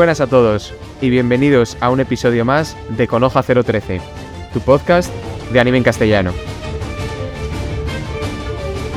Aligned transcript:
Buenas 0.00 0.22
a 0.22 0.26
todos 0.26 0.72
y 1.02 1.10
bienvenidos 1.10 1.76
a 1.78 1.90
un 1.90 2.00
episodio 2.00 2.46
más 2.46 2.74
de 2.88 3.06
Conoja 3.06 3.42
013, 3.42 4.00
tu 4.50 4.60
podcast 4.60 5.12
de 5.52 5.60
anime 5.60 5.76
en 5.76 5.84
castellano. 5.84 6.32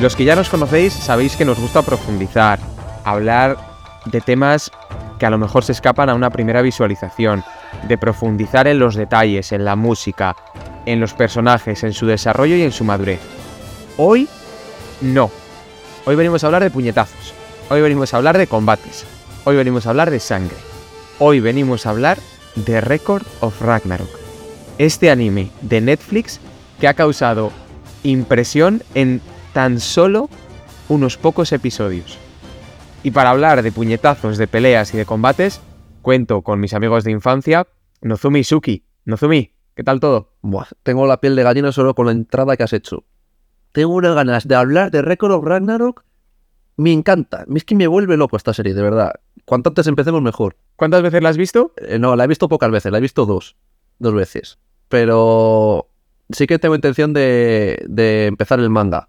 Los 0.00 0.16
que 0.16 0.24
ya 0.24 0.34
nos 0.34 0.48
conocéis 0.48 0.94
sabéis 0.94 1.36
que 1.36 1.44
nos 1.44 1.60
gusta 1.60 1.82
profundizar, 1.82 2.58
hablar 3.04 3.58
de 4.06 4.22
temas 4.22 4.70
que 5.18 5.26
a 5.26 5.30
lo 5.30 5.36
mejor 5.36 5.62
se 5.62 5.72
escapan 5.72 6.08
a 6.08 6.14
una 6.14 6.30
primera 6.30 6.62
visualización, 6.62 7.44
de 7.86 7.98
profundizar 7.98 8.66
en 8.66 8.78
los 8.78 8.94
detalles, 8.94 9.52
en 9.52 9.66
la 9.66 9.76
música, 9.76 10.34
en 10.86 11.00
los 11.00 11.12
personajes, 11.12 11.84
en 11.84 11.92
su 11.92 12.06
desarrollo 12.06 12.56
y 12.56 12.62
en 12.62 12.72
su 12.72 12.82
madurez. 12.82 13.20
Hoy, 13.98 14.26
no. 15.02 15.30
Hoy 16.06 16.16
venimos 16.16 16.42
a 16.42 16.46
hablar 16.46 16.62
de 16.62 16.70
puñetazos. 16.70 17.34
Hoy 17.68 17.82
venimos 17.82 18.14
a 18.14 18.16
hablar 18.16 18.38
de 18.38 18.46
combates. 18.46 19.04
Hoy 19.44 19.54
venimos 19.56 19.86
a 19.86 19.90
hablar 19.90 20.10
de 20.10 20.18
sangre. 20.18 20.56
Hoy 21.20 21.38
venimos 21.38 21.86
a 21.86 21.90
hablar 21.90 22.18
de 22.56 22.80
Record 22.80 23.22
of 23.40 23.62
Ragnarok. 23.62 24.08
Este 24.78 25.12
anime 25.12 25.50
de 25.60 25.80
Netflix 25.80 26.40
que 26.80 26.88
ha 26.88 26.94
causado 26.94 27.52
impresión 28.02 28.82
en 28.96 29.20
tan 29.52 29.78
solo 29.78 30.28
unos 30.88 31.16
pocos 31.16 31.52
episodios. 31.52 32.18
Y 33.04 33.12
para 33.12 33.30
hablar 33.30 33.62
de 33.62 33.70
puñetazos, 33.70 34.38
de 34.38 34.48
peleas 34.48 34.92
y 34.92 34.96
de 34.96 35.06
combates, 35.06 35.60
cuento 36.02 36.42
con 36.42 36.58
mis 36.58 36.74
amigos 36.74 37.04
de 37.04 37.12
infancia, 37.12 37.68
Nozumi 38.00 38.42
Suki. 38.42 38.84
Nozumi, 39.04 39.52
¿qué 39.76 39.84
tal 39.84 40.00
todo? 40.00 40.32
Buah, 40.42 40.66
tengo 40.82 41.06
la 41.06 41.20
piel 41.20 41.36
de 41.36 41.44
gallina 41.44 41.70
solo 41.70 41.94
con 41.94 42.06
la 42.06 42.12
entrada 42.12 42.56
que 42.56 42.64
has 42.64 42.72
hecho. 42.72 43.04
Tengo 43.70 43.94
unas 43.94 44.16
ganas 44.16 44.48
de 44.48 44.56
hablar 44.56 44.90
de 44.90 45.00
Record 45.00 45.30
of 45.30 45.44
Ragnarok. 45.44 46.04
Me 46.76 46.92
encanta. 46.92 47.44
Es 47.54 47.62
que 47.62 47.76
me 47.76 47.86
vuelve 47.86 48.16
loco 48.16 48.36
esta 48.36 48.52
serie, 48.52 48.74
de 48.74 48.82
verdad. 48.82 49.12
Cuanto 49.44 49.70
antes 49.70 49.86
empecemos, 49.86 50.22
mejor. 50.22 50.56
¿Cuántas 50.76 51.02
veces 51.02 51.22
la 51.22 51.28
has 51.28 51.36
visto? 51.36 51.72
Eh, 51.76 51.98
no, 51.98 52.16
la 52.16 52.24
he 52.24 52.26
visto 52.26 52.48
pocas 52.48 52.70
veces, 52.70 52.90
la 52.90 52.98
he 52.98 53.00
visto 53.02 53.26
dos. 53.26 53.56
Dos 53.98 54.14
veces. 54.14 54.58
Pero 54.88 55.88
sí 56.30 56.46
que 56.46 56.58
tengo 56.58 56.74
intención 56.74 57.12
de, 57.12 57.84
de 57.88 58.26
empezar 58.26 58.60
el 58.60 58.70
manga. 58.70 59.08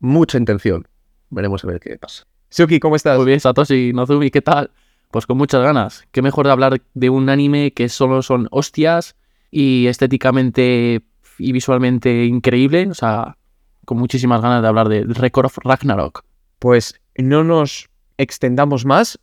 Mucha 0.00 0.38
intención. 0.38 0.86
Veremos 1.30 1.64
a 1.64 1.68
ver 1.68 1.80
qué 1.80 1.98
pasa. 1.98 2.26
Suki, 2.50 2.80
¿cómo 2.80 2.96
estás? 2.96 3.16
Muy 3.18 3.26
bien, 3.26 3.40
Satoshi 3.40 3.92
Nozumi, 3.92 4.30
¿qué 4.30 4.40
tal? 4.40 4.70
Pues 5.10 5.26
con 5.26 5.36
muchas 5.36 5.62
ganas. 5.62 6.04
Qué 6.12 6.22
mejor 6.22 6.46
de 6.46 6.52
hablar 6.52 6.80
de 6.94 7.10
un 7.10 7.28
anime 7.28 7.72
que 7.72 7.88
solo 7.88 8.22
son 8.22 8.48
hostias 8.50 9.16
y 9.50 9.86
estéticamente 9.86 11.02
y 11.38 11.52
visualmente 11.52 12.24
increíble. 12.24 12.88
O 12.90 12.94
sea, 12.94 13.36
con 13.84 13.98
muchísimas 13.98 14.40
ganas 14.40 14.62
de 14.62 14.68
hablar 14.68 14.88
de 14.88 15.04
Record 15.04 15.46
of 15.46 15.58
Ragnarok. 15.62 16.24
Pues 16.58 17.00
no 17.16 17.44
nos 17.44 17.88
extendamos 18.16 18.84
más. 18.84 19.18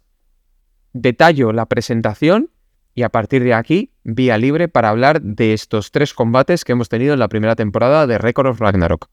Detallo 0.97 1.51
la 1.51 1.65
presentación 1.65 2.51
y 2.93 3.03
a 3.03 3.09
partir 3.09 3.43
de 3.43 3.53
aquí, 3.53 3.91
vía 4.05 4.37
libre 4.37 4.69
para 4.69 4.87
hablar 4.87 5.21
de 5.21 5.51
estos 5.51 5.91
tres 5.91 6.13
combates 6.13 6.63
que 6.63 6.71
hemos 6.71 6.87
tenido 6.87 7.11
en 7.11 7.19
la 7.19 7.27
primera 7.27 7.57
temporada 7.57 8.07
de 8.07 8.17
Record 8.17 8.47
of 8.47 8.61
Ragnarok. 8.61 9.09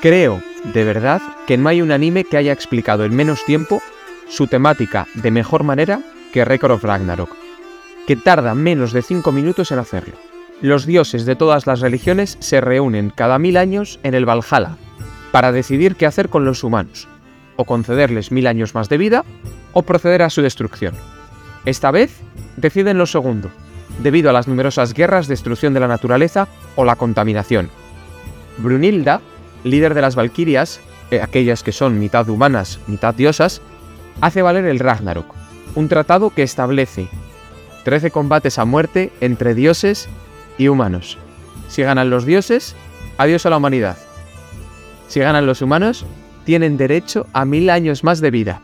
Creo, 0.00 0.40
de 0.72 0.84
verdad, 0.84 1.20
que 1.48 1.58
no 1.58 1.68
hay 1.68 1.82
un 1.82 1.90
anime 1.90 2.22
que 2.22 2.36
haya 2.36 2.52
explicado 2.52 3.04
en 3.04 3.16
menos 3.16 3.44
tiempo 3.44 3.82
su 4.28 4.46
temática 4.46 5.08
de 5.14 5.32
mejor 5.32 5.64
manera 5.64 6.00
que 6.32 6.44
Record 6.44 6.70
of 6.70 6.84
Ragnarok, 6.84 7.49
que 8.10 8.16
tarda 8.16 8.56
menos 8.56 8.92
de 8.92 9.02
5 9.02 9.30
minutos 9.30 9.70
en 9.70 9.78
hacerlo. 9.78 10.16
Los 10.60 10.84
dioses 10.84 11.26
de 11.26 11.36
todas 11.36 11.68
las 11.68 11.78
religiones 11.78 12.38
se 12.40 12.60
reúnen 12.60 13.12
cada 13.14 13.38
mil 13.38 13.56
años 13.56 14.00
en 14.02 14.14
el 14.14 14.28
Valhalla 14.28 14.76
para 15.30 15.52
decidir 15.52 15.94
qué 15.94 16.06
hacer 16.06 16.28
con 16.28 16.44
los 16.44 16.64
humanos, 16.64 17.06
o 17.54 17.66
concederles 17.66 18.32
mil 18.32 18.48
años 18.48 18.74
más 18.74 18.88
de 18.88 18.98
vida, 18.98 19.24
o 19.74 19.82
proceder 19.82 20.22
a 20.22 20.30
su 20.30 20.42
destrucción. 20.42 20.92
Esta 21.64 21.92
vez 21.92 22.18
deciden 22.56 22.98
lo 22.98 23.06
segundo, 23.06 23.48
debido 24.02 24.28
a 24.28 24.32
las 24.32 24.48
numerosas 24.48 24.92
guerras, 24.92 25.28
destrucción 25.28 25.72
de 25.72 25.78
la 25.78 25.86
naturaleza 25.86 26.48
o 26.74 26.84
la 26.84 26.96
contaminación. 26.96 27.70
Brunilda, 28.58 29.20
líder 29.62 29.94
de 29.94 30.00
las 30.00 30.16
Valquirias, 30.16 30.80
eh, 31.12 31.20
aquellas 31.22 31.62
que 31.62 31.70
son 31.70 32.00
mitad 32.00 32.28
humanas, 32.28 32.80
mitad 32.88 33.14
diosas, 33.14 33.62
hace 34.20 34.42
valer 34.42 34.64
el 34.64 34.80
Ragnarok, 34.80 35.32
un 35.76 35.86
tratado 35.86 36.30
que 36.30 36.42
establece 36.42 37.08
13 37.84 38.10
combates 38.10 38.58
a 38.58 38.64
muerte 38.64 39.12
entre 39.20 39.54
dioses 39.54 40.08
y 40.58 40.68
humanos. 40.68 41.18
Si 41.68 41.82
ganan 41.82 42.10
los 42.10 42.24
dioses, 42.26 42.74
adiós 43.16 43.46
a 43.46 43.50
la 43.50 43.56
humanidad. 43.56 43.96
Si 45.08 45.20
ganan 45.20 45.46
los 45.46 45.62
humanos, 45.62 46.04
tienen 46.44 46.76
derecho 46.76 47.26
a 47.32 47.44
mil 47.44 47.70
años 47.70 48.04
más 48.04 48.20
de 48.20 48.30
vida. 48.30 48.60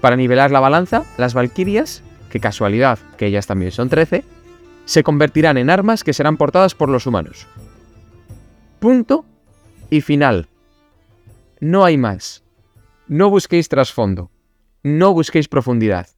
Para 0.00 0.16
nivelar 0.16 0.50
la 0.50 0.60
balanza, 0.60 1.04
las 1.16 1.34
Valquirias, 1.34 2.02
que 2.30 2.40
casualidad 2.40 2.98
que 3.16 3.26
ellas 3.26 3.46
también 3.46 3.72
son 3.72 3.88
13, 3.88 4.24
se 4.84 5.02
convertirán 5.02 5.58
en 5.58 5.70
armas 5.70 6.04
que 6.04 6.12
serán 6.12 6.36
portadas 6.36 6.74
por 6.74 6.88
los 6.88 7.06
humanos. 7.06 7.46
Punto 8.80 9.24
y 9.90 10.00
final. 10.00 10.48
No 11.60 11.84
hay 11.84 11.96
más. 11.96 12.42
No 13.06 13.30
busquéis 13.30 13.68
trasfondo. 13.68 14.30
No 14.82 15.12
busquéis 15.12 15.48
profundidad. 15.48 16.08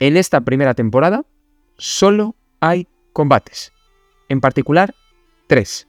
En 0.00 0.16
esta 0.16 0.40
primera 0.40 0.74
temporada 0.74 1.24
solo 1.76 2.34
hay 2.60 2.88
combates. 3.12 3.72
En 4.28 4.40
particular, 4.40 4.94
tres. 5.46 5.86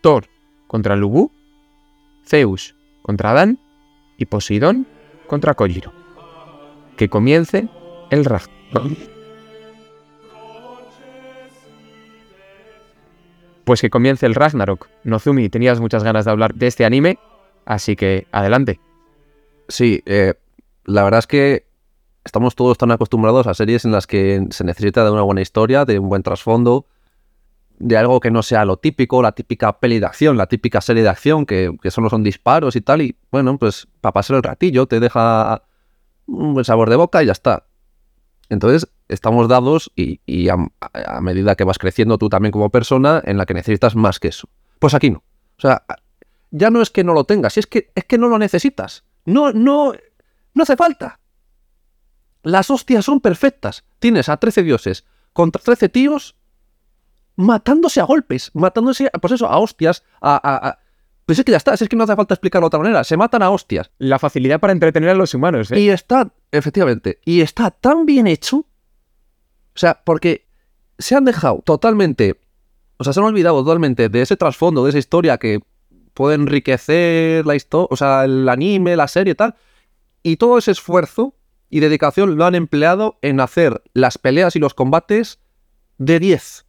Thor 0.00 0.26
contra 0.66 0.96
Lubu, 0.96 1.30
Zeus 2.26 2.74
contra 3.02 3.30
Adán 3.30 3.58
y 4.16 4.26
Poseidón 4.26 4.86
contra 5.26 5.54
Kojiro. 5.54 5.92
Que 6.96 7.08
comience 7.08 7.68
el 8.10 8.24
Ragnarok. 8.24 8.98
Pues 13.64 13.80
que 13.80 13.90
comience 13.90 14.26
el 14.26 14.34
Ragnarok. 14.34 14.88
Nozumi, 15.04 15.48
tenías 15.48 15.80
muchas 15.80 16.02
ganas 16.02 16.24
de 16.24 16.30
hablar 16.32 16.54
de 16.54 16.66
este 16.66 16.84
anime, 16.84 17.18
así 17.64 17.94
que 17.94 18.26
adelante. 18.32 18.80
Sí, 19.68 20.02
eh, 20.06 20.34
la 20.84 21.04
verdad 21.04 21.20
es 21.20 21.26
que 21.26 21.69
estamos 22.24 22.54
todos 22.54 22.78
tan 22.78 22.90
acostumbrados 22.90 23.46
a 23.46 23.54
series 23.54 23.84
en 23.84 23.92
las 23.92 24.06
que 24.06 24.46
se 24.50 24.64
necesita 24.64 25.04
de 25.04 25.10
una 25.10 25.22
buena 25.22 25.40
historia, 25.40 25.84
de 25.84 25.98
un 25.98 26.08
buen 26.08 26.22
trasfondo, 26.22 26.86
de 27.78 27.96
algo 27.96 28.20
que 28.20 28.30
no 28.30 28.42
sea 28.42 28.64
lo 28.64 28.76
típico, 28.76 29.22
la 29.22 29.32
típica 29.32 29.80
peli 29.80 30.00
de 30.00 30.06
acción, 30.06 30.36
la 30.36 30.46
típica 30.46 30.80
serie 30.80 31.02
de 31.02 31.08
acción, 31.08 31.46
que, 31.46 31.76
solo 31.88 32.10
son 32.10 32.22
disparos 32.22 32.76
y 32.76 32.82
tal, 32.82 33.02
y 33.02 33.16
bueno, 33.30 33.56
pues 33.58 33.88
para 34.00 34.12
pasar 34.12 34.36
el 34.36 34.42
ratillo 34.42 34.86
te 34.86 35.00
deja 35.00 35.62
un 36.26 36.54
buen 36.54 36.64
sabor 36.64 36.90
de 36.90 36.96
boca 36.96 37.22
y 37.22 37.26
ya 37.26 37.32
está. 37.32 37.64
Entonces, 38.50 38.90
estamos 39.08 39.48
dados 39.48 39.90
y, 39.96 40.48
a, 40.48 40.56
medida 41.20 41.54
que 41.54 41.64
vas 41.64 41.78
creciendo 41.78 42.18
tú 42.18 42.28
también 42.28 42.52
como 42.52 42.68
persona, 42.68 43.22
en 43.24 43.38
la 43.38 43.46
que 43.46 43.54
necesitas 43.54 43.96
más 43.96 44.18
que 44.18 44.28
eso. 44.28 44.48
Pues 44.78 44.92
aquí 44.92 45.10
no. 45.10 45.18
O 45.56 45.60
sea, 45.60 45.84
ya 46.50 46.70
no 46.70 46.82
es 46.82 46.90
que 46.90 47.04
no 47.04 47.14
lo 47.14 47.24
tengas, 47.24 47.56
es 47.56 47.66
que, 47.66 47.92
es 47.94 48.04
que 48.04 48.18
no 48.18 48.28
lo 48.28 48.38
necesitas. 48.38 49.04
No, 49.24 49.52
no, 49.52 49.92
no 50.52 50.62
hace 50.62 50.76
falta. 50.76 51.19
Las 52.42 52.70
hostias 52.70 53.04
son 53.04 53.20
perfectas. 53.20 53.84
Tienes 53.98 54.28
a 54.28 54.36
13 54.36 54.62
dioses 54.62 55.04
contra 55.32 55.62
13 55.62 55.88
tíos 55.88 56.36
matándose 57.36 58.00
a 58.00 58.04
golpes, 58.04 58.50
matándose, 58.54 59.10
pues 59.20 59.32
eso, 59.32 59.46
a 59.48 59.58
hostias, 59.58 60.04
a, 60.20 60.36
a, 60.36 60.68
a... 60.68 60.78
Pues 61.26 61.38
es 61.38 61.44
que 61.44 61.52
ya 61.52 61.58
está, 61.58 61.74
es 61.74 61.88
que 61.88 61.96
no 61.96 62.04
hace 62.04 62.16
falta 62.16 62.34
explicarlo 62.34 62.64
de 62.64 62.68
otra 62.68 62.80
manera, 62.80 63.04
se 63.04 63.16
matan 63.16 63.42
a 63.42 63.50
hostias. 63.50 63.90
La 63.98 64.18
facilidad 64.18 64.60
para 64.60 64.72
entretener 64.72 65.10
a 65.10 65.14
los 65.14 65.32
humanos, 65.32 65.70
¿eh? 65.70 65.80
Y 65.80 65.88
está, 65.88 66.32
efectivamente, 66.50 67.20
y 67.24 67.40
está 67.40 67.70
tan 67.70 68.04
bien 68.04 68.26
hecho, 68.26 68.56
o 68.58 68.66
sea, 69.78 70.02
porque 70.04 70.48
se 70.98 71.14
han 71.14 71.24
dejado 71.24 71.62
totalmente, 71.64 72.40
o 72.98 73.04
sea, 73.04 73.12
se 73.12 73.20
han 73.20 73.26
olvidado 73.26 73.62
totalmente 73.62 74.08
de 74.08 74.22
ese 74.22 74.36
trasfondo, 74.36 74.84
de 74.84 74.90
esa 74.90 74.98
historia 74.98 75.38
que 75.38 75.60
puede 76.14 76.34
enriquecer 76.34 77.46
la 77.46 77.54
historia, 77.54 77.88
o 77.90 77.96
sea, 77.96 78.24
el 78.24 78.48
anime, 78.48 78.96
la 78.96 79.08
serie 79.08 79.32
y 79.32 79.36
tal, 79.36 79.54
y 80.22 80.36
todo 80.36 80.58
ese 80.58 80.72
esfuerzo 80.72 81.34
y 81.70 81.80
dedicación 81.80 82.36
lo 82.36 82.44
han 82.44 82.54
empleado 82.54 83.18
en 83.22 83.40
hacer 83.40 83.82
las 83.94 84.18
peleas 84.18 84.56
y 84.56 84.58
los 84.58 84.74
combates 84.74 85.38
de 85.98 86.18
10. 86.18 86.66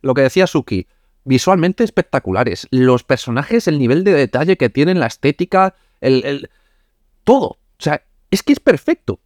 Lo 0.00 0.14
que 0.14 0.22
decía 0.22 0.46
Suki, 0.46 0.86
visualmente 1.24 1.84
espectaculares. 1.84 2.66
Los 2.70 3.04
personajes, 3.04 3.68
el 3.68 3.78
nivel 3.78 4.02
de 4.02 4.14
detalle 4.14 4.56
que 4.56 4.70
tienen, 4.70 4.98
la 4.98 5.06
estética, 5.06 5.74
el, 6.00 6.24
el, 6.24 6.50
todo. 7.24 7.46
O 7.48 7.58
sea, 7.78 8.02
es 8.30 8.42
que 8.42 8.54
es 8.54 8.60
perfecto. 8.60 9.20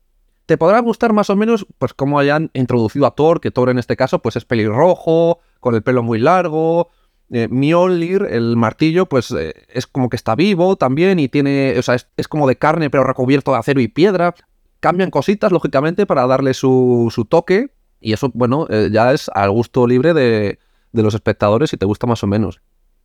Te 0.47 0.57
podrá 0.57 0.81
gustar 0.81 1.13
más 1.13 1.31
o 1.31 1.37
menos, 1.37 1.67
pues, 1.79 1.95
cómo 1.95 2.19
hayan 2.19 2.51
introducido 2.55 3.07
a 3.07 3.15
Thor, 3.15 3.41
que 3.41 3.51
Thor 3.51 3.69
en 3.69 3.79
este 3.79 3.97
caso, 3.97 4.21
pues 4.21 4.37
es 4.37 4.45
pelirrojo, 4.45 5.41
con 5.61 5.75
el 5.75 5.83
pelo 5.83 6.03
muy 6.03 6.19
largo. 6.19 6.91
Eh, 7.31 7.47
Mjolnir, 7.51 8.27
el 8.31 8.57
martillo, 8.57 9.07
pues 9.07 9.31
eh, 9.33 9.53
es 9.69 9.87
como 9.87 10.09
que 10.09 10.17
está 10.17 10.35
vivo 10.35 10.77
también 10.77 11.19
y 11.19 11.29
tiene, 11.29 11.75
o 11.79 11.83
sea, 11.83 11.95
es, 11.95 12.09
es, 12.17 12.27
como 12.27 12.49
de 12.49 12.57
carne 12.57 12.89
pero 12.89 13.05
recubierto 13.05 13.53
de 13.53 13.59
acero 13.59 13.83
y 13.83 13.89
piedra. 13.89 14.35
Cambian 14.81 15.11
cositas, 15.11 15.51
lógicamente, 15.53 16.07
para 16.07 16.27
darle 16.27 16.55
su, 16.55 17.11
su 17.15 17.25
toque 17.25 17.71
y 18.01 18.13
eso, 18.13 18.31
bueno, 18.35 18.67
eh, 18.71 18.91
ya 18.93 19.13
es 19.13 19.29
al 19.35 19.51
gusto 19.51 19.87
libre 19.87 20.15
de, 20.15 20.59
de 20.93 21.03
los 21.03 21.15
espectadores 21.15 21.71
si 21.71 21.77
te 21.77 21.87
gusta 21.87 22.07
más 22.07 22.23
o 22.23 22.27
menos. 22.27 22.61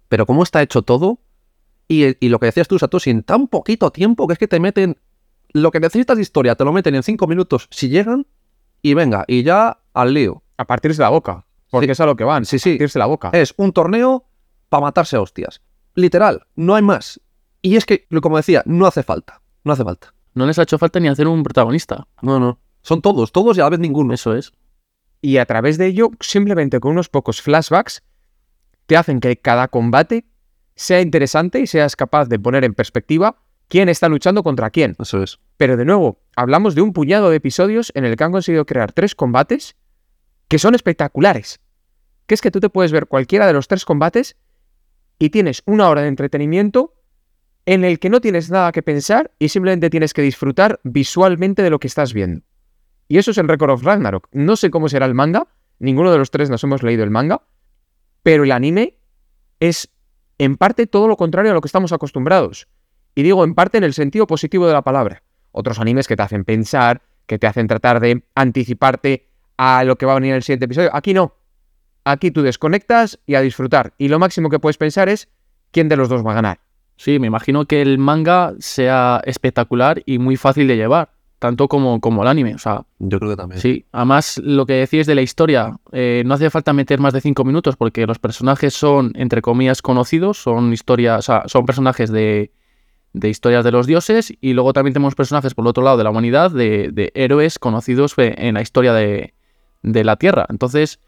Pero 0.08 0.26
cómo 0.26 0.44
está 0.44 0.62
hecho 0.62 0.84
todo 0.84 1.20
y, 1.88 2.16
y 2.26 2.30
lo 2.30 2.40
que 2.40 2.46
decías 2.48 2.68
tú, 2.68 2.78
Satoshi, 2.78 3.10
en 3.10 3.24
tan 3.24 3.48
poquito 3.48 3.92
tiempo 3.92 4.28
que 4.28 4.34
es 4.34 4.40
que 4.40 4.48
te 4.48 4.60
meten 4.60 4.98
lo 5.54 5.72
que 5.72 5.80
necesitas 5.80 6.16
de 6.16 6.22
historia, 6.22 6.56
te 6.56 6.64
lo 6.64 6.72
meten 6.74 6.96
en 6.96 7.04
cinco 7.04 7.28
minutos 7.28 7.68
si 7.72 7.90
llegan 7.90 8.28
y 8.82 8.94
venga, 8.94 9.26
y 9.28 9.44
ya 9.44 9.80
al 9.94 10.14
lío. 10.14 10.44
A 10.58 10.66
partirse 10.66 11.02
la 11.02 11.10
boca. 11.10 11.46
Porque 11.72 11.88
Sí. 11.88 11.92
es 11.94 12.00
a 12.00 12.06
lo 12.06 12.16
que 12.16 12.24
van. 12.24 12.46
Sí, 12.46 12.58
a 12.58 12.60
sí. 12.60 12.70
Partirse 12.72 13.00
la 13.00 13.06
boca. 13.08 13.30
Es 13.34 13.54
un 13.58 13.72
torneo 13.74 14.26
para 14.70 14.82
matarse 14.82 15.16
a 15.16 15.22
hostias. 15.22 15.62
Literal, 15.96 16.46
no 16.56 16.76
hay 16.76 16.84
más. 16.84 17.20
Y 17.62 17.76
es 17.78 17.86
que, 17.86 18.08
como 18.22 18.38
decía, 18.38 18.62
no 18.66 18.86
hace 18.86 19.02
falta. 19.04 19.42
No 19.64 19.74
hace 19.74 19.84
falta. 19.84 20.14
No 20.34 20.46
les 20.46 20.58
ha 20.60 20.64
hecho 20.64 20.78
falta 20.78 21.00
ni 21.00 21.08
hacer 21.08 21.28
un 21.28 21.44
protagonista. 21.44 22.08
No, 22.22 22.40
no. 22.40 22.60
Son 22.82 23.02
todos, 23.02 23.32
todos 23.32 23.58
y 23.58 23.62
a 23.62 23.64
la 23.64 23.70
vez 23.72 23.80
ninguno. 23.80 24.14
Eso 24.14 24.36
es. 24.36 24.52
Y 25.22 25.38
a 25.38 25.46
través 25.46 25.78
de 25.78 25.88
ello, 25.88 26.12
simplemente 26.20 26.80
con 26.80 26.92
unos 26.92 27.10
pocos 27.10 27.42
flashbacks, 27.42 28.04
te 28.86 28.98
hacen 28.98 29.20
que 29.20 29.38
cada 29.38 29.68
combate 29.70 30.26
sea 30.76 31.02
interesante 31.02 31.60
y 31.60 31.68
seas 31.68 31.96
capaz 31.96 32.28
de 32.28 32.40
poner 32.40 32.64
en 32.64 32.74
perspectiva 32.74 33.42
quién 33.68 33.90
está 33.90 34.10
luchando 34.10 34.44
contra 34.44 34.70
quién. 34.70 34.96
Eso 35.00 35.24
es. 35.24 35.40
Pero 35.58 35.78
de 35.78 35.86
nuevo, 35.86 36.20
hablamos 36.36 36.76
de 36.76 36.82
un 36.82 36.94
puñado 36.94 37.30
de 37.30 37.38
episodios 37.38 37.92
en 37.96 38.06
el 38.06 38.16
que 38.18 38.24
han 38.24 38.32
conseguido 38.32 38.66
crear 38.66 38.92
tres 38.92 39.16
combates 39.16 39.76
que 40.48 40.60
son 40.60 40.76
espectaculares. 40.76 41.62
Que 42.26 42.36
es 42.36 42.42
que 42.42 42.52
tú 42.52 42.60
te 42.60 42.70
puedes 42.70 42.92
ver 42.92 43.08
cualquiera 43.08 43.48
de 43.48 43.54
los 43.54 43.68
tres 43.68 43.86
combates 43.86 44.36
y 45.20 45.30
tienes 45.30 45.64
una 45.66 45.90
hora 45.90 46.02
de 46.02 46.08
entretenimiento 46.08 46.96
en 47.66 47.86
el 47.86 48.00
que 48.00 48.10
no 48.10 48.22
tienes 48.22 48.50
nada 48.50 48.72
que 48.72 48.84
pensar 48.84 49.32
y 49.40 49.50
simplemente 49.50 49.90
tienes 49.90 50.14
que 50.14 50.22
disfrutar 50.22 50.80
visualmente 50.84 51.64
de 51.64 51.70
lo 51.70 51.80
que 51.80 51.88
estás 51.88 52.14
viendo. 52.14 52.46
Y 53.08 53.18
eso 53.18 53.32
es 53.32 53.38
el 53.38 53.48
Record 53.48 53.72
of 53.72 53.84
Ragnarok. 53.84 54.28
No 54.32 54.56
sé 54.56 54.70
cómo 54.70 54.90
será 54.90 55.06
el 55.06 55.14
manga, 55.14 55.48
ninguno 55.80 56.12
de 56.12 56.18
los 56.18 56.32
tres 56.32 56.50
nos 56.50 56.64
hemos 56.64 56.84
leído 56.84 57.04
el 57.04 57.10
manga, 57.10 57.42
pero 58.22 58.44
el 58.44 58.52
anime 58.52 58.98
es 59.60 59.90
en 60.38 60.58
parte 60.58 60.88
todo 60.88 61.08
lo 61.08 61.18
contrario 61.18 61.52
a 61.52 61.54
lo 61.54 61.62
que 61.62 61.68
estamos 61.68 61.94
acostumbrados. 61.94 62.68
Y 63.16 63.24
digo 63.24 63.44
en 63.44 63.54
parte 63.54 63.78
en 63.78 63.84
el 63.84 63.94
sentido 63.94 64.28
positivo 64.28 64.68
de 64.68 64.74
la 64.74 64.82
palabra. 64.82 65.24
Otros 65.52 65.80
animes 65.80 66.08
que 66.08 66.16
te 66.16 66.24
hacen 66.24 66.46
pensar, 66.46 67.02
que 67.28 67.38
te 67.38 67.48
hacen 67.48 67.68
tratar 67.68 68.00
de 68.00 68.24
anticiparte 68.36 69.28
a 69.58 69.84
lo 69.84 69.98
que 69.98 70.06
va 70.06 70.14
a 70.14 70.16
venir 70.16 70.32
en 70.32 70.38
el 70.38 70.44
siguiente 70.44 70.66
episodio. 70.66 70.90
Aquí 70.94 71.14
no. 71.14 71.36
Aquí 72.06 72.32
tú 72.32 72.42
desconectas 72.42 73.20
y 73.26 73.36
a 73.36 73.42
disfrutar. 73.42 73.94
Y 73.98 74.08
lo 74.08 74.20
máximo 74.20 74.50
que 74.50 74.60
puedes 74.60 74.78
pensar 74.78 75.08
es 75.08 75.30
quién 75.72 75.88
de 75.88 75.96
los 75.96 76.10
dos 76.10 76.26
va 76.26 76.32
a 76.32 76.36
ganar. 76.36 76.60
Sí, 76.96 77.20
me 77.20 77.28
imagino 77.28 77.66
que 77.66 77.82
el 77.82 77.98
manga 77.98 78.54
sea 78.60 79.22
espectacular 79.26 80.02
y 80.06 80.20
muy 80.20 80.38
fácil 80.38 80.68
de 80.68 80.76
llevar, 80.78 81.10
tanto 81.40 81.68
como, 81.68 82.00
como 82.00 82.22
el 82.22 82.28
anime. 82.28 82.56
O 82.56 82.60
sea, 82.60 82.86
Yo 83.00 83.20
creo 83.20 83.32
que 83.32 83.38
también. 83.38 83.60
sí. 83.62 83.86
Además, 83.92 84.40
lo 84.44 84.66
que 84.66 84.74
decías 84.74 85.08
de 85.08 85.16
la 85.16 85.22
historia, 85.22 85.78
eh, 85.92 86.24
no 86.26 86.36
hace 86.36 86.50
falta 86.50 86.72
meter 86.72 87.00
más 87.00 87.14
de 87.14 87.22
cinco 87.22 87.44
minutos 87.44 87.76
porque 87.76 88.06
los 88.08 88.20
personajes 88.20 88.74
son, 88.74 89.12
entre 89.16 89.42
comillas, 89.42 89.82
conocidos, 89.82 90.38
son 90.38 90.72
historias, 90.72 91.20
o 91.20 91.22
sea, 91.22 91.44
son 91.48 91.66
personajes 91.66 92.12
de, 92.12 92.52
de 93.14 93.30
historias 93.30 93.66
de 93.66 93.72
los 93.72 93.86
dioses 93.88 94.34
y 94.40 94.54
luego 94.54 94.72
también 94.72 94.94
tenemos 94.94 95.16
personajes 95.16 95.54
por 95.54 95.64
el 95.66 95.70
otro 95.70 95.84
lado 95.84 95.98
de 95.98 96.04
la 96.06 96.12
humanidad, 96.12 96.52
de, 96.52 96.90
de 96.94 97.12
héroes 97.16 97.60
conocidos 97.60 98.14
fe- 98.14 98.48
en 98.48 98.54
la 98.54 98.62
historia 98.62 98.94
de, 98.94 99.34
de 99.82 100.04
la 100.04 100.16
Tierra. 100.16 100.46
Entonces, 100.50 101.00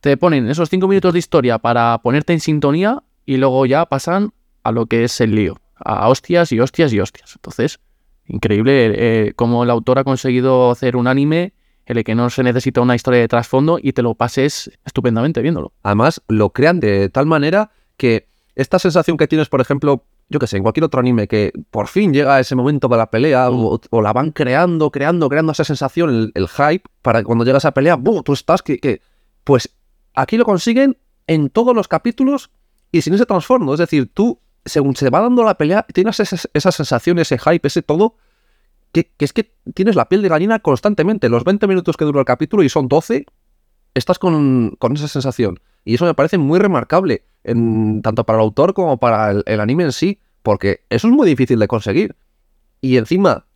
te 0.00 0.16
ponen 0.16 0.48
esos 0.48 0.70
cinco 0.70 0.88
minutos 0.88 1.12
de 1.12 1.18
historia 1.18 1.58
para 1.58 1.98
ponerte 1.98 2.32
en 2.32 2.40
sintonía 2.40 3.02
y 3.26 3.36
luego 3.36 3.66
ya 3.66 3.84
pasan 3.84 4.32
a 4.62 4.72
lo 4.72 4.86
que 4.86 5.04
es 5.04 5.20
el 5.20 5.34
lío, 5.34 5.60
a 5.76 6.08
hostias 6.08 6.52
y 6.52 6.60
hostias 6.60 6.92
y 6.92 7.00
hostias. 7.00 7.32
Entonces, 7.36 7.78
increíble 8.26 8.92
eh, 8.96 9.32
cómo 9.36 9.64
el 9.64 9.70
autor 9.70 9.98
ha 9.98 10.04
conseguido 10.04 10.70
hacer 10.70 10.96
un 10.96 11.06
anime 11.06 11.52
en 11.86 11.98
el 11.98 12.04
que 12.04 12.14
no 12.14 12.30
se 12.30 12.42
necesita 12.42 12.80
una 12.80 12.94
historia 12.94 13.20
de 13.20 13.28
trasfondo 13.28 13.78
y 13.82 13.92
te 13.92 14.02
lo 14.02 14.14
pases 14.14 14.70
estupendamente 14.84 15.40
viéndolo. 15.42 15.72
Además, 15.82 16.22
lo 16.28 16.50
crean 16.50 16.78
de 16.78 17.08
tal 17.08 17.26
manera 17.26 17.70
que 17.96 18.28
esta 18.54 18.78
sensación 18.78 19.16
que 19.16 19.26
tienes, 19.26 19.48
por 19.48 19.60
ejemplo, 19.60 20.04
yo 20.28 20.38
que 20.38 20.46
sé, 20.46 20.56
en 20.58 20.62
cualquier 20.62 20.84
otro 20.84 21.00
anime, 21.00 21.26
que 21.26 21.52
por 21.70 21.88
fin 21.88 22.12
llega 22.12 22.38
ese 22.38 22.54
momento 22.54 22.86
de 22.86 22.96
la 22.96 23.10
pelea, 23.10 23.50
o, 23.50 23.80
o 23.90 24.02
la 24.02 24.12
van 24.12 24.30
creando, 24.30 24.90
creando, 24.92 25.28
creando 25.28 25.50
esa 25.50 25.64
sensación, 25.64 26.10
el, 26.10 26.32
el 26.34 26.46
hype, 26.48 26.84
para 27.02 27.18
que 27.20 27.24
cuando 27.24 27.44
llega 27.44 27.58
esa 27.58 27.72
pelea, 27.72 27.96
¡bum! 27.96 28.22
Tú 28.22 28.32
estás 28.34 28.62
que, 28.62 28.78
que- 28.78 29.00
Pues 29.42 29.74
aquí 30.14 30.36
lo 30.36 30.44
consiguen 30.44 30.96
en 31.26 31.50
todos 31.50 31.74
los 31.74 31.88
capítulos 31.88 32.50
y 32.92 33.02
sin 33.02 33.14
ese 33.14 33.26
trasfondo. 33.26 33.72
Es 33.74 33.80
decir, 33.80 34.08
tú, 34.14 34.38
según 34.64 34.96
se 34.96 35.10
va 35.10 35.20
dando 35.20 35.42
la 35.44 35.56
pelea, 35.56 35.86
tienes 35.92 36.20
esa, 36.20 36.36
esa 36.52 36.72
sensación, 36.72 37.18
ese 37.18 37.38
hype, 37.38 37.66
ese 37.66 37.82
todo, 37.82 38.16
que, 38.92 39.10
es 39.18 39.32
que 39.32 39.54
tienes 39.74 39.94
la 39.96 40.08
piel 40.08 40.22
de 40.22 40.28
gallina 40.28 40.58
constantemente. 40.58 41.28
Los 41.28 41.44
20 41.44 41.66
minutos 41.66 41.96
que 41.96 42.04
dura 42.04 42.20
el 42.20 42.26
capítulo 42.26 42.62
y 42.62 42.68
son 42.68 42.88
12, 42.88 43.24
estás 43.94 44.18
con, 44.18 44.76
con 44.78 44.94
esa 44.94 45.08
sensación. 45.08 45.60
Y 45.84 45.94
eso 45.94 46.04
me 46.04 46.14
parece 46.14 46.38
muy 46.38 46.58
remarcable, 46.58 47.24
en- 47.44 48.02
tanto 48.02 48.24
para 48.24 48.38
el 48.38 48.42
autor 48.44 48.74
como 48.74 48.98
para 48.98 49.30
el, 49.30 49.60
anime 49.60 49.84
en 49.84 49.92
sí, 49.92 50.18
porque 50.42 50.80
eso 50.90 51.08
es 51.08 51.14
muy 51.14 51.26
difícil 51.26 51.58
de 51.58 51.68
conseguir. 51.68 52.16
Y 52.80 52.96
encima, 52.96 53.46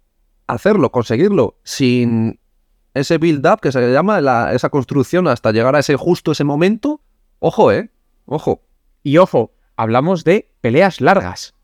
hacerlo, 0.46 0.90
conseguirlo 0.92 1.56
sin 1.64 2.38
ese 2.94 3.18
build-up 3.18 3.60
que 3.60 3.72
se 3.72 3.92
llama, 3.92 4.20
la- 4.20 4.52
esa 4.54 4.68
construcción 4.70 5.26
hasta 5.28 5.52
llegar 5.52 5.74
a 5.74 5.80
ese 5.80 5.96
justo 5.96 6.32
ese 6.32 6.44
momento, 6.44 7.00
ojo, 7.40 7.72
¿eh? 7.72 7.90
Ojo. 8.26 8.62
Y 9.02 9.18
ojo, 9.18 9.52
hablamos 9.76 10.24
de 10.24 10.54
peleas 10.60 11.00
largas. 11.00 11.54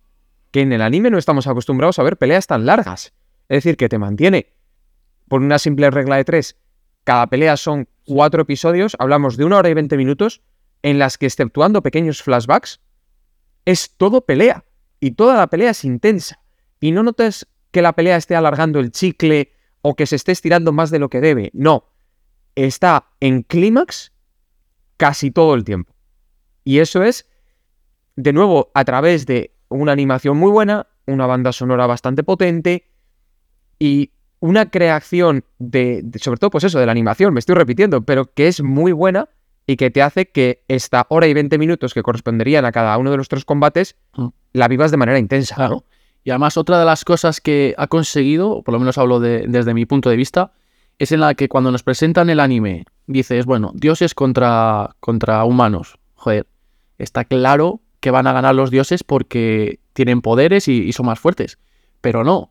Que 0.50 0.62
en 0.62 0.72
el 0.72 0.82
anime 0.82 1.10
no 1.10 1.18
estamos 1.18 1.46
acostumbrados 1.46 1.98
a 1.98 2.02
ver 2.02 2.16
peleas 2.16 2.46
tan 2.46 2.66
largas. 2.66 3.12
Es 3.48 3.58
decir, 3.64 3.76
que 3.76 3.88
te 3.88 3.98
mantiene 3.98 4.52
por 5.28 5.40
una 5.40 5.58
simple 5.58 5.90
regla 5.90 6.16
de 6.16 6.24
tres. 6.24 6.56
Cada 7.04 7.28
pelea 7.28 7.56
son 7.56 7.88
cuatro 8.04 8.42
episodios, 8.42 8.96
hablamos 8.98 9.36
de 9.36 9.44
una 9.44 9.58
hora 9.58 9.70
y 9.70 9.74
veinte 9.74 9.96
minutos, 9.96 10.42
en 10.82 10.98
las 10.98 11.18
que, 11.18 11.26
exceptuando 11.26 11.82
pequeños 11.82 12.22
flashbacks, 12.22 12.80
es 13.64 13.96
todo 13.96 14.22
pelea. 14.22 14.64
Y 14.98 15.12
toda 15.12 15.36
la 15.36 15.46
pelea 15.46 15.70
es 15.70 15.84
intensa. 15.84 16.40
Y 16.80 16.92
no 16.92 17.02
notas 17.02 17.46
que 17.70 17.82
la 17.82 17.92
pelea 17.92 18.16
esté 18.16 18.34
alargando 18.34 18.80
el 18.80 18.90
chicle 18.90 19.52
o 19.82 19.94
que 19.94 20.06
se 20.06 20.16
esté 20.16 20.32
estirando 20.32 20.72
más 20.72 20.90
de 20.90 20.98
lo 20.98 21.08
que 21.08 21.20
debe. 21.20 21.50
No. 21.54 21.86
Está 22.54 23.10
en 23.20 23.42
clímax 23.42 24.12
casi 24.96 25.30
todo 25.30 25.54
el 25.54 25.64
tiempo. 25.64 25.94
Y 26.64 26.80
eso 26.80 27.02
es, 27.02 27.29
de 28.16 28.32
nuevo, 28.32 28.70
a 28.74 28.84
través 28.84 29.26
de 29.26 29.52
una 29.68 29.92
animación 29.92 30.36
muy 30.36 30.50
buena, 30.50 30.86
una 31.06 31.26
banda 31.26 31.52
sonora 31.52 31.86
bastante 31.86 32.22
potente 32.22 32.86
y 33.78 34.10
una 34.40 34.70
creación 34.70 35.44
de, 35.58 36.00
de- 36.02 36.18
sobre 36.18 36.38
todo, 36.38 36.50
pues 36.50 36.64
eso, 36.64 36.78
de 36.78 36.86
la 36.86 36.92
animación, 36.92 37.32
me 37.34 37.40
estoy 37.40 37.54
repitiendo, 37.56 38.02
pero 38.02 38.32
que 38.32 38.48
es 38.48 38.62
muy 38.62 38.92
buena 38.92 39.28
y 39.66 39.76
que 39.76 39.90
te 39.90 40.02
hace 40.02 40.26
que 40.26 40.64
esta 40.68 41.06
hora 41.10 41.26
y 41.26 41.34
20 41.34 41.58
minutos 41.58 41.94
que 41.94 42.02
corresponderían 42.02 42.64
a 42.64 42.72
cada 42.72 42.96
uno 42.98 43.10
de 43.10 43.16
los 43.16 43.28
tres 43.28 43.44
combates 43.44 43.96
Mm. 44.16 44.28
la 44.54 44.68
vivas 44.68 44.90
de 44.90 44.96
manera 44.96 45.18
intensa. 45.18 45.54
Claro. 45.54 45.74
¿no? 45.74 45.84
Y 46.24 46.30
además, 46.30 46.56
otra 46.56 46.78
de 46.78 46.84
las 46.84 47.04
cosas 47.04 47.40
que 47.40 47.74
ha 47.78 47.86
conseguido, 47.86 48.50
o 48.50 48.62
por 48.62 48.72
lo 48.74 48.78
menos 48.80 48.98
hablo 48.98 49.20
de- 49.20 49.44
desde 49.46 49.72
mi 49.74 49.86
punto 49.86 50.10
de 50.10 50.16
vista, 50.16 50.52
es 50.98 51.12
en 51.12 51.20
la 51.20 51.34
que 51.34 51.48
cuando 51.48 51.70
nos 51.70 51.82
presentan 51.82 52.28
el 52.28 52.40
anime, 52.40 52.84
dices, 53.06 53.46
bueno, 53.46 53.72
dioses 53.74 54.14
contra, 54.14 54.96
contra 55.00 55.44
humanos. 55.44 55.98
Joder, 56.14 56.46
está 56.98 57.24
claro 57.24 57.80
que 58.00 58.10
van 58.10 58.26
a 58.26 58.32
ganar 58.32 58.54
los 58.54 58.70
dioses 58.70 59.04
porque 59.04 59.80
tienen 59.92 60.22
poderes 60.22 60.68
y, 60.68 60.92
son 60.92 61.06
más 61.06 61.20
fuertes. 61.20 61.58
Pero 62.00 62.24
no. 62.24 62.50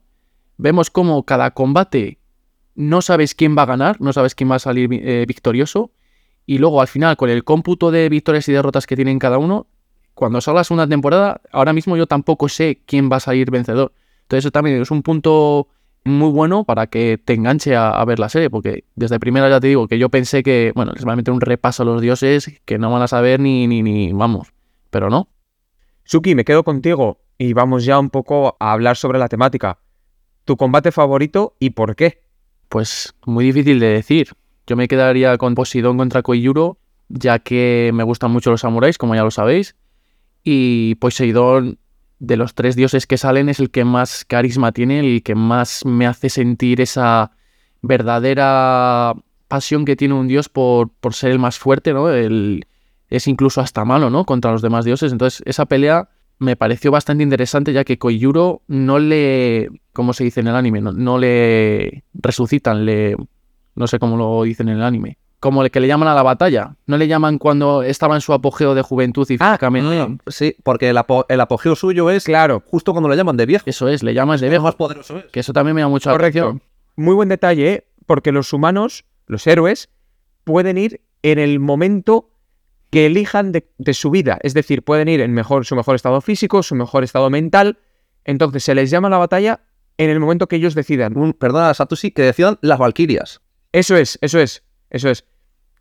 Vemos 0.57 0.89
como 0.89 1.23
cada 1.23 1.51
combate 1.51 2.19
no 2.75 3.01
sabes 3.01 3.35
quién 3.35 3.57
va 3.57 3.63
a 3.63 3.65
ganar, 3.65 3.99
no 3.99 4.13
sabes 4.13 4.35
quién 4.35 4.49
va 4.49 4.55
a 4.55 4.59
salir 4.59 4.89
eh, 4.93 5.25
victorioso. 5.27 5.91
Y 6.45 6.59
luego 6.59 6.81
al 6.81 6.87
final, 6.87 7.17
con 7.17 7.29
el 7.29 7.43
cómputo 7.43 7.91
de 7.91 8.07
victorias 8.09 8.47
y 8.47 8.53
derrotas 8.53 8.87
que 8.87 8.95
tienen 8.95 9.19
cada 9.19 9.37
uno, 9.37 9.67
cuando 10.13 10.41
salga 10.41 10.61
la 10.61 10.63
segunda 10.63 10.87
temporada, 10.87 11.41
ahora 11.51 11.73
mismo 11.73 11.97
yo 11.97 12.07
tampoco 12.07 12.47
sé 12.49 12.81
quién 12.85 13.09
va 13.11 13.17
a 13.17 13.19
salir 13.19 13.51
vencedor. 13.51 13.93
Entonces 14.23 14.45
eso 14.45 14.51
también 14.51 14.81
es 14.81 14.91
un 14.91 15.01
punto 15.03 15.67
muy 16.03 16.29
bueno 16.31 16.63
para 16.63 16.87
que 16.87 17.19
te 17.23 17.33
enganche 17.33 17.75
a, 17.75 17.89
a 17.89 18.05
ver 18.05 18.19
la 18.19 18.29
serie, 18.29 18.49
porque 18.49 18.85
desde 18.95 19.19
primera 19.19 19.49
ya 19.49 19.59
te 19.59 19.67
digo 19.67 19.87
que 19.87 19.99
yo 19.99 20.09
pensé 20.09 20.43
que, 20.43 20.71
bueno, 20.75 20.93
les 20.93 21.03
van 21.03 21.13
a 21.13 21.15
meter 21.17 21.33
un 21.33 21.41
repaso 21.41 21.83
a 21.83 21.85
los 21.85 22.01
dioses 22.01 22.61
que 22.65 22.77
no 22.77 22.91
van 22.91 23.01
a 23.01 23.07
saber 23.07 23.39
ni, 23.39 23.67
ni, 23.67 23.81
ni, 23.81 24.11
vamos, 24.13 24.53
pero 24.89 25.09
no. 25.09 25.27
Suki, 26.11 26.33
me 26.33 26.43
quedo 26.43 26.63
contigo 26.63 27.19
y 27.37 27.53
vamos 27.53 27.85
ya 27.85 27.99
un 27.99 28.09
poco 28.09 28.57
a 28.59 28.71
hablar 28.71 28.97
sobre 28.97 29.19
la 29.19 29.27
temática. 29.27 29.77
¿Tu 30.43 30.57
combate 30.57 30.91
favorito 30.91 31.55
y 31.59 31.69
por 31.69 31.95
qué? 31.95 32.23
Pues 32.67 33.13
muy 33.27 33.45
difícil 33.45 33.79
de 33.79 33.89
decir. 33.89 34.29
Yo 34.65 34.75
me 34.75 34.87
quedaría 34.87 35.37
con 35.37 35.53
Poseidón 35.53 35.99
contra 35.99 36.23
Koyuro, 36.23 36.79
ya 37.09 37.37
que 37.37 37.91
me 37.93 38.01
gustan 38.01 38.31
mucho 38.31 38.49
los 38.49 38.61
samuráis, 38.61 38.97
como 38.97 39.13
ya 39.13 39.21
lo 39.23 39.29
sabéis. 39.29 39.75
Y 40.43 40.95
Poseidón, 40.95 41.77
de 42.17 42.37
los 42.37 42.55
tres 42.55 42.75
dioses 42.75 43.05
que 43.05 43.19
salen, 43.19 43.47
es 43.47 43.59
el 43.59 43.69
que 43.69 43.85
más 43.85 44.25
carisma 44.25 44.71
tiene, 44.71 45.01
el 45.01 45.21
que 45.21 45.35
más 45.35 45.85
me 45.85 46.07
hace 46.07 46.29
sentir 46.29 46.81
esa 46.81 47.33
verdadera 47.83 49.13
pasión 49.47 49.85
que 49.85 49.95
tiene 49.95 50.15
un 50.15 50.27
dios 50.27 50.49
por, 50.49 50.89
por 50.89 51.13
ser 51.13 51.29
el 51.29 51.37
más 51.37 51.59
fuerte, 51.59 51.93
¿no? 51.93 52.09
El, 52.09 52.65
es 53.09 53.27
incluso 53.27 53.61
hasta 53.61 53.85
malo, 53.85 54.09
¿no? 54.09 54.25
Contra 54.25 54.51
los 54.51 54.61
demás 54.61 54.85
dioses. 54.85 55.11
Entonces, 55.11 55.41
esa 55.45 55.65
pelea 55.65 56.09
me 56.37 56.55
pareció 56.55 56.91
bastante 56.91 57.23
interesante, 57.23 57.73
ya 57.73 57.83
que 57.83 57.97
Koyuro 57.97 58.61
no 58.67 58.97
le, 58.99 59.69
como 59.93 60.13
se 60.13 60.23
dice 60.23 60.39
en 60.39 60.47
el 60.47 60.55
anime, 60.55 60.79
no, 60.81 60.91
no 60.93 61.17
le 61.17 62.03
resucitan, 62.13 62.85
le, 62.85 63.15
no 63.75 63.87
sé 63.87 63.99
cómo 63.99 64.15
lo 64.17 64.43
dicen 64.43 64.69
en 64.69 64.77
el 64.77 64.83
anime. 64.83 65.17
como 65.41 65.63
el 65.63 65.71
que 65.71 65.79
le 65.79 65.87
llaman 65.87 66.07
a 66.09 66.13
la 66.15 66.23
batalla. 66.23 66.75
No 66.85 66.97
le 66.97 67.07
llaman 67.07 67.37
cuando 67.39 67.81
estaba 67.83 68.15
en 68.15 68.21
su 68.21 68.33
apogeo 68.33 68.75
de 68.75 68.81
juventud 68.81 69.25
y 69.29 69.37
Ah, 69.39 69.51
físicamente. 69.51 70.17
Sí, 70.27 70.55
porque 70.63 70.89
el, 70.89 70.97
apo- 70.97 71.25
el 71.29 71.39
apogeo 71.41 71.75
suyo 71.77 72.09
es 72.09 72.25
Claro, 72.25 72.61
justo 72.65 72.91
cuando 72.91 73.07
le 73.09 73.15
llaman 73.15 73.37
de 73.37 73.45
viejo. 73.45 73.63
Eso 73.65 73.87
es, 73.87 74.03
le 74.03 74.13
llamas 74.13 74.41
de 74.41 74.47
Es 74.47 74.51
viejo. 74.51 74.65
más 74.65 74.75
poderoso 74.75 75.17
es. 75.17 75.25
Que 75.31 75.39
eso 75.39 75.53
también 75.53 75.75
me 75.75 75.81
da 75.81 75.87
mucho 75.87 76.09
la 76.09 76.15
correcto. 76.15 76.39
atención. 76.39 76.61
Muy 76.97 77.15
buen 77.15 77.29
detalle, 77.29 77.71
¿eh? 77.73 77.85
porque 78.05 78.31
los 78.33 78.51
humanos, 78.53 79.05
los 79.27 79.45
héroes, 79.47 79.89
pueden 80.43 80.77
ir 80.77 80.99
en 81.23 81.39
el 81.39 81.59
momento 81.59 82.29
que 82.89 83.05
elijan 83.05 83.51
de, 83.51 83.69
de 83.77 83.93
su 83.93 84.09
vida. 84.09 84.39
Es 84.41 84.53
decir, 84.53 84.83
pueden 84.83 85.07
ir 85.07 85.21
en 85.21 85.33
mejor, 85.33 85.65
su 85.65 85.75
mejor 85.75 85.95
estado 85.95 86.21
físico, 86.21 86.63
su 86.63 86.75
mejor 86.75 87.03
estado 87.03 87.29
mental. 87.29 87.77
Entonces 88.25 88.63
se 88.63 88.75
les 88.75 88.89
llama 88.89 89.07
a 89.07 89.11
la 89.11 89.17
batalla 89.17 89.61
en 89.97 90.09
el 90.09 90.19
momento 90.19 90.47
que 90.47 90.55
ellos 90.55 90.75
decidan. 90.75 91.17
Un, 91.17 91.33
perdona, 91.33 91.73
Satoshi, 91.73 92.11
que 92.11 92.21
decían 92.23 92.57
las 92.61 92.79
Valquirias. 92.79 93.41
Eso 93.71 93.95
es, 93.95 94.17
eso 94.21 94.39
es, 94.39 94.63
eso 94.89 95.09
es. 95.09 95.25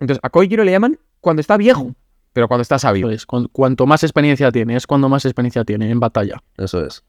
Entonces 0.00 0.20
a 0.22 0.30
Kojiro 0.30 0.64
le 0.64 0.72
llaman 0.72 0.98
cuando 1.20 1.40
está 1.40 1.56
viejo, 1.56 1.94
pero 2.32 2.46
cuando 2.48 2.62
está 2.62 2.78
sabio. 2.78 3.06
Eso 3.08 3.14
es, 3.14 3.26
cu- 3.26 3.48
cuanto 3.50 3.86
más 3.86 4.02
experiencia 4.04 4.52
tiene, 4.52 4.76
es 4.76 4.86
cuando 4.86 5.08
más 5.08 5.24
experiencia 5.24 5.64
tiene 5.64 5.90
en 5.90 6.00
batalla. 6.00 6.42
Eso 6.56 6.84
es. 6.84 7.02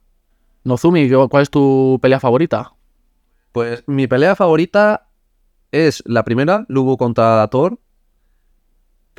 Nozumi, 0.63 1.09
¿qué- 1.09 1.27
¿cuál 1.29 1.43
es 1.43 1.49
tu 1.49 1.99
pelea 2.01 2.19
favorita? 2.19 2.73
Pues 3.51 3.83
mi 3.87 4.07
pelea 4.07 4.35
favorita 4.35 5.07
es 5.71 6.01
la 6.05 6.23
primera, 6.23 6.65
Lubu 6.69 6.97
contra 6.97 7.47
Thor. 7.49 7.79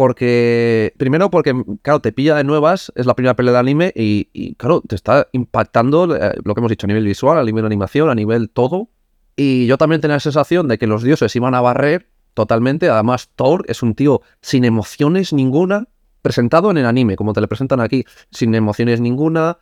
Porque, 0.00 0.94
primero 0.96 1.28
porque, 1.28 1.54
claro, 1.82 2.00
te 2.00 2.10
pilla 2.10 2.34
de 2.34 2.42
nuevas, 2.42 2.90
es 2.94 3.04
la 3.04 3.14
primera 3.14 3.36
pelea 3.36 3.52
de 3.52 3.58
anime 3.58 3.92
y, 3.94 4.54
claro, 4.54 4.80
te 4.80 4.94
está 4.94 5.26
impactando 5.32 6.16
eh, 6.16 6.36
lo 6.42 6.54
que 6.54 6.60
hemos 6.60 6.70
dicho 6.70 6.86
a 6.86 6.88
nivel 6.88 7.04
visual, 7.04 7.36
a 7.36 7.44
nivel 7.44 7.66
animación, 7.66 8.08
a 8.08 8.14
nivel 8.14 8.48
todo. 8.48 8.88
Y 9.36 9.66
yo 9.66 9.76
también 9.76 10.00
tenía 10.00 10.16
la 10.16 10.20
sensación 10.20 10.68
de 10.68 10.78
que 10.78 10.86
los 10.86 11.02
dioses 11.02 11.36
iban 11.36 11.54
a 11.54 11.60
barrer 11.60 12.08
totalmente. 12.32 12.88
Además, 12.88 13.28
Thor 13.36 13.66
es 13.68 13.82
un 13.82 13.94
tío 13.94 14.22
sin 14.40 14.64
emociones 14.64 15.34
ninguna, 15.34 15.86
presentado 16.22 16.70
en 16.70 16.78
el 16.78 16.86
anime, 16.86 17.16
como 17.16 17.34
te 17.34 17.42
le 17.42 17.48
presentan 17.48 17.80
aquí, 17.80 18.06
sin 18.30 18.54
emociones 18.54 19.02
ninguna, 19.02 19.58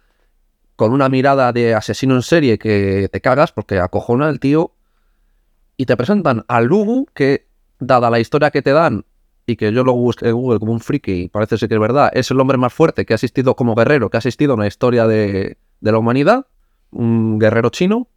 con 0.77 0.93
una 0.93 1.09
mirada 1.09 1.53
de 1.53 1.75
asesino 1.75 2.15
en 2.15 2.23
serie 2.23 2.61
que 2.61 3.09
te 3.11 3.21
cagas 3.21 3.51
porque 3.51 3.81
acojona 3.81 4.29
el 4.29 4.39
tío. 4.39 4.71
Y 5.77 5.87
te 5.87 5.97
presentan 5.97 6.45
a 6.47 6.61
Lugu, 6.61 7.09
que, 7.13 7.49
dada 7.81 8.09
la 8.09 8.21
historia 8.21 8.53
que 8.53 8.63
te 8.63 8.71
dan, 8.71 9.05
y 9.49 9.57
que 9.57 9.73
yo 9.73 9.83
lo 9.83 9.95
busqué 9.95 10.29
en 10.29 10.35
Google 10.35 10.59
como 10.59 10.73
un 10.73 10.81
friki, 10.81 11.31
parece 11.31 11.57
ser 11.57 11.71
que 11.71 11.77
es 11.77 11.81
verdad, 11.81 12.11
es 12.13 12.31
el 12.31 12.39
hombre 12.39 12.59
más 12.59 12.71
fuerte 12.71 13.07
que 13.07 13.15
ha 13.15 13.17
asistido 13.17 13.57
como 13.57 13.75
guerrero, 13.75 14.11
que 14.11 14.19
ha 14.19 14.21
asistido 14.21 14.53
en 14.53 14.61
la 14.61 14.67
historia 14.67 15.07
de, 15.07 15.57
de 15.81 15.93
la 15.93 15.97
humanidad, 15.97 16.47
un 16.91 17.39
guerrero 17.39 17.71
chino, 17.71 18.09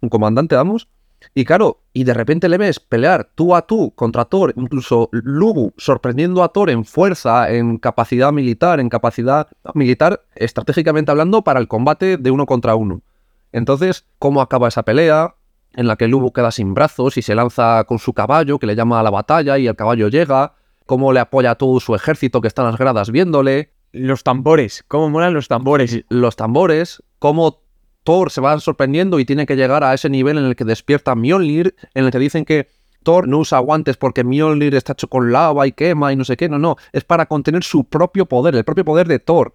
un 0.00 0.08
comandante, 0.08 0.54
vamos. 0.54 0.88
Y 1.34 1.44
claro, 1.44 1.80
y 1.92 2.04
de 2.04 2.14
repente 2.14 2.48
le 2.48 2.58
ves 2.58 2.78
pelear 2.78 3.28
tú 3.34 3.56
a 3.56 3.62
tú 3.62 3.92
contra 3.96 4.26
Thor, 4.26 4.54
incluso 4.56 5.08
Lugu 5.10 5.74
sorprendiendo 5.78 6.44
a 6.44 6.52
Thor 6.52 6.70
en 6.70 6.84
fuerza, 6.84 7.50
en 7.50 7.78
capacidad 7.78 8.30
militar, 8.30 8.78
en 8.78 8.88
capacidad 8.88 9.48
militar, 9.74 10.22
estratégicamente 10.36 11.10
hablando, 11.10 11.42
para 11.42 11.58
el 11.58 11.66
combate 11.66 12.18
de 12.18 12.30
uno 12.30 12.46
contra 12.46 12.76
uno. 12.76 13.02
Entonces, 13.50 14.06
¿cómo 14.20 14.40
acaba 14.40 14.68
esa 14.68 14.84
pelea? 14.84 15.34
En 15.72 15.88
la 15.88 15.96
que 15.96 16.06
Lugu 16.06 16.32
queda 16.32 16.52
sin 16.52 16.72
brazos 16.72 17.16
y 17.16 17.22
se 17.22 17.34
lanza 17.34 17.82
con 17.82 17.98
su 17.98 18.12
caballo, 18.12 18.60
que 18.60 18.66
le 18.66 18.76
llama 18.76 19.00
a 19.00 19.02
la 19.02 19.10
batalla 19.10 19.58
y 19.58 19.66
el 19.66 19.74
caballo 19.74 20.06
llega. 20.06 20.54
Cómo 20.88 21.12
le 21.12 21.20
apoya 21.20 21.50
a 21.50 21.54
todo 21.56 21.78
su 21.80 21.94
ejército 21.94 22.40
que 22.40 22.48
está 22.48 22.62
en 22.62 22.68
las 22.68 22.78
gradas 22.78 23.10
viéndole. 23.10 23.74
Los 23.92 24.22
tambores, 24.22 24.86
cómo 24.88 25.10
molan 25.10 25.34
los 25.34 25.46
tambores. 25.46 26.02
Los 26.08 26.34
tambores. 26.34 27.02
Cómo 27.18 27.60
Thor 28.04 28.30
se 28.30 28.40
va 28.40 28.58
sorprendiendo 28.58 29.20
y 29.20 29.26
tiene 29.26 29.44
que 29.44 29.54
llegar 29.54 29.84
a 29.84 29.92
ese 29.92 30.08
nivel 30.08 30.38
en 30.38 30.46
el 30.46 30.56
que 30.56 30.64
despierta 30.64 31.14
Mjolnir, 31.14 31.74
en 31.92 32.06
el 32.06 32.10
que 32.10 32.18
dicen 32.18 32.46
que 32.46 32.70
Thor 33.02 33.28
no 33.28 33.40
usa 33.40 33.58
guantes 33.58 33.98
porque 33.98 34.24
Mjolnir 34.24 34.74
está 34.74 34.94
hecho 34.94 35.08
con 35.08 35.30
lava 35.30 35.66
y 35.66 35.72
quema 35.72 36.10
y 36.10 36.16
no 36.16 36.24
sé 36.24 36.38
qué. 36.38 36.48
No, 36.48 36.58
no. 36.58 36.76
Es 36.90 37.04
para 37.04 37.26
contener 37.26 37.64
su 37.64 37.84
propio 37.84 38.24
poder, 38.24 38.56
el 38.56 38.64
propio 38.64 38.86
poder 38.86 39.08
de 39.08 39.18
Thor. 39.18 39.54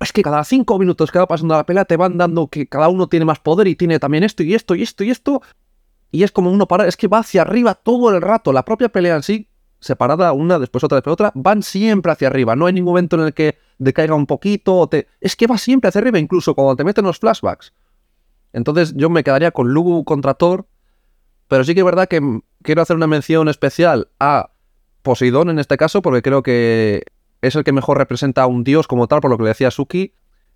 Es 0.00 0.10
que 0.10 0.22
cada 0.22 0.42
cinco 0.42 0.78
minutos 0.78 1.12
que 1.12 1.18
va 1.18 1.28
pasando 1.28 1.54
la 1.54 1.66
pelea 1.66 1.84
te 1.84 1.98
van 1.98 2.16
dando 2.16 2.46
que 2.46 2.66
cada 2.66 2.88
uno 2.88 3.08
tiene 3.08 3.26
más 3.26 3.40
poder 3.40 3.68
y 3.68 3.76
tiene 3.76 3.98
también 3.98 4.24
esto 4.24 4.42
y 4.42 4.54
esto 4.54 4.74
y 4.74 4.82
esto 4.82 5.04
y 5.04 5.10
esto. 5.10 5.42
Y 6.10 6.22
es 6.22 6.32
como 6.32 6.50
uno 6.50 6.66
para, 6.66 6.86
es 6.86 6.96
que 6.96 7.08
va 7.08 7.18
hacia 7.18 7.42
arriba 7.42 7.74
todo 7.74 8.08
el 8.08 8.22
rato. 8.22 8.54
La 8.54 8.64
propia 8.64 8.88
pelea 8.88 9.16
en 9.16 9.22
sí, 9.22 9.50
separada 9.82 10.32
una, 10.32 10.58
después 10.58 10.84
otra, 10.84 10.96
después 10.96 11.12
otra, 11.12 11.32
van 11.34 11.62
siempre 11.62 12.12
hacia 12.12 12.28
arriba. 12.28 12.56
No 12.56 12.66
hay 12.66 12.72
ningún 12.72 12.92
momento 12.92 13.16
en 13.16 13.26
el 13.26 13.34
que 13.34 13.58
decaiga 13.78 14.14
un 14.14 14.26
poquito. 14.26 14.76
o 14.76 14.88
te... 14.88 15.08
Es 15.20 15.36
que 15.36 15.46
va 15.46 15.58
siempre 15.58 15.88
hacia 15.88 16.00
arriba, 16.00 16.18
incluso 16.18 16.54
cuando 16.54 16.76
te 16.76 16.84
meten 16.84 17.04
los 17.04 17.18
flashbacks. 17.18 17.74
Entonces 18.52 18.94
yo 18.94 19.10
me 19.10 19.24
quedaría 19.24 19.50
con 19.50 19.72
Lugu 19.72 20.04
contra 20.04 20.34
Thor. 20.34 20.66
Pero 21.48 21.64
sí 21.64 21.74
que 21.74 21.80
es 21.80 21.84
verdad 21.84 22.08
que 22.08 22.40
quiero 22.62 22.80
hacer 22.80 22.96
una 22.96 23.06
mención 23.06 23.48
especial 23.48 24.08
a 24.18 24.52
Poseidón 25.02 25.50
en 25.50 25.58
este 25.58 25.76
caso, 25.76 26.00
porque 26.00 26.22
creo 26.22 26.42
que 26.42 27.04
es 27.42 27.56
el 27.56 27.64
que 27.64 27.72
mejor 27.72 27.98
representa 27.98 28.42
a 28.42 28.46
un 28.46 28.62
dios 28.62 28.86
como 28.86 29.08
tal, 29.08 29.20
por 29.20 29.30
lo 29.30 29.36
que 29.36 29.42
le 29.42 29.48
decía 29.50 29.70
Suki. 29.70 30.14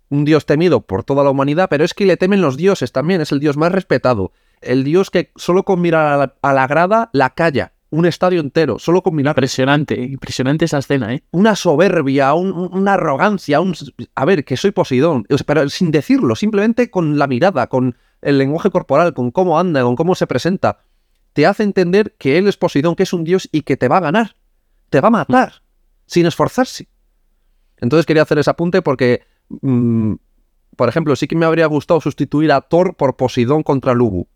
Un 0.09 0.23
dios 0.23 0.45
temido 0.45 0.87
por 0.87 1.03
toda 1.03 1.25
la 1.25 1.29
humanidad, 1.29 1.67
pero 1.69 1.83
es 1.83 1.93
que 1.93 2.05
le 2.05 2.15
temen 2.15 2.41
los 2.41 2.55
dioses 2.55 2.93
también. 2.93 3.19
Es 3.19 3.33
el 3.33 3.41
dios 3.41 3.57
más 3.57 3.73
respetado. 3.73 4.31
El 4.61 4.85
dios 4.85 5.11
que 5.11 5.31
solo 5.35 5.63
con 5.63 5.81
mirar 5.81 6.37
a 6.41 6.53
la 6.53 6.65
grada 6.65 7.09
la 7.11 7.31
calla. 7.31 7.73
Un 7.89 8.05
estadio 8.05 8.41
entero, 8.41 8.79
solo 8.79 9.01
con. 9.01 9.17
Impresionante, 9.19 9.95
impresionante 10.01 10.65
esa 10.65 10.79
escena, 10.79 11.13
¿eh? 11.13 11.23
Una 11.31 11.55
soberbia, 11.55 12.33
un- 12.33 12.51
un- 12.51 12.69
una 12.73 12.93
arrogancia, 12.95 13.61
un... 13.61 13.73
A 14.13 14.25
ver, 14.25 14.43
que 14.43 14.57
soy 14.57 14.71
Poseidón. 14.71 15.25
Pero 15.45 15.69
sin 15.69 15.91
decirlo, 15.91 16.35
simplemente 16.35 16.89
con 16.91 17.17
la 17.17 17.27
mirada, 17.27 17.67
con 17.67 17.95
el 18.21 18.37
lenguaje 18.37 18.69
corporal, 18.71 19.13
con 19.13 19.31
cómo 19.31 19.57
anda, 19.59 19.83
con 19.83 19.95
cómo 19.95 20.15
se 20.15 20.27
presenta. 20.27 20.79
Te 21.33 21.45
hace 21.45 21.63
entender 21.63 22.15
que 22.17 22.37
él 22.37 22.47
es 22.47 22.57
Poseidón, 22.57 22.95
que 22.95 23.03
es 23.03 23.13
un 23.13 23.23
dios 23.23 23.47
y 23.51 23.61
que 23.61 23.77
te 23.77 23.87
va 23.87 23.97
a 23.97 24.01
ganar. 24.01 24.35
Te 24.89 24.99
va 24.99 25.07
a 25.07 25.11
matar, 25.11 25.61
sin 26.05 26.25
esforzarse. 26.25 26.89
Entonces 27.77 28.05
quería 28.05 28.23
hacer 28.23 28.39
ese 28.39 28.49
apunte 28.49 28.81
porque, 28.81 29.21
mm, 29.61 30.13
por 30.75 30.89
ejemplo, 30.89 31.15
sí 31.15 31.27
que 31.27 31.35
me 31.35 31.45
habría 31.45 31.67
gustado 31.67 32.01
sustituir 32.01 32.51
a 32.51 32.61
Thor 32.61 32.95
por 32.95 33.15
Poseidón 33.15 33.63
contra 33.63 33.93
Lugu. 33.93 34.27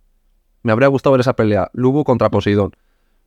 Me 0.63 0.71
habría 0.71 0.87
gustado 0.89 1.11
ver 1.13 1.21
esa 1.21 1.35
pelea, 1.35 1.69
Lugu 1.73 2.03
contra 2.03 2.29
Poseidón. 2.29 2.71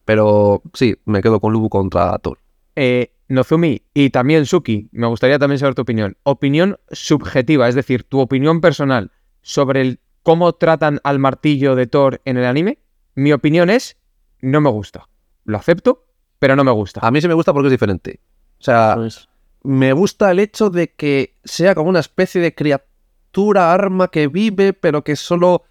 Pero 0.05 0.63
sí, 0.75 0.97
me 1.05 1.23
quedo 1.23 1.41
con 1.41 1.53
Lugu 1.53 1.69
contra 1.69 2.19
Thor. 2.19 2.39
Eh, 2.77 3.13
Nozumi 3.29 3.83
y 3.95 4.11
también 4.11 4.47
Suki, 4.47 4.89
me 4.93 5.07
gustaría 5.07 5.39
también 5.39 5.59
saber 5.59 5.75
tu 5.75 5.83
opinión. 5.83 6.17
Opinión 6.25 6.79
subjetiva, 6.91 7.69
es 7.69 7.75
decir, 7.75 8.05
tu 8.05 8.21
opinión 8.21 8.61
personal 8.61 9.11
sobre 9.43 9.81
el 9.81 10.01
cómo 10.23 10.53
tratan 10.55 11.01
al 11.05 11.19
martillo 11.19 11.75
de 11.75 11.87
Thor 11.87 12.21
en 12.25 12.37
el 12.37 12.45
anime. 12.45 12.79
Mi 13.15 13.33
opinión 13.33 13.71
es, 13.71 13.97
no 14.41 14.61
me 14.61 14.71
gusta. 14.71 15.09
Lo 15.45 15.57
acepto, 15.57 16.07
pero 16.39 16.57
no 16.57 16.65
me 16.65 16.73
gusta. 16.73 17.01
A 17.03 17.11
mí 17.11 17.21
sí 17.21 17.29
me 17.29 17.35
gusta 17.35 17.53
porque 17.53 17.69
es 17.69 17.73
diferente. 17.73 18.21
O 18.59 18.63
sea, 18.63 18.97
es. 19.07 19.29
me 19.63 19.93
gusta 19.93 20.31
el 20.31 20.39
hecho 20.39 20.71
de 20.71 20.93
que 20.93 21.37
sea 21.45 21.75
como 21.75 21.91
una 21.91 22.01
especie 22.01 22.41
de 22.41 22.55
criatura, 22.55 23.73
arma 23.73 24.09
que 24.09 24.29
vive, 24.29 24.73
pero 24.73 25.05
que 25.05 25.17
solo 25.17 25.65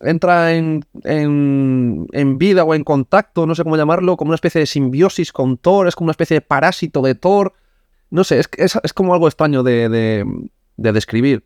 entra 0.00 0.54
en, 0.54 0.84
en, 1.04 2.06
en 2.12 2.38
vida 2.38 2.64
o 2.64 2.74
en 2.74 2.84
contacto, 2.84 3.46
no 3.46 3.54
sé 3.54 3.62
cómo 3.62 3.76
llamarlo, 3.76 4.16
como 4.16 4.30
una 4.30 4.36
especie 4.36 4.60
de 4.60 4.66
simbiosis 4.66 5.32
con 5.32 5.58
Thor, 5.58 5.88
es 5.88 5.94
como 5.94 6.06
una 6.06 6.12
especie 6.12 6.36
de 6.36 6.40
parásito 6.40 7.02
de 7.02 7.14
Thor. 7.14 7.52
No 8.10 8.24
sé, 8.24 8.40
es, 8.40 8.48
es, 8.56 8.78
es 8.82 8.92
como 8.92 9.14
algo 9.14 9.28
extraño 9.28 9.62
de, 9.62 9.88
de, 9.88 10.24
de 10.76 10.92
describir. 10.92 11.44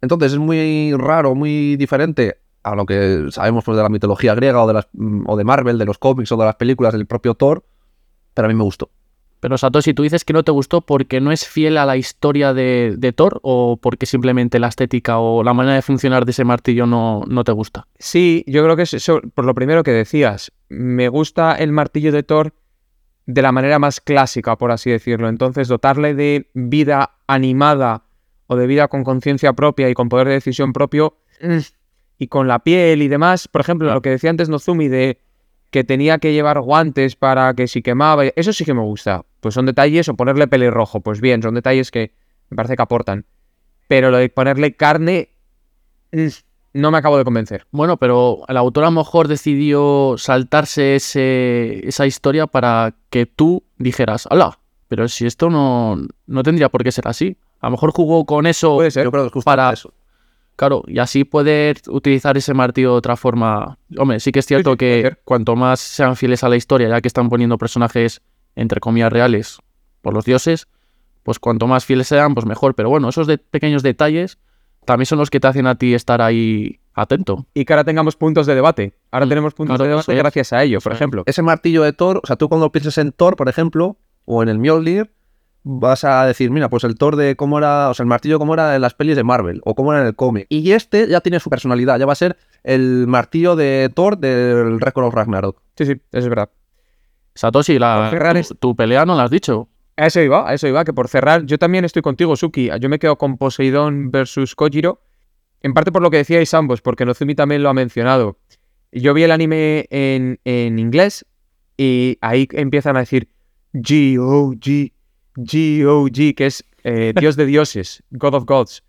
Entonces 0.00 0.32
es 0.32 0.38
muy 0.38 0.92
raro, 0.94 1.34
muy 1.34 1.76
diferente 1.76 2.38
a 2.62 2.74
lo 2.74 2.86
que 2.86 3.26
sabemos 3.30 3.64
pues, 3.64 3.76
de 3.76 3.82
la 3.82 3.88
mitología 3.88 4.34
griega 4.34 4.62
o 4.62 4.66
de, 4.66 4.74
las, 4.74 4.88
mm, 4.92 5.24
o 5.26 5.36
de 5.36 5.44
Marvel, 5.44 5.78
de 5.78 5.84
los 5.84 5.98
cómics 5.98 6.32
o 6.32 6.36
de 6.36 6.44
las 6.44 6.56
películas 6.56 6.92
del 6.92 7.06
propio 7.06 7.34
Thor, 7.34 7.64
pero 8.34 8.46
a 8.46 8.48
mí 8.48 8.54
me 8.54 8.64
gustó. 8.64 8.90
Pero 9.40 9.56
Satoshi, 9.56 9.94
tú 9.94 10.02
dices 10.02 10.24
que 10.24 10.34
no 10.34 10.44
te 10.44 10.52
gustó 10.52 10.82
porque 10.82 11.20
no 11.20 11.32
es 11.32 11.48
fiel 11.48 11.78
a 11.78 11.86
la 11.86 11.96
historia 11.96 12.52
de, 12.52 13.12
Thor 13.16 13.40
o 13.42 13.78
porque 13.80 14.04
simplemente 14.04 14.60
la 14.60 14.68
estética 14.68 15.18
o 15.18 15.42
la 15.42 15.54
manera 15.54 15.74
de 15.74 15.82
funcionar 15.82 16.26
de 16.26 16.32
ese 16.32 16.44
martillo 16.44 16.86
no, 16.86 17.24
no 17.26 17.42
te 17.42 17.52
gusta. 17.52 17.86
Sí, 17.98 18.44
yo 18.46 18.62
creo 18.62 18.76
que 18.76 18.82
es 18.82 18.94
eso, 18.94 19.20
por 19.34 19.46
lo 19.46 19.54
primero 19.54 19.82
que 19.82 19.92
decías. 19.92 20.52
Me 20.68 21.08
gusta 21.08 21.54
el 21.54 21.72
martillo 21.72 22.12
de 22.12 22.22
Thor 22.22 22.52
de 23.26 23.42
la 23.42 23.52
manera 23.52 23.78
más 23.78 24.00
clásica, 24.00 24.56
por 24.56 24.70
así 24.72 24.90
decirlo. 24.90 25.28
Entonces, 25.28 25.68
dotarle 25.68 26.14
de 26.14 26.50
vida 26.52 27.12
animada 27.26 28.02
o 28.46 28.56
de 28.56 28.66
vida 28.66 28.88
con 28.88 29.04
conciencia 29.04 29.54
propia 29.54 29.88
y 29.88 29.94
con 29.94 30.08
poder 30.08 30.28
de 30.28 30.34
decisión 30.34 30.72
propio 30.72 31.16
mm, 31.40 31.58
y 32.18 32.26
con 32.26 32.46
la 32.46 32.58
piel 32.58 33.00
y 33.00 33.08
demás. 33.08 33.48
Por 33.48 33.62
ejemplo, 33.62 33.92
lo 33.92 34.02
que 34.02 34.10
decía 34.10 34.28
antes 34.28 34.48
Nozumi 34.48 34.88
de 34.88 35.18
que 35.70 35.84
tenía 35.84 36.18
que 36.18 36.32
llevar 36.32 36.60
guantes 36.60 37.16
para 37.16 37.54
que 37.54 37.68
si 37.68 37.80
quemaba, 37.80 38.24
eso 38.24 38.52
sí 38.52 38.64
que 38.64 38.74
me 38.74 38.82
gusta. 38.82 39.24
Pues 39.40 39.54
son 39.54 39.66
detalles, 39.66 40.08
o 40.08 40.14
ponerle 40.14 40.46
pelirrojo, 40.46 41.00
pues 41.00 41.20
bien, 41.20 41.42
son 41.42 41.54
detalles 41.54 41.90
que 41.90 42.12
me 42.50 42.56
parece 42.56 42.76
que 42.76 42.82
aportan. 42.82 43.24
Pero 43.88 44.10
lo 44.10 44.18
de 44.18 44.28
ponerle 44.28 44.76
carne, 44.76 45.30
mm, 46.12 46.26
no 46.74 46.90
me 46.90 46.98
acabo 46.98 47.18
de 47.18 47.24
convencer. 47.24 47.66
Bueno, 47.72 47.96
pero 47.96 48.42
el 48.48 48.56
autor 48.56 48.84
a 48.84 48.90
lo 48.90 48.92
mejor 48.92 49.28
decidió 49.28 50.14
saltarse 50.18 50.96
ese, 50.96 51.86
esa 51.88 52.06
historia 52.06 52.46
para 52.46 52.94
que 53.10 53.26
tú 53.26 53.64
dijeras, 53.78 54.26
¡Hala! 54.30 54.58
Pero 54.88 55.08
si 55.08 55.24
esto 55.26 55.50
no, 55.50 55.98
no 56.26 56.42
tendría 56.42 56.68
por 56.68 56.82
qué 56.82 56.92
ser 56.92 57.06
así. 57.08 57.36
A 57.60 57.66
lo 57.66 57.72
mejor 57.72 57.92
jugó 57.92 58.24
con 58.26 58.46
eso 58.46 58.74
Puede 58.76 58.90
ser. 58.90 59.04
Yo 59.04 59.10
creo 59.10 59.22
que 59.24 59.26
es 59.28 59.32
justo 59.32 59.44
para- 59.48 59.72
eso. 59.72 59.92
Claro, 60.56 60.82
y 60.86 60.98
así 60.98 61.24
poder 61.24 61.80
utilizar 61.88 62.36
ese 62.36 62.52
martillo 62.52 62.90
de 62.92 62.96
otra 62.98 63.16
forma. 63.16 63.78
Hombre, 63.96 64.20
sí 64.20 64.30
que 64.30 64.40
es 64.40 64.46
cierto 64.46 64.72
sí, 64.72 64.76
que 64.76 65.16
cuanto 65.24 65.56
más 65.56 65.80
sean 65.80 66.16
fieles 66.16 66.44
a 66.44 66.50
la 66.50 66.56
historia, 66.56 66.88
ya 66.90 67.00
que 67.00 67.08
están 67.08 67.30
poniendo 67.30 67.56
personajes, 67.56 68.20
entre 68.56 68.80
comillas, 68.80 69.12
reales 69.12 69.58
por 70.02 70.14
los 70.14 70.24
dioses, 70.24 70.68
pues 71.22 71.38
cuanto 71.38 71.66
más 71.66 71.84
fieles 71.84 72.08
sean, 72.08 72.34
pues 72.34 72.46
mejor. 72.46 72.74
Pero 72.74 72.88
bueno, 72.88 73.08
esos 73.08 73.26
de 73.26 73.38
pequeños 73.38 73.82
detalles 73.82 74.38
también 74.84 75.06
son 75.06 75.18
los 75.18 75.30
que 75.30 75.40
te 75.40 75.46
hacen 75.46 75.66
a 75.66 75.76
ti 75.76 75.94
estar 75.94 76.22
ahí 76.22 76.80
atento. 76.94 77.46
Y 77.54 77.64
que 77.64 77.72
ahora 77.72 77.84
tengamos 77.84 78.16
puntos 78.16 78.46
de 78.46 78.54
debate. 78.54 78.94
Ahora 79.10 79.26
Mm, 79.26 79.28
tenemos 79.28 79.54
puntos 79.54 79.76
claro, 79.76 79.84
de 79.84 79.90
debate 79.90 80.14
gracias 80.14 80.52
a 80.52 80.62
ello, 80.62 80.80
por 80.80 80.92
ejemplo. 80.92 81.22
Ese 81.26 81.42
martillo 81.42 81.82
de 81.82 81.92
Thor, 81.92 82.20
o 82.22 82.26
sea, 82.26 82.36
tú 82.36 82.48
cuando 82.48 82.72
pienses 82.72 82.98
en 82.98 83.12
Thor, 83.12 83.36
por 83.36 83.48
ejemplo, 83.48 83.96
o 84.24 84.42
en 84.42 84.48
el 84.48 84.58
Mjolnir, 84.58 85.10
vas 85.62 86.04
a 86.04 86.24
decir, 86.24 86.50
mira, 86.50 86.70
pues 86.70 86.84
el 86.84 86.96
Thor 86.96 87.16
de 87.16 87.36
cómo 87.36 87.58
era, 87.58 87.90
o 87.90 87.94
sea, 87.94 88.04
el 88.04 88.08
martillo 88.08 88.38
cómo 88.38 88.54
era 88.54 88.74
en 88.74 88.80
las 88.80 88.94
pelis 88.94 89.16
de 89.16 89.24
Marvel, 89.24 89.60
o 89.64 89.74
cómo 89.74 89.92
era 89.92 90.02
en 90.02 90.08
el 90.08 90.16
cómic. 90.16 90.46
Y 90.48 90.72
este 90.72 91.06
ya 91.08 91.20
tiene 91.20 91.40
su 91.40 91.50
personalidad, 91.50 91.98
ya 91.98 92.06
va 92.06 92.12
a 92.12 92.16
ser 92.16 92.36
el 92.64 93.06
martillo 93.06 93.56
de 93.56 93.90
Thor 93.94 94.18
del 94.18 94.80
Record 94.80 95.06
of 95.06 95.14
Ragnarok. 95.14 95.60
Sí, 95.76 95.86
sí, 95.86 95.92
eso 95.92 96.02
es 96.12 96.28
verdad. 96.28 96.50
Satoshi, 97.34 97.78
la, 97.78 98.08
tu, 98.10 98.16
es- 98.40 98.54
tu 98.58 98.76
pelea 98.76 99.04
no 99.06 99.14
la 99.16 99.24
has 99.24 99.30
dicho. 99.30 99.68
A 99.96 100.06
eso 100.06 100.20
iba, 100.22 100.48
a 100.48 100.54
eso 100.54 100.66
iba, 100.66 100.84
que 100.84 100.92
por 100.92 101.08
cerrar, 101.08 101.44
yo 101.44 101.58
también 101.58 101.84
estoy 101.84 102.00
contigo, 102.02 102.34
Suki. 102.36 102.70
Yo 102.80 102.88
me 102.88 102.98
quedo 102.98 103.16
con 103.18 103.36
Poseidón 103.36 104.10
versus 104.10 104.54
Kojiro. 104.54 105.02
En 105.62 105.74
parte 105.74 105.92
por 105.92 106.00
lo 106.00 106.10
que 106.10 106.16
decíais 106.16 106.54
ambos, 106.54 106.80
porque 106.80 107.04
Nozumi 107.04 107.34
también 107.34 107.62
lo 107.62 107.68
ha 107.68 107.74
mencionado. 107.74 108.38
Yo 108.92 109.12
vi 109.12 109.24
el 109.24 109.30
anime 109.30 109.86
en, 109.90 110.40
en 110.44 110.78
inglés 110.78 111.26
y 111.76 112.16
ahí 112.22 112.48
empiezan 112.52 112.96
a 112.96 113.00
decir 113.00 113.28
G-O-G, 113.74 114.92
G-O-G, 115.36 116.34
que 116.34 116.46
es 116.46 116.64
eh, 116.84 117.12
Dios 117.18 117.36
de 117.36 117.46
dioses, 117.46 118.02
God 118.10 118.34
of 118.34 118.44
Gods. 118.46 118.82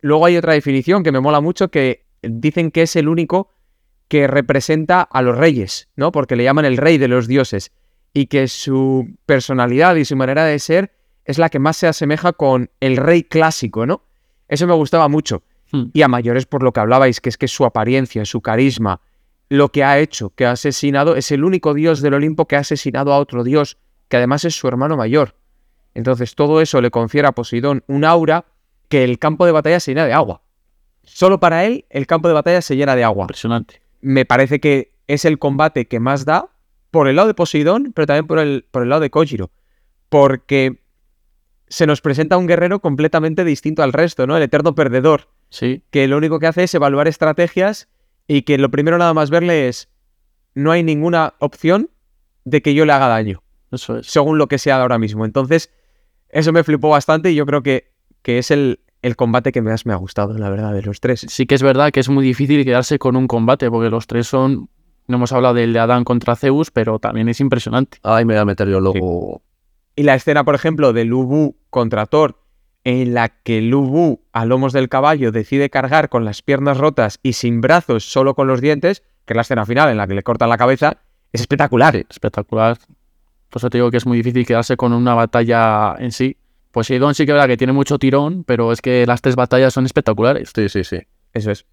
Luego 0.00 0.26
hay 0.26 0.36
otra 0.36 0.54
definición 0.54 1.02
que 1.02 1.12
me 1.12 1.20
mola 1.20 1.40
mucho 1.40 1.68
que 1.70 2.04
dicen 2.22 2.70
que 2.70 2.82
es 2.82 2.96
el 2.96 3.08
único 3.08 3.50
que 4.08 4.26
representa 4.26 5.02
a 5.02 5.22
los 5.22 5.36
reyes, 5.36 5.88
¿no? 5.96 6.12
Porque 6.12 6.36
le 6.36 6.44
llaman 6.44 6.64
el 6.64 6.76
rey 6.76 6.98
de 6.98 7.08
los 7.08 7.26
dioses 7.26 7.70
y 8.14 8.26
que 8.26 8.48
su 8.48 9.08
personalidad 9.26 9.96
y 9.96 10.04
su 10.04 10.16
manera 10.16 10.44
de 10.44 10.58
ser 10.60 10.92
es 11.24 11.36
la 11.38 11.50
que 11.50 11.58
más 11.58 11.76
se 11.76 11.88
asemeja 11.88 12.32
con 12.32 12.70
el 12.80 12.96
rey 12.96 13.24
clásico, 13.24 13.86
¿no? 13.86 14.02
Eso 14.48 14.66
me 14.66 14.74
gustaba 14.74 15.08
mucho. 15.08 15.42
Hmm. 15.72 15.86
Y 15.92 16.02
a 16.02 16.08
mayores 16.08 16.46
por 16.46 16.62
lo 16.62 16.72
que 16.72 16.80
hablabais, 16.80 17.20
que 17.20 17.28
es 17.28 17.36
que 17.36 17.48
su 17.48 17.64
apariencia, 17.64 18.24
su 18.24 18.40
carisma, 18.40 19.00
lo 19.48 19.70
que 19.70 19.82
ha 19.82 19.98
hecho, 19.98 20.30
que 20.30 20.46
ha 20.46 20.52
asesinado, 20.52 21.16
es 21.16 21.32
el 21.32 21.44
único 21.44 21.74
dios 21.74 22.00
del 22.00 22.14
Olimpo 22.14 22.46
que 22.46 22.56
ha 22.56 22.60
asesinado 22.60 23.12
a 23.12 23.18
otro 23.18 23.42
dios, 23.42 23.78
que 24.08 24.16
además 24.16 24.44
es 24.44 24.54
su 24.54 24.68
hermano 24.68 24.96
mayor. 24.96 25.34
Entonces 25.94 26.34
todo 26.34 26.60
eso 26.60 26.80
le 26.80 26.90
confiere 26.90 27.26
a 27.26 27.32
Poseidón 27.32 27.82
un 27.88 28.04
aura 28.04 28.44
que 28.88 29.02
el 29.02 29.18
campo 29.18 29.44
de 29.46 29.52
batalla 29.52 29.80
se 29.80 29.92
llena 29.92 30.06
de 30.06 30.12
agua. 30.12 30.42
Solo 31.02 31.40
para 31.40 31.64
él 31.64 31.84
el 31.90 32.06
campo 32.06 32.28
de 32.28 32.34
batalla 32.34 32.62
se 32.62 32.76
llena 32.76 32.96
de 32.96 33.04
agua 33.04 33.24
Impresionante. 33.24 33.82
me 34.00 34.24
parece 34.24 34.60
que 34.60 34.92
es 35.06 35.24
el 35.24 35.38
combate 35.38 35.86
que 35.86 36.00
más 36.00 36.24
da 36.24 36.53
por 36.94 37.08
el 37.08 37.16
lado 37.16 37.26
de 37.26 37.34
Poseidón, 37.34 37.92
pero 37.92 38.06
también 38.06 38.28
por 38.28 38.38
el, 38.38 38.66
por 38.70 38.84
el 38.84 38.88
lado 38.88 39.00
de 39.00 39.10
Kojiro. 39.10 39.50
Porque 40.08 40.80
se 41.66 41.88
nos 41.88 42.00
presenta 42.00 42.36
un 42.36 42.46
guerrero 42.46 42.78
completamente 42.78 43.44
distinto 43.44 43.82
al 43.82 43.92
resto, 43.92 44.28
¿no? 44.28 44.36
El 44.36 44.44
eterno 44.44 44.76
perdedor, 44.76 45.28
Sí, 45.50 45.82
que 45.90 46.06
lo 46.06 46.16
único 46.16 46.38
que 46.38 46.46
hace 46.46 46.62
es 46.62 46.74
evaluar 46.74 47.08
estrategias 47.08 47.88
y 48.28 48.42
que 48.42 48.58
lo 48.58 48.70
primero 48.70 48.96
nada 48.96 49.12
más 49.12 49.30
verle 49.30 49.66
es 49.68 49.88
no 50.54 50.70
hay 50.70 50.84
ninguna 50.84 51.34
opción 51.40 51.90
de 52.44 52.62
que 52.62 52.74
yo 52.74 52.84
le 52.84 52.92
haga 52.92 53.08
daño, 53.08 53.42
eso 53.72 53.98
es. 53.98 54.06
según 54.06 54.38
lo 54.38 54.46
que 54.46 54.58
sea 54.58 54.80
ahora 54.80 54.98
mismo. 54.98 55.24
Entonces, 55.24 55.72
eso 56.28 56.52
me 56.52 56.62
flipó 56.62 56.90
bastante 56.90 57.32
y 57.32 57.34
yo 57.34 57.44
creo 57.44 57.64
que, 57.64 57.90
que 58.22 58.38
es 58.38 58.52
el, 58.52 58.78
el 59.02 59.16
combate 59.16 59.50
que 59.50 59.62
más 59.62 59.84
me 59.84 59.92
ha 59.92 59.96
gustado, 59.96 60.38
la 60.38 60.48
verdad, 60.48 60.72
de 60.72 60.82
los 60.82 61.00
tres. 61.00 61.26
Sí 61.28 61.46
que 61.46 61.56
es 61.56 61.62
verdad 61.64 61.90
que 61.90 61.98
es 61.98 62.08
muy 62.08 62.24
difícil 62.24 62.64
quedarse 62.64 63.00
con 63.00 63.16
un 63.16 63.26
combate, 63.26 63.68
porque 63.68 63.90
los 63.90 64.06
tres 64.06 64.28
son. 64.28 64.70
No 65.06 65.16
hemos 65.16 65.32
hablado 65.32 65.54
del 65.54 65.72
de 65.72 65.78
Adán 65.78 66.04
contra 66.04 66.36
Zeus, 66.36 66.70
pero 66.70 66.98
también 66.98 67.28
es 67.28 67.40
impresionante. 67.40 67.98
Ahí 68.02 68.24
me 68.24 68.34
voy 68.34 68.40
a 68.40 68.44
meter 68.44 68.68
yo 68.68 68.80
luego. 68.80 69.42
Y 69.96 70.02
la 70.02 70.14
escena, 70.14 70.44
por 70.44 70.54
ejemplo, 70.54 70.92
de 70.92 71.04
Lubu 71.04 71.56
contra 71.70 72.06
Thor, 72.06 72.40
en 72.84 73.14
la 73.14 73.28
que 73.28 73.62
Lubu, 73.62 74.20
a 74.32 74.44
lomos 74.44 74.72
del 74.72 74.88
caballo, 74.88 75.32
decide 75.32 75.70
cargar 75.70 76.08
con 76.08 76.24
las 76.24 76.42
piernas 76.42 76.78
rotas 76.78 77.18
y 77.22 77.34
sin 77.34 77.60
brazos, 77.60 78.04
solo 78.04 78.34
con 78.34 78.46
los 78.46 78.60
dientes, 78.60 79.02
que 79.24 79.32
es 79.32 79.36
la 79.36 79.42
escena 79.42 79.66
final 79.66 79.90
en 79.90 79.96
la 79.96 80.06
que 80.06 80.14
le 80.14 80.22
cortan 80.22 80.48
la 80.48 80.58
cabeza, 80.58 80.98
es 81.32 81.40
espectacular. 81.40 81.96
Espectacular. 81.96 82.78
Por 83.50 83.60
eso 83.60 83.70
te 83.70 83.78
digo 83.78 83.90
que 83.90 83.98
es 83.98 84.06
muy 84.06 84.18
difícil 84.18 84.46
quedarse 84.46 84.76
con 84.76 84.92
una 84.92 85.14
batalla 85.14 85.94
en 85.98 86.12
sí. 86.12 86.36
Poseidón 86.72 87.14
sí 87.14 87.24
que 87.24 87.32
es 87.32 87.34
verdad 87.34 87.48
que 87.48 87.56
tiene 87.56 87.72
mucho 87.72 87.98
tirón, 87.98 88.44
pero 88.44 88.72
es 88.72 88.82
que 88.82 89.06
las 89.06 89.22
tres 89.22 89.36
batallas 89.36 89.72
son 89.72 89.86
espectaculares. 89.86 90.50
Sí, 90.54 90.68
sí, 90.68 90.82
sí. 90.82 90.98
Eso 91.32 91.52
es. 91.52 91.66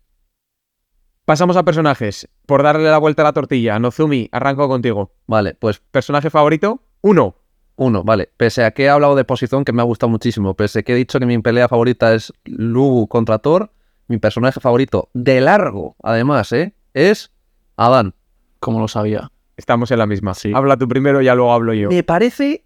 Pasamos 1.32 1.56
a 1.56 1.64
personajes. 1.64 2.28
Por 2.46 2.62
darle 2.62 2.90
la 2.90 2.98
vuelta 2.98 3.22
a 3.22 3.24
la 3.24 3.32
tortilla, 3.32 3.80
Nozumi, 3.80 4.28
arranco 4.34 4.68
contigo. 4.68 5.14
Vale, 5.28 5.56
pues 5.58 5.80
¿Personaje 5.80 6.30
favorito? 6.30 6.84
Uno. 7.04 7.38
uno, 7.78 8.04
vale. 8.04 8.30
Pese 8.36 8.66
a 8.66 8.72
que 8.72 8.84
he 8.84 8.90
hablado 8.90 9.16
de 9.16 9.24
posición 9.24 9.64
que 9.64 9.72
me 9.72 9.82
ha 9.82 9.86
gustado 9.86 10.10
muchísimo, 10.10 10.56
pese 10.56 10.80
a 10.80 10.84
que 10.84 10.92
he 10.92 10.96
dicho 10.98 11.20
que 11.22 11.26
mi 11.26 11.38
pelea 11.38 11.70
favorita 11.70 12.14
es 12.14 12.34
Lubu 12.44 13.08
contra 13.08 13.40
Thor, 13.40 13.72
mi 14.10 14.18
personaje 14.18 14.60
favorito 14.60 15.08
de 15.14 15.40
largo, 15.40 15.96
además, 16.04 16.52
¿eh? 16.52 16.76
Es 16.94 17.32
Adán. 17.78 18.14
Como 18.60 18.82
lo 18.82 18.90
sabía. 18.90 19.32
Estamos 19.56 19.90
en 19.92 20.00
la 20.00 20.08
misma. 20.08 20.34
Sí. 20.34 20.52
Habla 20.54 20.76
tú 20.76 20.90
primero, 20.90 21.22
ya 21.22 21.34
luego 21.34 21.54
hablo 21.54 21.74
yo. 21.74 21.88
Me 21.88 22.04
parece 22.04 22.66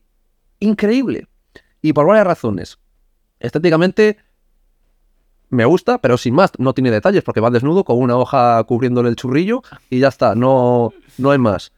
increíble. 0.59 1.27
Y 1.83 1.93
por 1.93 2.07
varias 2.07 2.25
razones. 2.25 2.79
Estéticamente 3.39 4.17
me 5.49 5.65
gusta, 5.65 5.99
pero 5.99 6.17
sin 6.17 6.33
más, 6.33 6.51
no 6.57 6.73
tiene 6.73 6.91
detalles 6.91 7.23
porque 7.23 7.39
va 7.39 7.49
desnudo 7.49 7.83
con 7.83 7.97
una 7.97 8.17
hoja 8.17 8.63
cubriéndole 8.63 9.09
el 9.09 9.15
churrillo 9.15 9.61
y 9.89 9.99
ya 9.99 10.09
está, 10.09 10.35
no, 10.35 10.93
no 11.17 11.31
hay 11.31 11.37
más. 11.37 11.71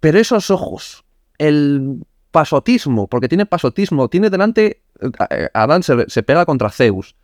Pero 0.00 0.18
esos 0.18 0.50
ojos, 0.50 1.04
el 1.38 2.04
pasotismo, 2.30 3.06
porque 3.06 3.28
tiene 3.28 3.46
pasotismo, 3.46 4.08
tiene 4.08 4.30
delante, 4.30 4.82
eh, 5.30 5.48
Adán 5.52 5.82
se, 5.82 6.08
se 6.08 6.22
pega 6.22 6.46
contra 6.46 6.70
Zeus. 6.70 7.14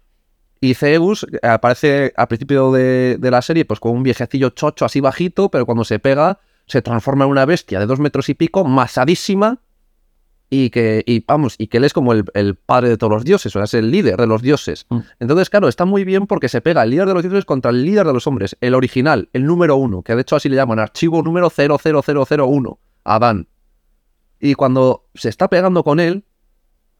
Y 0.60 0.74
Zeus 0.74 1.26
aparece 1.42 2.12
al 2.16 2.28
principio 2.28 2.72
de, 2.72 3.18
de 3.18 3.30
la 3.30 3.42
serie 3.42 3.64
pues 3.64 3.78
con 3.78 3.92
un 3.92 4.02
viejecillo 4.02 4.50
chocho 4.50 4.84
así 4.84 5.00
bajito, 5.00 5.50
pero 5.50 5.66
cuando 5.66 5.84
se 5.84 5.98
pega 5.98 6.40
se 6.66 6.82
transforma 6.82 7.24
en 7.24 7.30
una 7.30 7.44
bestia 7.44 7.78
de 7.78 7.86
dos 7.86 8.00
metros 8.00 8.28
y 8.28 8.34
pico, 8.34 8.64
masadísima, 8.64 9.60
y 10.48 10.70
que, 10.70 11.02
y 11.06 11.24
vamos, 11.26 11.56
y 11.58 11.66
que 11.66 11.78
él 11.78 11.84
es 11.84 11.92
como 11.92 12.12
el, 12.12 12.24
el 12.34 12.54
padre 12.54 12.90
de 12.90 12.96
todos 12.96 13.12
los 13.12 13.24
dioses, 13.24 13.54
o 13.54 13.58
sea, 13.58 13.64
es 13.64 13.74
el 13.74 13.90
líder 13.90 14.16
de 14.16 14.26
los 14.26 14.42
dioses. 14.42 14.86
Mm. 14.88 14.98
Entonces, 15.20 15.50
claro, 15.50 15.68
está 15.68 15.84
muy 15.84 16.04
bien 16.04 16.26
porque 16.26 16.48
se 16.48 16.60
pega 16.60 16.82
el 16.82 16.90
líder 16.90 17.08
de 17.08 17.14
los 17.14 17.22
dioses 17.22 17.44
contra 17.44 17.70
el 17.70 17.84
líder 17.84 18.06
de 18.06 18.12
los 18.12 18.26
hombres, 18.26 18.56
el 18.60 18.74
original, 18.74 19.28
el 19.32 19.44
número 19.44 19.76
uno, 19.76 20.02
que 20.02 20.14
de 20.14 20.22
hecho 20.22 20.36
así 20.36 20.48
le 20.48 20.56
llaman, 20.56 20.78
archivo 20.78 21.22
número 21.22 21.50
00001, 21.50 22.78
Adán. 23.04 23.48
Y 24.38 24.54
cuando 24.54 25.06
se 25.14 25.28
está 25.28 25.48
pegando 25.48 25.82
con 25.82 25.98
él, 25.98 26.24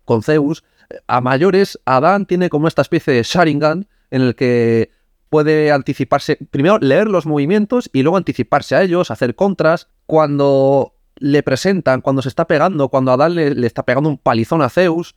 con 0.05 0.23
Zeus, 0.23 0.65
a 1.07 1.21
mayores, 1.21 1.79
Adán 1.85 2.27
tiene 2.27 2.49
como 2.49 2.69
esta 2.69 2.83
especie 2.83 3.13
de 3.13 3.23
Sharingan 3.23 3.89
en 4.11 4.23
el 4.23 4.35
que 4.35 4.91
puede 5.29 5.73
anticiparse, 5.73 6.39
primero 6.51 6.79
leer 6.79 7.09
los 7.09 7.27
movimientos 7.27 7.91
y 7.93 8.03
luego 8.03 8.17
anticiparse 8.17 8.77
a 8.77 8.83
ellos, 8.83 9.11
hacer 9.11 9.35
contras. 9.35 9.89
Cuando 10.07 10.96
le 11.17 11.43
presentan, 11.43 12.01
cuando 12.01 12.23
se 12.23 12.29
está 12.29 12.47
pegando, 12.47 12.89
cuando 12.89 13.13
Adán 13.13 13.35
le, 13.35 13.67
está 13.67 13.85
pegando 13.85 14.09
un 14.09 14.19
palizón 14.19 14.63
a 14.63 14.69
Zeus 14.69 15.17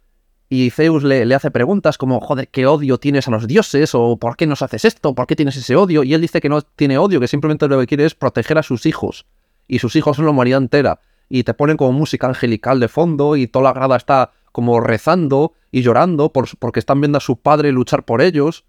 y 0.49 0.69
Zeus 0.71 1.03
le, 1.03 1.25
le 1.25 1.35
hace 1.35 1.51
preguntas 1.51 1.97
como, 1.97 2.19
joder, 2.19 2.47
¿qué 2.47 2.65
odio 2.65 2.97
tienes 2.97 3.27
a 3.27 3.31
los 3.31 3.47
dioses? 3.47 3.93
¿O 3.93 4.17
por 4.17 4.35
qué 4.35 4.47
nos 4.47 4.61
haces 4.61 4.85
esto? 4.85 5.13
¿Por 5.13 5.27
qué 5.27 5.35
tienes 5.35 5.57
ese 5.57 5.75
odio? 5.75 6.03
Y 6.03 6.13
él 6.13 6.21
dice 6.21 6.41
que 6.41 6.49
no 6.49 6.61
tiene 6.61 6.97
odio, 6.97 7.19
que 7.19 7.27
simplemente 7.27 7.67
lo 7.67 7.79
que 7.79 7.87
quiere 7.87 8.05
es 8.05 8.15
proteger 8.15 8.57
a 8.57 8.63
sus 8.63 8.85
hijos. 8.85 9.25
Y 9.67 9.79
sus 9.79 9.95
hijos 9.95 10.15
son 10.15 10.25
la 10.25 10.31
humanidad 10.31 10.61
entera. 10.61 10.99
Y 11.27 11.43
te 11.43 11.53
ponen 11.53 11.77
como 11.77 11.91
música 11.91 12.27
angelical 12.27 12.79
de 12.79 12.87
fondo 12.87 13.35
y 13.35 13.45
toda 13.45 13.65
la 13.65 13.73
grada 13.73 13.97
está 13.97 14.31
como 14.51 14.79
rezando 14.81 15.53
y 15.71 15.83
llorando 15.83 16.33
por, 16.33 16.49
porque 16.57 16.79
están 16.79 17.01
viendo 17.01 17.19
a 17.19 17.21
su 17.21 17.39
padre 17.39 17.71
luchar 17.71 18.03
por 18.03 18.21
ellos. 18.21 18.65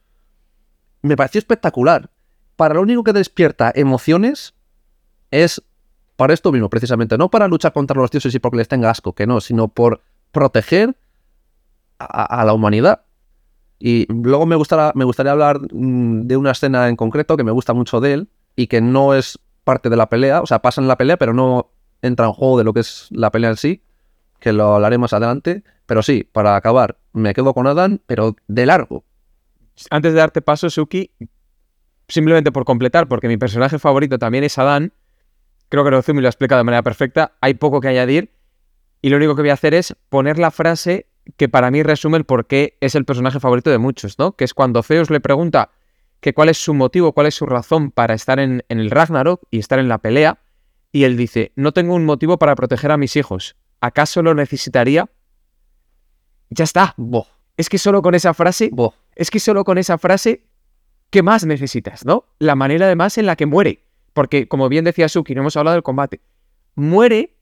Me 1.01 1.17
pareció 1.17 1.39
espectacular. 1.39 2.11
Para 2.57 2.75
lo 2.75 2.83
único 2.83 3.05
que 3.05 3.15
despierta 3.15 3.73
emociones 3.75 4.53
es 5.31 5.63
para 6.21 6.35
esto 6.35 6.53
mismo, 6.53 6.69
precisamente. 6.69 7.17
No 7.17 7.31
para 7.31 7.49
luchar 7.49 7.73
contra 7.73 7.99
los 7.99 8.11
dioses 8.11 8.35
y 8.35 8.39
porque 8.39 8.59
les 8.59 8.69
tenga 8.69 8.91
asco, 8.91 9.15
que 9.15 9.27
no, 9.27 9.41
sino 9.41 9.69
por 9.69 10.03
proteger 10.33 10.95
a, 11.99 12.45
la 12.45 12.53
humanidad. 12.53 13.05
Y 13.79 14.07
luego 14.13 14.45
me 14.45 14.55
gustaría, 14.55 14.93
me 14.95 15.07
gustaría 15.07 15.33
hablar 15.33 15.61
mm, 15.73 16.27
de 16.27 16.37
una 16.37 16.51
escena 16.51 16.91
en 16.91 16.97
concreto 16.97 17.39
que 17.39 17.43
me 17.43 17.53
gusta 17.53 17.73
mucho 17.73 18.03
de 18.03 18.13
él 18.13 18.29
y 18.55 18.67
que 18.67 18.83
no 18.83 19.15
es 19.15 19.39
parte 19.65 19.89
de 19.89 19.97
la 19.97 20.11
pelea, 20.11 20.43
o 20.43 20.47
sea, 20.47 20.59
pasa 20.59 20.83
en 20.83 20.89
la 20.89 20.99
pelea, 20.99 21.17
pero 21.17 21.33
no 21.33 21.71
entra 22.03 22.27
en 22.27 22.33
juego 22.35 22.59
de 22.59 22.65
lo 22.65 22.75
que 22.75 22.81
es 22.81 23.09
la 23.13 23.31
pelea 23.31 23.49
en 23.49 23.57
sí, 23.57 23.83
que 24.41 24.53
lo 24.53 24.75
hablaré 24.75 24.99
más 24.99 25.15
adelante. 25.15 25.65
Pero 25.87 26.03
sí, 26.03 26.29
para 26.31 26.55
acabar, 26.55 26.99
me 27.15 27.33
quedo 27.33 27.55
con 27.55 27.67
Adán, 27.67 28.03
pero 28.07 28.37
de 28.47 28.67
largo. 28.67 29.05
Antes 29.89 30.13
de 30.13 30.19
darte 30.19 30.43
paso, 30.43 30.69
Suki, 30.69 31.13
simplemente 32.09 32.53
por 32.53 32.67
completar, 32.67 33.09
porque 33.09 33.27
mi 33.27 33.39
personaje 33.39 33.79
favorito 33.79 34.19
también 34.19 34.45
es 34.45 34.59
Adán, 34.59 34.93
creo 35.71 35.83
que 35.83 35.91
Nozumi 35.91 36.21
lo 36.21 36.29
explica 36.29 36.59
de 36.59 36.65
manera 36.65 36.83
perfecta, 36.83 37.33
hay 37.41 37.55
poco 37.55 37.81
que 37.81 37.89
añadir, 37.89 38.35
y 39.01 39.09
lo 39.09 39.17
único 39.17 39.35
que 39.35 39.41
voy 39.41 39.51
a 39.51 39.55
hacer 39.55 39.73
es 39.73 39.97
poner 40.11 40.39
la 40.39 40.51
frase 40.51 41.07
que 41.39 41.49
para 41.49 41.71
mí 41.71 41.83
resume 41.83 42.19
el 42.19 42.25
por 42.25 42.47
qué 42.47 42.77
es 42.81 42.95
el 42.95 43.07
personaje 43.07 43.41
favorito 43.41 43.71
de 43.71 43.79
muchos, 43.79 44.19
¿no? 44.19 44.33
Que 44.33 44.45
es 44.45 44.53
cuando 44.53 44.83
Zeus 44.83 45.09
le 45.09 45.21
pregunta 45.21 45.71
que 46.21 46.35
cuál 46.35 46.51
es 46.51 46.63
su 46.63 46.75
motivo, 46.75 47.13
cuál 47.13 47.29
es 47.29 47.35
su 47.35 47.47
razón 47.47 47.91
para 47.93 48.13
estar 48.13 48.39
en, 48.39 48.63
en 48.69 48.79
el 48.79 48.91
Ragnarok 48.91 49.43
y 49.51 49.59
estar 49.59 49.79
en 49.79 49.89
la 49.89 49.99
pelea, 49.99 50.39
y 50.93 51.05
él 51.05 51.17
dice, 51.17 51.53
no 51.57 51.73
tengo 51.73 51.95
un 51.95 52.05
motivo 52.05 52.39
para 52.39 52.55
proteger 52.57 52.91
a 52.91 52.97
mis 52.99 53.17
hijos. 53.17 53.57
¿Acaso 53.81 54.23
lo 54.23 54.35
necesitaría? 54.35 55.09
Ya 56.51 56.65
está. 56.65 56.95
Boh, 56.97 57.27
Es 57.57 57.69
que 57.69 57.79
solo 57.79 58.03
con 58.03 58.15
esa 58.15 58.35
frase, 58.35 58.71
boh. 58.73 58.93
es 59.15 59.31
que 59.31 59.39
solo 59.41 59.65
con 59.65 59.79
esa 59.79 59.99
frase, 59.99 60.47
¿qué 61.11 61.23
más 61.23 61.47
necesitas, 61.47 62.05
no? 62.05 62.25
La 62.39 62.57
manera 62.57 62.87
además 62.87 63.17
en 63.19 63.27
la 63.27 63.37
que 63.37 63.47
muere. 63.47 63.85
Porque, 64.13 64.49
como 64.49 64.69
bien 64.69 64.85
decía 64.85 65.09
Suki, 65.09 65.35
no 65.35 65.43
hemos 65.43 65.57
hablado 65.57 65.75
del 65.75 65.83
combate. 65.83 66.21
Muere 66.75 67.37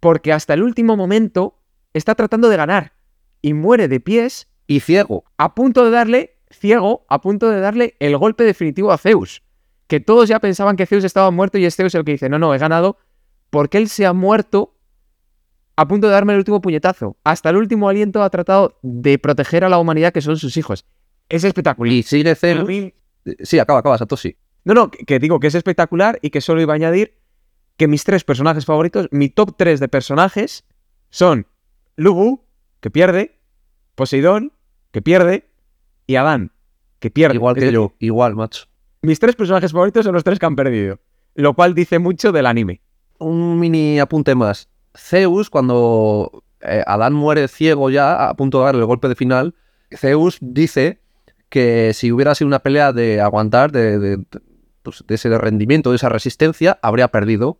porque 0.00 0.32
hasta 0.32 0.54
el 0.54 0.62
último 0.62 0.96
momento 0.96 1.58
está 1.94 2.14
tratando 2.14 2.48
de 2.48 2.56
ganar. 2.56 2.92
Y 3.42 3.54
muere 3.54 3.88
de 3.88 4.00
pies 4.00 4.48
Y 4.66 4.80
ciego. 4.80 5.24
a 5.36 5.54
punto 5.54 5.84
de 5.84 5.90
darle, 5.90 6.38
ciego, 6.50 7.04
a 7.08 7.20
punto 7.20 7.50
de 7.50 7.60
darle 7.60 7.96
el 8.00 8.16
golpe 8.16 8.44
definitivo 8.44 8.92
a 8.92 8.98
Zeus. 8.98 9.42
Que 9.86 10.00
todos 10.00 10.28
ya 10.28 10.40
pensaban 10.40 10.76
que 10.76 10.86
Zeus 10.86 11.04
estaba 11.04 11.30
muerto 11.30 11.58
y 11.58 11.64
es 11.64 11.76
Zeus 11.76 11.94
el 11.94 12.04
que 12.04 12.12
dice, 12.12 12.28
no, 12.28 12.38
no, 12.38 12.54
he 12.54 12.58
ganado 12.58 12.98
porque 13.50 13.78
él 13.78 13.88
se 13.88 14.04
ha 14.06 14.12
muerto 14.12 14.74
a 15.76 15.86
punto 15.86 16.06
de 16.08 16.14
darme 16.14 16.32
el 16.32 16.38
último 16.38 16.60
puñetazo. 16.60 17.16
Hasta 17.22 17.50
el 17.50 17.56
último 17.56 17.88
aliento 17.88 18.22
ha 18.22 18.30
tratado 18.30 18.78
de 18.82 19.18
proteger 19.18 19.62
a 19.64 19.68
la 19.68 19.78
humanidad 19.78 20.12
que 20.12 20.20
son 20.22 20.36
sus 20.36 20.56
hijos. 20.56 20.84
Es 21.28 21.44
espectacular. 21.44 21.92
Y 21.92 22.02
sigue 22.02 22.34
Zeus. 22.34 22.66
mí- 22.66 22.92
Sí, 23.40 23.58
acaba, 23.58 23.80
acaba, 23.80 23.98
Satoshi. 23.98 24.36
No, 24.66 24.74
no, 24.74 24.90
que, 24.90 25.20
digo 25.20 25.38
que 25.38 25.46
es 25.46 25.54
espectacular 25.54 26.18
y 26.22 26.30
que 26.30 26.40
solo 26.40 26.60
iba 26.60 26.72
a 26.72 26.76
añadir 26.76 27.14
que 27.76 27.86
mis 27.86 28.02
tres 28.02 28.24
personajes 28.24 28.66
favoritos, 28.66 29.06
mi 29.12 29.28
top 29.28 29.54
3 29.56 29.78
de 29.78 29.86
personajes 29.86 30.64
son 31.08 31.46
Lubu, 31.94 32.40
que 32.80 32.90
pierde, 32.90 33.38
Poseidón, 33.94 34.52
que 34.90 35.02
pierde, 35.02 35.48
y 36.08 36.16
Adán, 36.16 36.50
que 36.98 37.10
pierde. 37.12 37.36
Igual 37.36 37.54
que 37.54 37.70
yo, 37.70 37.92
igual, 38.00 38.34
macho. 38.34 38.64
Mis 39.02 39.20
tres 39.20 39.36
personajes 39.36 39.70
favoritos 39.70 40.04
son 40.04 40.14
los 40.14 40.24
tres 40.24 40.40
que 40.40 40.46
han 40.46 40.56
perdido, 40.56 40.98
lo 41.36 41.54
cual 41.54 41.72
dice 41.72 42.00
mucho 42.00 42.32
del 42.32 42.46
anime. 42.46 42.80
Un 43.20 43.60
mini 43.60 44.00
apunte 44.00 44.34
más. 44.34 44.68
Zeus, 44.96 45.48
cuando 45.48 46.42
eh, 46.60 46.82
Adán 46.88 47.12
muere 47.12 47.46
ciego 47.46 47.88
ya, 47.88 48.28
a 48.28 48.34
punto 48.34 48.58
de 48.58 48.64
darle 48.64 48.80
el 48.80 48.86
golpe 48.86 49.06
de 49.08 49.14
final, 49.14 49.54
Zeus 49.94 50.38
dice 50.40 50.98
que 51.50 51.92
si 51.94 52.10
hubiera 52.10 52.34
sido 52.34 52.48
una 52.48 52.58
pelea 52.58 52.92
de 52.92 53.20
aguantar, 53.20 53.70
de, 53.70 54.00
de- 54.00 54.24
pues, 54.86 55.04
de 55.06 55.16
ese 55.16 55.36
rendimiento, 55.36 55.90
de 55.90 55.96
esa 55.96 56.08
resistencia, 56.08 56.78
habría 56.80 57.08
perdido. 57.08 57.58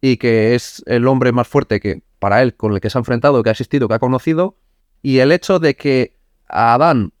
Y 0.00 0.16
que 0.16 0.54
es 0.54 0.82
el 0.86 1.06
hombre 1.06 1.32
más 1.32 1.46
fuerte 1.46 1.78
que 1.78 2.02
para 2.18 2.42
él, 2.42 2.56
con 2.56 2.72
el 2.72 2.80
que 2.80 2.88
se 2.88 2.96
ha 2.96 3.00
enfrentado, 3.00 3.42
que 3.42 3.50
ha 3.50 3.52
existido, 3.52 3.86
que 3.86 3.94
ha 3.94 3.98
conocido. 3.98 4.56
Y 5.02 5.18
el 5.18 5.30
hecho 5.30 5.58
de 5.58 5.76
que 5.76 6.18
a 6.48 6.74
Adán, 6.74 7.12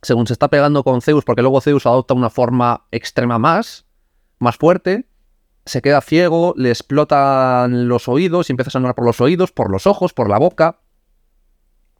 según 0.00 0.26
se 0.26 0.32
está 0.32 0.48
pegando 0.48 0.82
con 0.82 1.02
Zeus, 1.02 1.24
porque 1.24 1.42
luego 1.42 1.60
Zeus 1.60 1.84
adopta 1.84 2.14
una 2.14 2.30
forma 2.30 2.86
extrema 2.90 3.38
más, 3.38 3.84
más 4.38 4.56
fuerte, 4.56 5.06
se 5.66 5.82
queda 5.82 6.00
ciego, 6.00 6.54
le 6.56 6.70
explotan 6.70 7.88
los 7.88 8.08
oídos 8.08 8.48
y 8.48 8.52
empieza 8.52 8.68
a 8.68 8.72
sangrar 8.72 8.94
por 8.94 9.04
los 9.04 9.20
oídos, 9.20 9.52
por 9.52 9.70
los 9.70 9.86
ojos, 9.86 10.14
por 10.14 10.30
la 10.30 10.38
boca. 10.38 10.80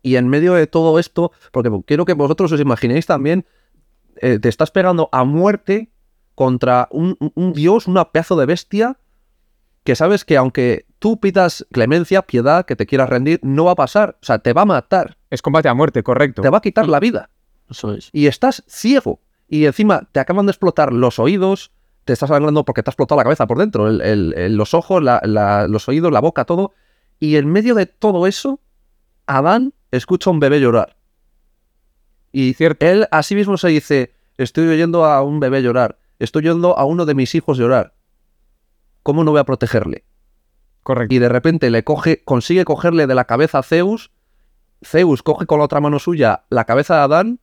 Y 0.02 0.16
en 0.16 0.28
medio 0.28 0.54
de 0.54 0.66
todo 0.66 0.98
esto, 0.98 1.32
porque 1.52 1.70
quiero 1.85 2.04
que 2.04 2.14
vosotros 2.14 2.52
os 2.52 2.61
imaginéis 2.61 3.06
también, 3.06 3.44
eh, 4.16 4.38
te 4.38 4.48
estás 4.48 4.70
pegando 4.70 5.09
a 5.12 5.24
muerte 5.24 5.90
contra 6.37 6.87
un, 6.92 7.16
un- 7.18 7.33
un 7.35 7.53
dios, 7.53 7.88
una 7.88 8.12
pedazo 8.12 8.37
de 8.37 8.46
bestia, 8.46 8.99
que 9.83 9.96
sabes 9.96 10.25
que 10.25 10.37
aunque 10.37 10.87
tú 11.01 11.18
pidas 11.18 11.66
clemencia, 11.72 12.22
piedad, 12.22 12.64
que 12.64 12.77
te 12.77 12.87
quieras 12.87 13.09
rendir, 13.11 13.40
no 13.42 13.64
va 13.64 13.72
a 13.72 13.77
pasar. 13.77 14.16
O 14.22 14.25
sea, 14.25 14.38
te 14.38 14.53
va 14.53 14.62
a 14.62 14.66
matar, 14.66 15.16
Es 15.31 15.42
combate 15.42 15.68
a 15.68 15.75
muerte, 15.75 16.03
correcto. 16.05 16.42
te 16.42 16.51
va 16.51 16.59
a 16.59 16.61
quitar 16.61 16.88
la 16.88 17.01
vida 17.01 17.31
Eso 17.68 17.92
es. 17.94 18.11
y 18.12 18.27
estás 18.29 18.62
ciego. 18.68 19.18
Y 19.49 19.64
encima 19.66 20.09
te 20.12 20.20
acaban 20.20 20.46
de 20.46 20.53
explotar 20.53 20.92
los 20.92 21.18
oídos, 21.18 21.72
te 22.05 22.12
estás 22.12 22.29
sangrando 22.29 22.64
porque 22.64 22.83
te 22.85 22.90
ha 22.90 22.92
explotado 22.92 23.18
la 23.18 23.25
cabeza 23.25 23.46
por 23.46 23.59
dentro, 23.59 23.88
el- 23.88 24.01
el- 24.03 24.35
el- 24.37 24.57
los 24.57 24.75
ojos, 24.75 25.03
la- 25.03 25.20
la- 25.25 25.66
los 25.68 25.88
oídos, 25.88 26.12
la 26.12 26.20
boca, 26.20 26.44
todo. 26.44 26.72
Y 27.18 27.37
en 27.37 27.51
medio 27.51 27.75
de 27.75 27.87
todo 27.87 28.27
eso, 28.27 28.61
Adán 29.27 29.72
escucha 29.90 30.31
a 30.31 30.33
un 30.33 30.40
bebé 30.40 30.61
llorar. 30.61 30.96
Y 32.33 32.55
Cierto. 32.55 32.85
él 32.87 33.07
a 33.11 33.22
sí 33.22 33.35
mismo 33.35 33.57
se 33.57 33.68
dice, 33.68 34.12
estoy 34.37 34.68
oyendo 34.68 35.05
a 35.05 35.22
un 35.22 35.40
bebé 35.40 35.62
llorar, 35.62 35.96
estoy 36.18 36.48
oyendo 36.48 36.79
a 36.79 36.85
uno 36.85 37.07
de 37.07 37.14
mis 37.14 37.35
hijos 37.35 37.59
llorar. 37.59 37.94
¿Cómo 39.02 39.24
no 39.24 39.31
voy 39.31 39.40
a 39.40 39.44
protegerle? 39.44 40.05
Correcto. 40.83 41.14
y 41.16 41.18
de 41.18 41.29
repente 41.29 41.68
le 41.70 41.83
coge, 41.83 42.22
consigue 42.24 42.64
cogerle 42.64 43.09
de 43.09 43.14
la 43.16 43.24
cabeza 43.24 43.59
a 43.59 43.62
Zeus. 43.64 44.12
Zeus 44.85 45.24
coge 45.24 45.46
con 45.46 45.59
la 45.59 45.64
otra 45.64 45.81
mano 45.81 45.98
suya 45.98 46.44
la 46.48 46.64
cabeza 46.64 46.94
de 46.94 47.00
Adán 47.00 47.40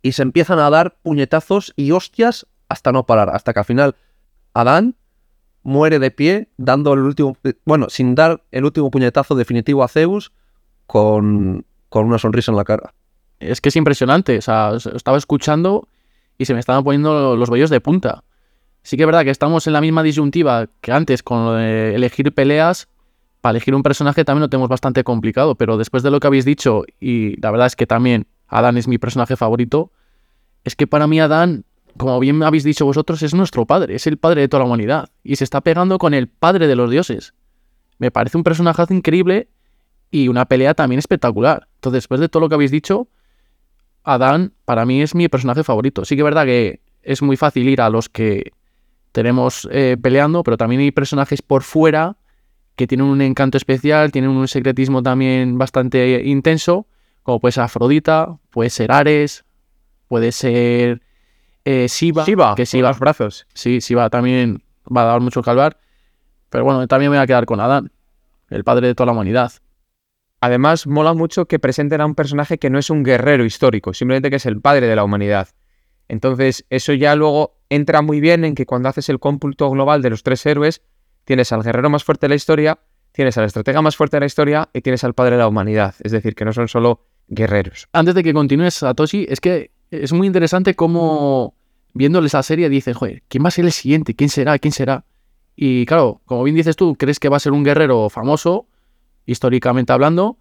y 0.00 0.12
se 0.12 0.22
empiezan 0.22 0.58
a 0.58 0.70
dar 0.70 0.96
puñetazos 1.02 1.74
y 1.76 1.90
hostias 1.90 2.46
hasta 2.68 2.90
no 2.90 3.04
parar, 3.04 3.28
hasta 3.30 3.52
que 3.52 3.58
al 3.58 3.64
final 3.66 3.96
Adán 4.54 4.96
muere 5.62 5.98
de 5.98 6.10
pie, 6.10 6.48
dando 6.56 6.92
el 6.94 7.00
último, 7.00 7.36
bueno, 7.64 7.88
sin 7.90 8.14
dar 8.14 8.42
el 8.50 8.64
último 8.64 8.90
puñetazo 8.90 9.34
definitivo 9.34 9.82
a 9.82 9.88
Zeus 9.88 10.32
con, 10.86 11.66
con 11.88 12.06
una 12.06 12.18
sonrisa 12.18 12.52
en 12.52 12.56
la 12.56 12.64
cara. 12.64 12.94
Es 13.40 13.60
que 13.60 13.70
es 13.70 13.76
impresionante. 13.76 14.38
O 14.38 14.42
sea, 14.42 14.72
estaba 14.94 15.18
escuchando 15.18 15.88
y 16.38 16.44
se 16.44 16.54
me 16.54 16.60
estaban 16.60 16.84
poniendo 16.84 17.36
los 17.36 17.50
vellos 17.50 17.70
de 17.70 17.80
punta. 17.80 18.24
Sí 18.82 18.96
que 18.96 19.04
es 19.04 19.06
verdad 19.06 19.24
que 19.24 19.30
estamos 19.30 19.66
en 19.66 19.72
la 19.72 19.80
misma 19.80 20.02
disyuntiva 20.02 20.68
que 20.80 20.92
antes 20.92 21.22
con 21.22 21.58
elegir 21.58 22.34
peleas. 22.34 22.88
Para 23.40 23.52
elegir 23.52 23.74
un 23.74 23.82
personaje 23.82 24.24
también 24.24 24.42
lo 24.42 24.48
tenemos 24.48 24.68
bastante 24.68 25.04
complicado, 25.04 25.54
pero 25.54 25.76
después 25.76 26.02
de 26.02 26.10
lo 26.10 26.20
que 26.20 26.26
habéis 26.26 26.44
dicho, 26.44 26.84
y 26.98 27.40
la 27.40 27.50
verdad 27.50 27.66
es 27.66 27.76
que 27.76 27.86
también 27.86 28.26
Adán 28.48 28.78
es 28.78 28.88
mi 28.88 28.98
personaje 28.98 29.36
favorito, 29.36 29.90
es 30.64 30.76
que 30.76 30.86
para 30.86 31.06
mí 31.06 31.20
Adán, 31.20 31.64
como 31.98 32.18
bien 32.20 32.42
habéis 32.42 32.64
dicho 32.64 32.86
vosotros, 32.86 33.22
es 33.22 33.34
nuestro 33.34 33.66
padre, 33.66 33.96
es 33.96 34.06
el 34.06 34.16
padre 34.16 34.40
de 34.40 34.48
toda 34.48 34.60
la 34.60 34.66
humanidad, 34.66 35.10
y 35.22 35.36
se 35.36 35.44
está 35.44 35.60
pegando 35.60 35.98
con 35.98 36.14
el 36.14 36.28
padre 36.28 36.66
de 36.66 36.74
los 36.74 36.90
dioses. 36.90 37.34
Me 37.98 38.10
parece 38.10 38.38
un 38.38 38.44
personaje 38.44 38.82
increíble 38.90 39.48
y 40.10 40.28
una 40.28 40.46
pelea 40.46 40.74
también 40.74 40.98
espectacular. 40.98 41.68
Entonces, 41.76 42.02
después 42.02 42.20
de 42.20 42.28
todo 42.28 42.40
lo 42.40 42.48
que 42.48 42.54
habéis 42.54 42.70
dicho, 42.70 43.08
Adán 44.04 44.52
para 44.64 44.84
mí 44.84 45.02
es 45.02 45.14
mi 45.14 45.28
personaje 45.28 45.64
favorito. 45.64 46.04
Sí 46.04 46.14
que 46.14 46.20
es 46.20 46.24
verdad 46.24 46.44
que 46.44 46.80
es 47.02 47.22
muy 47.22 47.36
fácil 47.36 47.68
ir 47.68 47.80
a 47.80 47.90
los 47.90 48.08
que 48.08 48.52
tenemos 49.12 49.68
eh, 49.70 49.96
peleando, 50.00 50.42
pero 50.42 50.56
también 50.56 50.80
hay 50.80 50.90
personajes 50.90 51.42
por 51.42 51.62
fuera 51.62 52.16
que 52.76 52.86
tienen 52.86 53.06
un 53.06 53.20
encanto 53.20 53.56
especial, 53.56 54.10
tienen 54.10 54.30
un 54.30 54.48
secretismo 54.48 55.02
también 55.02 55.58
bastante 55.58 56.22
intenso, 56.24 56.86
como 57.22 57.40
puede 57.40 57.52
ser 57.52 57.64
Afrodita, 57.64 58.36
puede 58.50 58.70
ser 58.70 58.90
Ares, 58.90 59.44
puede 60.08 60.32
ser 60.32 61.00
eh, 61.64 61.86
Shiva, 61.88 62.24
Shiva, 62.24 62.54
que 62.56 62.64
Shiva, 62.64 62.88
los 62.88 62.98
brazos. 62.98 63.46
sí, 63.54 63.78
Shiva 63.78 64.10
también 64.10 64.62
va 64.84 65.02
a 65.02 65.04
dar 65.04 65.20
mucho 65.20 65.42
hablar, 65.46 65.78
pero 66.50 66.64
bueno, 66.64 66.86
también 66.88 67.10
me 67.10 67.16
voy 67.16 67.22
a 67.22 67.26
quedar 67.26 67.46
con 67.46 67.60
Adán, 67.60 67.92
el 68.50 68.64
padre 68.64 68.88
de 68.88 68.94
toda 68.94 69.06
la 69.06 69.12
humanidad. 69.12 69.52
Además, 70.44 70.86
mola 70.86 71.14
mucho 71.14 71.46
que 71.46 71.58
presenten 71.58 72.02
a 72.02 72.04
un 72.04 72.14
personaje 72.14 72.58
que 72.58 72.68
no 72.68 72.78
es 72.78 72.90
un 72.90 73.02
guerrero 73.02 73.46
histórico, 73.46 73.94
simplemente 73.94 74.28
que 74.28 74.36
es 74.36 74.44
el 74.44 74.60
padre 74.60 74.86
de 74.86 74.94
la 74.94 75.02
humanidad. 75.02 75.48
Entonces, 76.06 76.66
eso 76.68 76.92
ya 76.92 77.14
luego 77.16 77.56
entra 77.70 78.02
muy 78.02 78.20
bien 78.20 78.44
en 78.44 78.54
que 78.54 78.66
cuando 78.66 78.90
haces 78.90 79.08
el 79.08 79.18
cómputo 79.18 79.70
global 79.70 80.02
de 80.02 80.10
los 80.10 80.22
tres 80.22 80.44
héroes, 80.44 80.82
tienes 81.24 81.50
al 81.52 81.62
guerrero 81.62 81.88
más 81.88 82.04
fuerte 82.04 82.26
de 82.26 82.28
la 82.28 82.34
historia, 82.34 82.78
tienes 83.12 83.38
al 83.38 83.46
estratega 83.46 83.80
más 83.80 83.96
fuerte 83.96 84.18
de 84.18 84.20
la 84.20 84.26
historia 84.26 84.68
y 84.74 84.82
tienes 84.82 85.02
al 85.02 85.14
padre 85.14 85.36
de 85.36 85.38
la 85.38 85.48
humanidad. 85.48 85.94
Es 86.00 86.12
decir, 86.12 86.34
que 86.34 86.44
no 86.44 86.52
son 86.52 86.68
solo 86.68 87.00
guerreros. 87.26 87.88
antes 87.94 88.14
de 88.14 88.22
que 88.22 88.34
continúes, 88.34 88.74
Satoshi, 88.74 89.24
es 89.30 89.40
que 89.40 89.70
es 89.90 90.12
muy 90.12 90.26
interesante 90.26 90.74
cómo 90.74 91.54
viéndole 91.94 92.26
esa 92.26 92.42
serie 92.42 92.68
dicen, 92.68 92.92
joder, 92.92 93.22
¿quién 93.28 93.42
va 93.42 93.48
a 93.48 93.50
ser 93.50 93.64
el 93.64 93.72
siguiente? 93.72 94.14
¿Quién 94.14 94.28
será? 94.28 94.58
¿Quién 94.58 94.72
será? 94.72 95.06
Y 95.56 95.86
claro, 95.86 96.20
como 96.26 96.42
bien 96.44 96.54
dices 96.54 96.76
tú, 96.76 96.96
crees 96.96 97.18
que 97.18 97.30
va 97.30 97.38
a 97.38 97.40
ser 97.40 97.52
un 97.52 97.64
guerrero 97.64 98.10
famoso, 98.10 98.68
históricamente 99.26 99.92
hablando, 99.92 100.38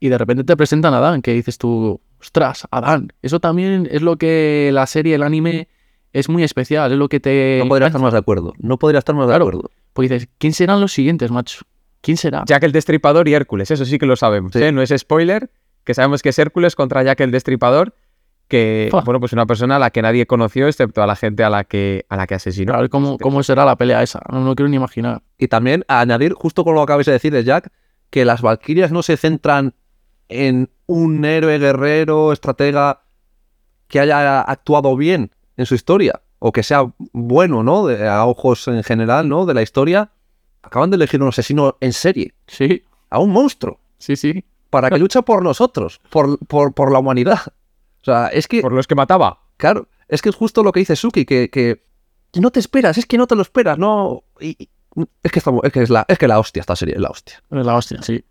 y 0.00 0.08
de 0.08 0.18
repente 0.18 0.44
te 0.44 0.56
presentan 0.56 0.94
a 0.94 0.98
Adán, 0.98 1.22
que 1.22 1.32
dices 1.32 1.58
tú, 1.58 2.00
ostras, 2.20 2.66
Adán. 2.70 3.12
Eso 3.22 3.40
también 3.40 3.88
es 3.90 4.02
lo 4.02 4.16
que 4.16 4.70
la 4.72 4.86
serie, 4.86 5.14
el 5.14 5.22
anime, 5.22 5.68
es 6.12 6.28
muy 6.28 6.42
especial, 6.42 6.92
es 6.92 6.98
lo 6.98 7.08
que 7.08 7.20
te... 7.20 7.58
No 7.62 7.68
podría 7.68 7.88
estar 7.88 8.00
más 8.00 8.12
de 8.12 8.18
acuerdo. 8.18 8.54
No 8.58 8.78
podría 8.78 8.98
estar 9.00 9.14
más 9.14 9.26
de 9.26 9.32
Claro. 9.32 9.44
acuerdo. 9.48 9.70
Pues 9.92 10.08
dices, 10.10 10.28
¿quién 10.38 10.52
serán 10.52 10.80
los 10.80 10.92
siguientes, 10.92 11.30
macho? 11.30 11.60
¿Quién 12.00 12.16
será? 12.16 12.44
Jack 12.46 12.62
el 12.62 12.72
Destripador 12.72 13.26
y 13.28 13.34
Hércules, 13.34 13.70
eso 13.70 13.84
sí 13.84 13.98
que 13.98 14.06
lo 14.06 14.14
sabemos. 14.16 14.52
Sí. 14.52 14.62
¿eh? 14.62 14.70
No 14.72 14.82
es 14.82 14.94
spoiler, 14.96 15.50
que 15.84 15.94
sabemos 15.94 16.22
que 16.22 16.28
es 16.28 16.38
Hércules 16.38 16.76
contra 16.76 17.02
Jack 17.02 17.20
el 17.20 17.30
Destripador, 17.32 17.94
que, 18.46 18.88
Fua. 18.90 19.02
bueno, 19.02 19.20
pues 19.20 19.32
una 19.34 19.44
persona 19.46 19.76
a 19.76 19.78
la 19.78 19.90
que 19.90 20.00
nadie 20.00 20.26
conoció, 20.26 20.68
excepto 20.68 21.02
a 21.02 21.06
la 21.06 21.16
gente 21.16 21.42
a 21.44 21.50
la 21.50 21.64
que, 21.64 22.06
a 22.08 22.16
la 22.16 22.26
que 22.26 22.34
asesinó. 22.36 22.72
A 22.74 22.80
ver 22.80 22.88
cómo, 22.88 23.18
cómo 23.18 23.42
será 23.42 23.64
la 23.64 23.76
pelea 23.76 24.02
esa, 24.02 24.22
no 24.30 24.40
lo 24.44 24.54
quiero 24.54 24.68
ni 24.70 24.76
imaginar. 24.76 25.22
Y 25.36 25.48
también 25.48 25.84
a 25.88 26.00
añadir, 26.00 26.32
justo 26.32 26.64
con 26.64 26.74
lo 26.74 26.80
que 26.80 26.84
acabáis 26.84 27.06
de 27.06 27.12
decir 27.12 27.32
de 27.32 27.42
Jack, 27.44 27.70
que 28.10 28.24
las 28.24 28.42
Valquirias 28.42 28.92
no 28.92 29.02
se 29.02 29.16
centran 29.16 29.74
en 30.28 30.70
un 30.86 31.24
héroe 31.24 31.58
guerrero, 31.58 32.32
estratega 32.32 33.02
que 33.88 34.00
haya 34.00 34.40
actuado 34.42 34.96
bien 34.96 35.30
en 35.56 35.66
su 35.66 35.74
historia, 35.74 36.20
o 36.38 36.52
que 36.52 36.62
sea 36.62 36.92
bueno, 37.12 37.62
¿no? 37.62 37.86
De- 37.86 38.06
a 38.08 38.24
ojos 38.26 38.68
en 38.68 38.82
general, 38.84 39.28
¿no? 39.28 39.46
De 39.46 39.54
la 39.54 39.62
historia. 39.62 40.10
Acaban 40.62 40.90
de 40.90 40.96
elegir 40.96 41.22
un 41.22 41.28
asesino 41.28 41.76
en 41.80 41.92
serie, 41.92 42.34
Sí, 42.46 42.82
a 43.10 43.18
un 43.18 43.30
monstruo. 43.30 43.80
sí, 43.98 44.16
sí. 44.16 44.44
para 44.70 44.90
que 44.90 44.98
luche 44.98 45.22
por 45.22 45.42
nosotros, 45.42 45.98
por, 46.10 46.38
por, 46.46 46.74
por 46.74 46.92
la 46.92 46.98
humanidad. 46.98 47.40
O 48.02 48.04
sea, 48.04 48.28
es 48.28 48.46
que, 48.46 48.60
Por 48.60 48.72
los 48.72 48.86
que 48.86 48.94
mataba. 48.94 49.40
claro, 49.56 49.88
es 50.08 50.20
que 50.20 50.28
es 50.28 50.34
justo 50.36 50.62
lo 50.62 50.72
que 50.72 50.80
dice 50.80 50.94
Suki, 50.94 51.24
que, 51.24 51.48
que 51.48 51.82
no 52.38 52.50
te 52.50 52.60
esperas, 52.60 52.98
es 52.98 53.06
que 53.06 53.16
no 53.16 53.26
te 53.26 53.34
lo 53.34 53.40
esperas, 53.42 53.78
no. 53.78 54.24
y- 54.40 54.68
es 55.22 55.32
que 55.32 55.38
estamos, 55.38 55.62
es 55.64 55.72
que 55.72 55.82
es 55.82 55.90
la, 55.90 56.04
es 56.08 56.18
que 56.18 56.28
la 56.28 56.38
hostia 56.38 56.60
esta 56.60 56.76
serie, 56.76 56.94
es 56.94 57.00
la 57.00 57.10
hostia. 57.10 57.42
Es 57.50 57.66
la 57.66 57.76
hostia, 57.76 58.02
sí. 58.02 58.24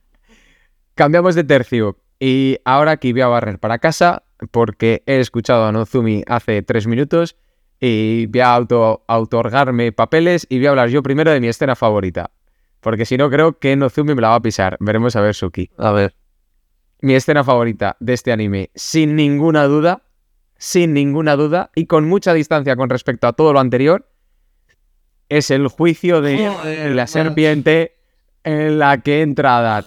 Cambiamos 0.95 1.35
de 1.35 1.43
tercio. 1.43 1.97
Y 2.19 2.57
ahora 2.65 2.91
aquí 2.91 3.11
voy 3.11 3.21
a 3.21 3.27
barrer 3.27 3.59
para 3.59 3.77
casa 3.77 4.23
porque 4.51 5.03
he 5.05 5.19
escuchado 5.19 5.65
a 5.65 5.71
Nozumi 5.71 6.23
hace 6.27 6.61
tres 6.63 6.87
minutos 6.87 7.35
y 7.79 8.25
voy 8.27 8.41
a 8.41 8.53
auto, 8.53 9.03
autorgarme 9.07 9.91
papeles 9.91 10.47
y 10.49 10.57
voy 10.57 10.67
a 10.67 10.69
hablar 10.71 10.89
yo 10.89 11.03
primero 11.03 11.31
de 11.31 11.39
mi 11.39 11.47
escena 11.47 11.75
favorita. 11.75 12.31
Porque 12.79 13.05
si 13.05 13.17
no, 13.17 13.29
creo 13.29 13.59
que 13.59 13.75
Nozumi 13.75 14.15
me 14.15 14.21
la 14.21 14.29
va 14.29 14.35
a 14.35 14.41
pisar. 14.41 14.77
Veremos 14.79 15.15
a 15.15 15.21
ver, 15.21 15.35
Suki. 15.35 15.69
A 15.77 15.91
ver. 15.91 16.15
Mi 17.01 17.13
escena 17.13 17.43
favorita 17.43 17.95
de 17.99 18.13
este 18.13 18.31
anime, 18.31 18.71
sin 18.73 19.15
ninguna 19.15 19.65
duda, 19.65 20.01
sin 20.57 20.93
ninguna 20.93 21.35
duda 21.35 21.69
y 21.75 21.85
con 21.85 22.07
mucha 22.07 22.33
distancia 22.33 22.75
con 22.75 22.89
respecto 22.89 23.27
a 23.27 23.33
todo 23.33 23.53
lo 23.53 23.59
anterior, 23.59 24.09
es 25.29 25.51
el 25.51 25.67
juicio 25.67 26.21
de 26.21 26.49
Joder, 26.49 26.95
la 26.95 27.07
serpiente 27.07 27.95
en 28.43 28.79
la 28.79 28.99
que 28.99 29.21
entra 29.21 29.57
Adán. 29.57 29.85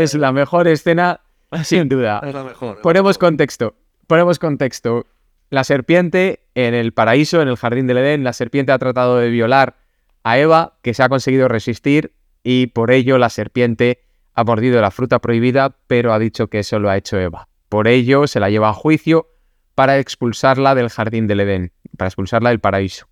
Es 0.00 0.14
la 0.14 0.32
mejor 0.32 0.68
escena, 0.68 1.20
sin 1.64 1.88
duda. 1.88 2.20
Es 2.24 2.34
la 2.34 2.44
mejor. 2.44 2.80
Ponemos 2.82 3.18
contexto. 3.18 3.74
Ponemos 4.06 4.38
contexto. 4.38 5.06
La 5.50 5.64
serpiente 5.64 6.40
en 6.54 6.74
el 6.74 6.92
paraíso, 6.92 7.42
en 7.42 7.48
el 7.48 7.56
jardín 7.56 7.86
del 7.86 7.98
Edén, 7.98 8.24
la 8.24 8.32
serpiente 8.32 8.72
ha 8.72 8.78
tratado 8.78 9.18
de 9.18 9.30
violar 9.30 9.76
a 10.24 10.38
Eva, 10.38 10.78
que 10.82 10.94
se 10.94 11.02
ha 11.02 11.08
conseguido 11.08 11.48
resistir, 11.48 12.14
y 12.42 12.68
por 12.68 12.90
ello 12.90 13.18
la 13.18 13.28
serpiente 13.28 14.02
ha 14.34 14.44
mordido 14.44 14.80
la 14.80 14.90
fruta 14.90 15.18
prohibida, 15.18 15.76
pero 15.86 16.12
ha 16.12 16.18
dicho 16.18 16.48
que 16.48 16.60
eso 16.60 16.78
lo 16.78 16.90
ha 16.90 16.96
hecho 16.96 17.18
Eva. 17.18 17.48
Por 17.68 17.88
ello 17.88 18.26
se 18.26 18.40
la 18.40 18.50
lleva 18.50 18.70
a 18.70 18.74
juicio 18.74 19.28
para 19.74 19.98
expulsarla 19.98 20.74
del 20.74 20.90
jardín 20.90 21.26
del 21.26 21.40
Edén, 21.40 21.72
para 21.96 22.08
expulsarla 22.08 22.50
del 22.50 22.60
paraíso. 22.60 23.06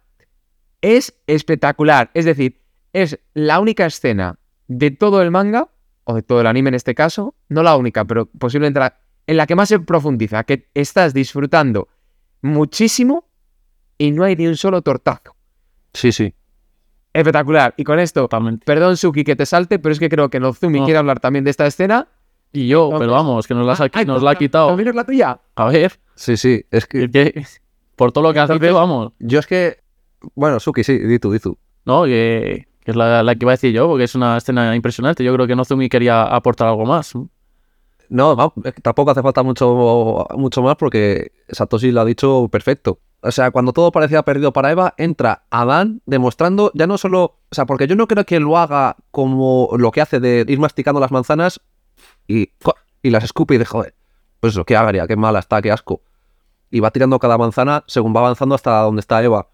Es 0.83 1.15
espectacular, 1.27 2.11
es 2.13 2.27
decir, 2.27 2.61
es 2.93 3.19
la 3.33 3.59
única 3.61 3.87
escena 3.87 4.37
de 4.73 4.93
todo 4.93 5.21
el 5.21 5.33
manga, 5.33 5.69
o 6.05 6.15
de 6.15 6.23
todo 6.23 6.41
el 6.41 6.47
anime 6.47 6.69
en 6.69 6.75
este 6.75 6.95
caso, 6.95 7.35
no 7.49 7.65
la 7.65 7.77
única, 7.77 8.05
pero 8.05 8.27
posiblemente 8.27 8.79
la, 8.79 9.01
en 9.27 9.37
la 9.37 9.47
que 9.47 9.57
más 9.57 9.69
se 9.69 9.81
profundiza, 9.81 10.45
que 10.45 10.69
estás 10.75 11.13
disfrutando 11.13 11.89
muchísimo 12.41 13.29
y 13.99 14.13
no 14.13 14.23
hay 14.25 14.37
ni 14.37 14.47
un 14.47 14.57
solo 14.57 14.81
tortazo. 14.83 15.35
Sí, 15.93 16.13
sí. 16.13 16.33
Espectacular. 17.13 17.75
Y 17.77 17.83
con 17.85 17.99
esto, 17.99 18.21
Totalmente. 18.23 18.65
perdón 18.65 18.97
Suki 18.97 19.25
que 19.25 19.35
te 19.35 19.45
salte, 19.45 19.79
pero 19.81 19.93
es 19.93 19.99
que 19.99 20.09
creo 20.09 20.31
que 20.31 20.39
Nozumi 20.39 20.79
No. 20.79 20.85
quiere 20.85 20.99
hablar 20.99 21.19
también 21.19 21.45
de 21.45 21.51
esta 21.51 21.67
escena. 21.67 22.07
Y 22.53 22.69
yo, 22.69 22.85
Entonces- 22.85 23.01
pero 23.01 23.13
vamos, 23.13 23.47
que 23.49 23.55
nos, 23.55 23.67
las 23.67 23.81
ha- 23.81 23.89
Ay, 23.93 24.05
nos 24.07 24.23
la 24.23 24.31
ha 24.33 24.35
quitado. 24.37 24.69
¿También 24.69 24.89
es 24.89 24.95
la 24.95 25.05
tuya? 25.05 25.41
A 25.57 25.65
ver, 25.67 25.99
Sí, 26.15 26.37
sí. 26.37 26.65
Es 26.71 26.87
que. 26.87 27.05
es 27.05 27.11
que 27.11 27.45
por 27.97 28.13
todo 28.13 28.23
lo 28.25 28.33
que 28.33 28.39
has 28.41 28.51
dicho, 28.51 28.75
vamos. 28.75 29.13
Yo 29.19 29.39
es 29.41 29.47
que. 29.47 29.79
Bueno, 30.35 30.61
Suki, 30.61 30.85
sí, 30.85 30.99
di 30.99 31.19
tú, 31.19 31.33
di 31.33 31.39
tú. 31.41 31.59
No, 31.85 32.05
que, 32.05 32.67
que 32.85 32.93
es 32.93 32.97
la, 32.97 33.23
la 33.23 33.35
que 33.35 33.45
iba 33.45 33.53
a 33.53 33.55
decir 33.55 33.73
yo, 33.73 33.89
porque 33.89 34.05
es 34.05 34.15
una 34.15 34.37
escena 34.37 34.75
impresionante. 34.75 35.25
Yo 35.25 35.35
creo 35.35 35.47
que 35.47 35.57
Nozumi 35.57 35.89
quería 35.89 36.23
aportar 36.23 36.69
algo 36.69 36.87
más. 36.87 37.15
No, 38.11 38.53
tampoco 38.83 39.13
hace 39.13 39.23
falta 39.23 39.43
mucho, 39.45 40.27
mucho 40.37 40.63
más 40.63 40.75
porque 40.77 41.33
Satoshi 41.49 41.93
lo 41.93 42.01
ha 42.01 42.05
dicho 42.05 42.49
perfecto. 42.51 42.99
O 43.23 43.31
sea, 43.31 43.51
cuando 43.51 43.73
todo 43.73 43.93
parecía 43.93 44.23
perdido 44.25 44.53
para 44.53 44.71
Eva, 44.73 44.95
entra 44.97 45.45
Adán 45.51 46.03
demostrando 46.07 46.73
ya 46.75 46.87
no 46.87 46.99
solo. 46.99 47.37
O 47.51 47.55
sea, 47.55 47.67
porque 47.67 47.87
yo 47.87 47.95
no 47.95 48.09
creo 48.09 48.25
que 48.25 48.41
lo 48.41 48.59
haga 48.59 48.97
como 49.13 49.69
lo 49.79 49.93
que 49.93 50.01
hace 50.01 50.19
de 50.19 50.45
ir 50.49 50.59
masticando 50.59 51.01
las 51.01 51.13
manzanas 51.13 51.61
y, 52.27 52.51
y 53.03 53.11
las 53.11 53.23
escupe 53.23 53.55
y 53.55 53.59
de 53.59 53.65
joder. 53.65 53.95
Pues 54.41 54.55
eso, 54.55 54.65
qué 54.65 54.77
agria, 54.77 55.07
qué 55.07 55.17
mala 55.17 55.39
está, 55.39 55.63
qué 55.63 55.71
asco. 55.71 56.03
Y 56.71 56.81
va 56.81 56.91
tirando 56.91 57.19
cada 57.19 57.39
manzana 57.39 57.85
según 57.87 58.15
va 58.15 58.21
avanzando 58.21 58.57
hasta 58.57 58.81
donde 58.81 59.01
está 59.01 59.23
Eva. 59.23 59.51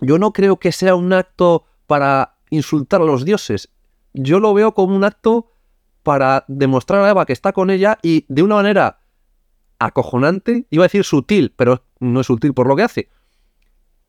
Yo 0.00 0.18
no 0.18 0.32
creo 0.32 0.58
que 0.58 0.70
sea 0.70 0.94
un 0.94 1.12
acto 1.12 1.64
para 1.86 2.36
insultar 2.50 3.00
a 3.00 3.04
los 3.04 3.24
dioses. 3.24 3.70
Yo 4.12 4.40
lo 4.40 4.54
veo 4.54 4.74
como 4.74 4.96
un 4.96 5.04
acto 5.04 5.50
para 6.02 6.44
demostrar 6.48 7.04
a 7.04 7.10
Eva 7.10 7.26
que 7.26 7.32
está 7.32 7.52
con 7.52 7.70
ella 7.70 7.98
y 8.02 8.24
de 8.28 8.42
una 8.42 8.56
manera 8.56 9.00
acojonante, 9.78 10.66
iba 10.70 10.84
a 10.84 10.86
decir 10.86 11.04
sutil, 11.04 11.52
pero 11.56 11.84
no 12.00 12.20
es 12.20 12.26
sutil 12.26 12.54
por 12.54 12.66
lo 12.66 12.76
que 12.76 12.82
hace. 12.82 13.08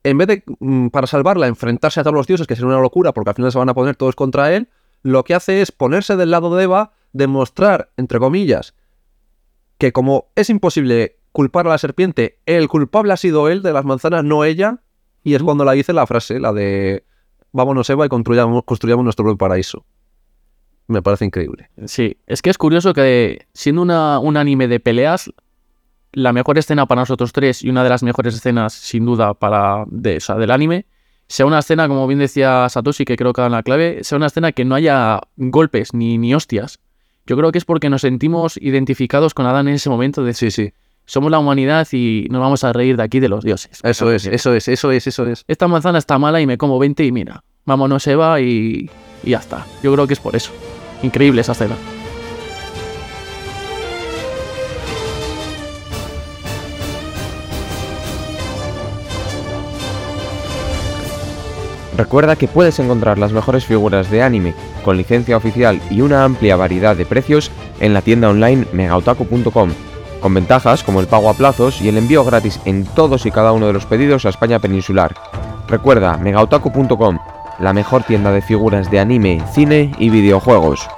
En 0.02 0.18
vez 0.18 0.28
de, 0.28 0.44
mm, 0.58 0.88
para 0.88 1.06
salvarla, 1.06 1.46
enfrentarse 1.46 2.00
a 2.00 2.02
todos 2.02 2.14
los 2.14 2.26
dioses, 2.26 2.46
que 2.46 2.56
sería 2.56 2.68
una 2.68 2.80
locura, 2.80 3.12
porque 3.12 3.30
al 3.30 3.36
final 3.36 3.52
se 3.52 3.58
van 3.58 3.68
a 3.68 3.74
poner 3.74 3.96
todos 3.96 4.16
contra 4.16 4.54
él, 4.54 4.68
lo 5.02 5.24
que 5.24 5.34
hace 5.34 5.60
es 5.60 5.72
ponerse 5.72 6.16
del 6.16 6.30
lado 6.30 6.54
de 6.56 6.64
Eva, 6.64 6.92
demostrar, 7.12 7.90
entre 7.96 8.18
comillas, 8.18 8.74
que 9.78 9.92
como 9.92 10.30
es 10.36 10.50
imposible 10.50 11.18
culpar 11.32 11.66
a 11.66 11.70
la 11.70 11.78
serpiente, 11.78 12.40
el 12.46 12.68
culpable 12.68 13.12
ha 13.12 13.16
sido 13.16 13.48
él 13.48 13.62
de 13.62 13.72
las 13.72 13.84
manzanas, 13.84 14.24
no 14.24 14.44
ella, 14.44 14.82
y 15.22 15.34
es 15.34 15.42
cuando 15.42 15.64
la 15.64 15.72
dice 15.72 15.92
la 15.92 16.06
frase, 16.06 16.40
la 16.40 16.52
de 16.52 17.04
vámonos 17.52 17.88
Eva 17.90 18.06
y 18.06 18.08
construyamos, 18.08 18.64
construyamos 18.64 19.04
nuestro 19.04 19.24
propio 19.24 19.38
paraíso. 19.38 19.84
Me 20.86 21.02
parece 21.02 21.24
increíble. 21.24 21.70
Sí, 21.86 22.16
es 22.26 22.42
que 22.42 22.50
es 22.50 22.58
curioso 22.58 22.92
que 22.92 23.46
siendo 23.54 23.82
una, 23.82 24.18
un 24.18 24.36
anime 24.36 24.66
de 24.66 24.80
peleas, 24.80 25.30
la 26.12 26.32
mejor 26.32 26.58
escena 26.58 26.86
para 26.86 27.02
nosotros 27.02 27.32
tres 27.32 27.62
y 27.62 27.70
una 27.70 27.84
de 27.84 27.90
las 27.90 28.02
mejores 28.02 28.34
escenas, 28.34 28.72
sin 28.72 29.04
duda, 29.04 29.34
para 29.34 29.84
de, 29.86 30.16
o 30.16 30.20
sea, 30.20 30.34
del 30.34 30.50
anime, 30.50 30.86
sea 31.28 31.46
una 31.46 31.60
escena, 31.60 31.86
como 31.86 32.08
bien 32.08 32.18
decía 32.18 32.68
Satoshi, 32.68 33.04
que 33.04 33.16
creo 33.16 33.32
que 33.32 33.40
da 33.40 33.48
la 33.48 33.62
clave, 33.62 34.02
sea 34.02 34.16
una 34.16 34.26
escena 34.26 34.50
que 34.50 34.64
no 34.64 34.74
haya 34.74 35.20
golpes 35.36 35.94
ni, 35.94 36.18
ni 36.18 36.34
hostias. 36.34 36.80
Yo 37.24 37.36
creo 37.36 37.52
que 37.52 37.58
es 37.58 37.64
porque 37.64 37.88
nos 37.88 38.00
sentimos 38.00 38.56
identificados 38.56 39.32
con 39.32 39.46
Adán 39.46 39.68
en 39.68 39.74
ese 39.74 39.88
momento 39.88 40.24
de 40.24 40.34
Sí, 40.34 40.50
sí. 40.50 40.72
Somos 41.10 41.32
la 41.32 41.40
humanidad 41.40 41.88
y 41.90 42.28
nos 42.30 42.40
vamos 42.40 42.62
a 42.62 42.72
reír 42.72 42.96
de 42.96 43.02
aquí 43.02 43.18
de 43.18 43.28
los 43.28 43.42
dioses. 43.42 43.80
Eso 43.82 44.12
es, 44.12 44.26
eso 44.26 44.54
es, 44.54 44.68
eso 44.68 44.92
es, 44.92 45.08
eso 45.08 45.26
es. 45.26 45.44
Esta 45.48 45.66
manzana 45.66 45.98
está 45.98 46.20
mala 46.20 46.40
y 46.40 46.46
me 46.46 46.56
como 46.56 46.78
20 46.78 47.04
y 47.04 47.10
mira, 47.10 47.42
vámonos 47.64 48.06
Eva 48.06 48.40
y, 48.40 48.88
y 49.24 49.30
ya 49.30 49.38
está. 49.38 49.66
Yo 49.82 49.92
creo 49.92 50.06
que 50.06 50.14
es 50.14 50.20
por 50.20 50.36
eso. 50.36 50.52
Increíble 51.02 51.40
esa 51.40 51.50
escena. 51.50 51.74
Recuerda 61.96 62.36
que 62.36 62.46
puedes 62.46 62.78
encontrar 62.78 63.18
las 63.18 63.32
mejores 63.32 63.64
figuras 63.64 64.12
de 64.12 64.22
anime 64.22 64.54
con 64.84 64.96
licencia 64.96 65.36
oficial 65.36 65.80
y 65.90 66.02
una 66.02 66.22
amplia 66.22 66.54
variedad 66.54 66.96
de 66.96 67.04
precios 67.04 67.50
en 67.80 67.94
la 67.94 68.00
tienda 68.00 68.30
online 68.30 68.64
megaotaku.com, 68.72 69.70
con 70.20 70.34
ventajas 70.34 70.82
como 70.82 71.00
el 71.00 71.06
pago 71.06 71.30
a 71.30 71.34
plazos 71.34 71.80
y 71.80 71.88
el 71.88 71.98
envío 71.98 72.24
gratis 72.24 72.60
en 72.64 72.84
todos 72.84 73.26
y 73.26 73.30
cada 73.30 73.52
uno 73.52 73.66
de 73.66 73.72
los 73.72 73.86
pedidos 73.86 74.24
a 74.24 74.28
España 74.28 74.58
peninsular. 74.58 75.14
Recuerda 75.66 76.16
megaotaku.com, 76.16 77.18
la 77.58 77.72
mejor 77.72 78.02
tienda 78.04 78.32
de 78.32 78.42
figuras 78.42 78.90
de 78.90 79.00
anime, 79.00 79.42
cine 79.52 79.92
y 79.98 80.10
videojuegos. 80.10 80.88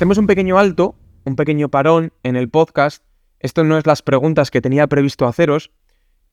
Hacemos 0.00 0.16
un 0.16 0.26
pequeño 0.26 0.58
alto, 0.58 0.94
un 1.26 1.36
pequeño 1.36 1.68
parón 1.68 2.14
en 2.22 2.34
el 2.34 2.48
podcast. 2.48 3.04
Esto 3.38 3.64
no 3.64 3.76
es 3.76 3.86
las 3.86 4.00
preguntas 4.00 4.50
que 4.50 4.62
tenía 4.62 4.86
previsto 4.86 5.26
haceros, 5.26 5.72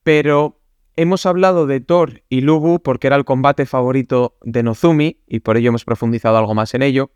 pero 0.02 0.62
hemos 0.96 1.26
hablado 1.26 1.66
de 1.66 1.80
Thor 1.80 2.22
y 2.30 2.40
Lubu 2.40 2.80
porque 2.80 3.08
era 3.08 3.16
el 3.16 3.26
combate 3.26 3.66
favorito 3.66 4.38
de 4.42 4.62
Nozumi 4.62 5.20
y 5.26 5.40
por 5.40 5.58
ello 5.58 5.68
hemos 5.68 5.84
profundizado 5.84 6.38
algo 6.38 6.54
más 6.54 6.72
en 6.72 6.80
ello. 6.80 7.10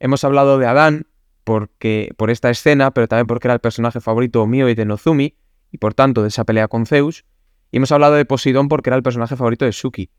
Hemos 0.00 0.24
hablado 0.24 0.58
de 0.58 0.66
Adán 0.66 1.06
porque, 1.44 2.12
por 2.16 2.30
esta 2.30 2.50
escena, 2.50 2.90
pero 2.90 3.06
también 3.06 3.28
porque 3.28 3.46
era 3.46 3.54
el 3.54 3.60
personaje 3.60 4.00
favorito 4.00 4.44
mío 4.44 4.68
y 4.68 4.74
de 4.74 4.84
Nozumi 4.84 5.36
y 5.70 5.78
por 5.78 5.94
tanto 5.94 6.22
de 6.22 6.28
esa 6.30 6.42
pelea 6.42 6.66
con 6.66 6.84
Zeus. 6.84 7.24
Y 7.70 7.76
hemos 7.76 7.92
hablado 7.92 8.16
de 8.16 8.24
Poseidón 8.24 8.68
porque 8.68 8.90
era 8.90 8.96
el 8.96 9.04
personaje 9.04 9.36
favorito 9.36 9.66
de 9.66 9.72
Suki. 9.72 10.10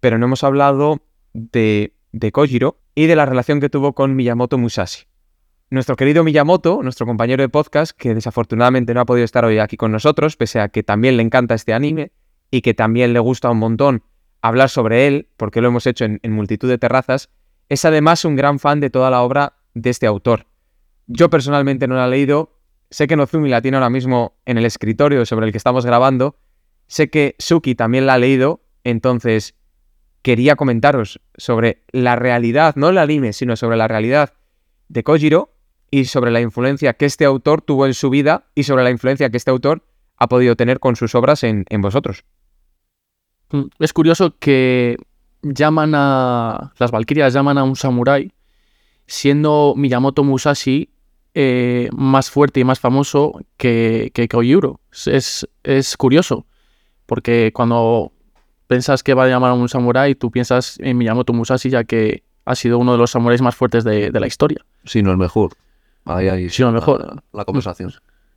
Pero 0.00 0.16
no 0.16 0.24
hemos 0.24 0.44
hablado 0.44 1.02
de, 1.34 1.94
de 2.12 2.32
Kojiro 2.32 2.80
y 2.94 3.04
de 3.04 3.16
la 3.16 3.26
relación 3.26 3.60
que 3.60 3.68
tuvo 3.68 3.92
con 3.92 4.16
Miyamoto 4.16 4.56
Musashi. 4.56 5.04
Nuestro 5.68 5.96
querido 5.96 6.22
Miyamoto, 6.22 6.80
nuestro 6.84 7.06
compañero 7.06 7.42
de 7.42 7.48
podcast, 7.48 7.90
que 7.98 8.14
desafortunadamente 8.14 8.94
no 8.94 9.00
ha 9.00 9.04
podido 9.04 9.24
estar 9.24 9.44
hoy 9.44 9.58
aquí 9.58 9.76
con 9.76 9.90
nosotros, 9.90 10.36
pese 10.36 10.60
a 10.60 10.68
que 10.68 10.84
también 10.84 11.16
le 11.16 11.24
encanta 11.24 11.54
este 11.54 11.74
anime 11.74 12.12
y 12.52 12.60
que 12.60 12.72
también 12.72 13.12
le 13.12 13.18
gusta 13.18 13.50
un 13.50 13.58
montón 13.58 14.04
hablar 14.42 14.68
sobre 14.68 15.08
él, 15.08 15.28
porque 15.36 15.60
lo 15.60 15.66
hemos 15.66 15.88
hecho 15.88 16.04
en, 16.04 16.32
multitud 16.32 16.68
de 16.68 16.78
terrazas, 16.78 17.30
es 17.68 17.84
además 17.84 18.24
un 18.24 18.36
gran 18.36 18.60
fan 18.60 18.78
de 18.78 18.90
toda 18.90 19.10
la 19.10 19.22
obra 19.22 19.54
de 19.74 19.90
este 19.90 20.06
autor. 20.06 20.46
Yo 21.08 21.30
personalmente 21.30 21.88
no 21.88 21.96
la 21.96 22.06
he 22.06 22.10
leído, 22.10 22.60
sé 22.88 23.08
que 23.08 23.16
Nozumi 23.16 23.48
la 23.48 23.60
tiene 23.60 23.76
ahora 23.76 23.90
mismo 23.90 24.36
en 24.44 24.58
el 24.58 24.66
escritorio 24.66 25.26
sobre 25.26 25.46
el 25.46 25.52
que 25.52 25.58
estamos 25.58 25.84
grabando, 25.84 26.38
sé 26.86 27.10
que 27.10 27.34
Suki 27.40 27.74
también 27.74 28.06
la 28.06 28.14
ha 28.14 28.18
leído, 28.18 28.60
entonces 28.84 29.56
quería 30.22 30.54
comentaros 30.54 31.20
sobre 31.36 31.82
la 31.90 32.14
realidad, 32.14 32.76
no 32.76 32.90
el 32.90 32.98
anime, 32.98 33.32
sino 33.32 33.56
sobre 33.56 33.76
la 33.76 33.88
realidad 33.88 34.32
de 34.88 35.02
Kojiro 35.02 35.55
y 35.90 36.06
sobre 36.06 36.30
la 36.30 36.40
influencia 36.40 36.94
que 36.94 37.04
este 37.06 37.24
autor 37.24 37.62
tuvo 37.62 37.86
en 37.86 37.94
su 37.94 38.10
vida 38.10 38.44
y 38.54 38.64
sobre 38.64 38.84
la 38.84 38.90
influencia 38.90 39.30
que 39.30 39.36
este 39.36 39.50
autor 39.50 39.82
ha 40.16 40.28
podido 40.28 40.56
tener 40.56 40.80
con 40.80 40.96
sus 40.96 41.14
obras 41.14 41.44
en, 41.44 41.64
en 41.68 41.82
vosotros. 41.82 42.24
Mm, 43.50 43.64
Es 43.78 43.92
curioso 43.92 44.34
que 44.38 44.96
llaman 45.42 45.92
a. 45.94 46.72
Las 46.78 46.90
Valquirias 46.90 47.32
llaman 47.32 47.58
a 47.58 47.64
un 47.64 47.76
samurái, 47.76 48.32
siendo 49.06 49.74
Miyamoto 49.76 50.24
Musashi 50.24 50.90
eh, 51.34 51.88
más 51.92 52.30
fuerte 52.30 52.60
y 52.60 52.64
más 52.64 52.80
famoso 52.80 53.40
que, 53.56 54.10
que 54.14 54.26
Kojiro. 54.26 54.80
Es, 55.06 55.46
es 55.62 55.96
curioso, 55.96 56.46
porque 57.04 57.52
cuando 57.54 58.12
piensas 58.66 59.02
que 59.02 59.14
va 59.14 59.24
a 59.24 59.28
llamar 59.28 59.50
a 59.52 59.54
un 59.54 59.68
samurái, 59.68 60.14
tú 60.14 60.30
piensas 60.30 60.78
en 60.80 60.98
Miyamoto 60.98 61.32
Musashi, 61.32 61.70
ya 61.70 61.84
que 61.84 62.24
ha 62.46 62.54
sido 62.54 62.78
uno 62.78 62.92
de 62.92 62.98
los 62.98 63.10
samuráis 63.10 63.42
más 63.42 63.54
fuertes 63.54 63.84
de, 63.84 64.10
de 64.10 64.20
la 64.20 64.26
historia. 64.26 64.64
Si 64.84 65.02
no 65.02 65.10
el 65.10 65.18
mejor. 65.18 65.52
Ahí, 66.06 66.28
ahí. 66.28 66.48
Si 66.48 66.62
no 66.62 66.68
el 66.68 66.74
mejor. 66.74 67.04
La, 67.06 67.22
la 67.32 67.44
conversación. 67.44 67.92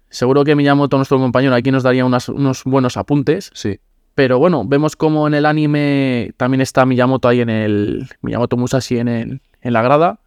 Seguro 0.09 0.43
que 0.43 0.55
Miyamoto, 0.55 0.97
nuestro 0.97 1.17
compañero, 1.19 1.53
aquí 1.55 1.71
nos 1.71 1.83
daría 1.83 2.03
unas- 2.05 2.29
unos 2.29 2.63
buenos 2.63 2.97
apuntes. 2.97 3.51
Sí. 3.53 3.79
Pero 4.15 4.39
bueno, 4.39 4.65
vemos 4.65 4.95
como 4.95 5.27
en 5.27 5.33
el 5.35 5.45
anime 5.45 6.33
también 6.35 6.61
está 6.61 6.85
Miyamoto 6.85 7.27
ahí 7.27 7.41
en 7.41 7.49
el. 7.49 8.07
Miyamoto 8.21 8.57
Musashi 8.57 8.97
en, 8.97 9.07
el, 9.07 9.41
en 9.61 9.73
la 9.73 9.81
grada, 9.81 10.19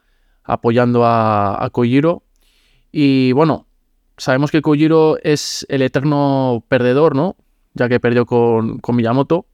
apoyando 0.44 1.04
a, 1.04 1.62
a 1.62 1.68
Kojiro. 1.70 2.22
Y 2.92 3.32
bueno, 3.32 3.66
sabemos 4.16 4.50
que 4.50 4.62
Kojiro 4.62 5.18
es 5.22 5.66
el 5.68 5.82
eterno 5.82 6.64
perdedor, 6.68 7.16
¿no? 7.16 7.36
Ya 7.74 7.88
que 7.88 7.98
perdió 8.00 8.24
con, 8.24 8.78
con 8.78 8.96
Miyamoto. 8.96 9.46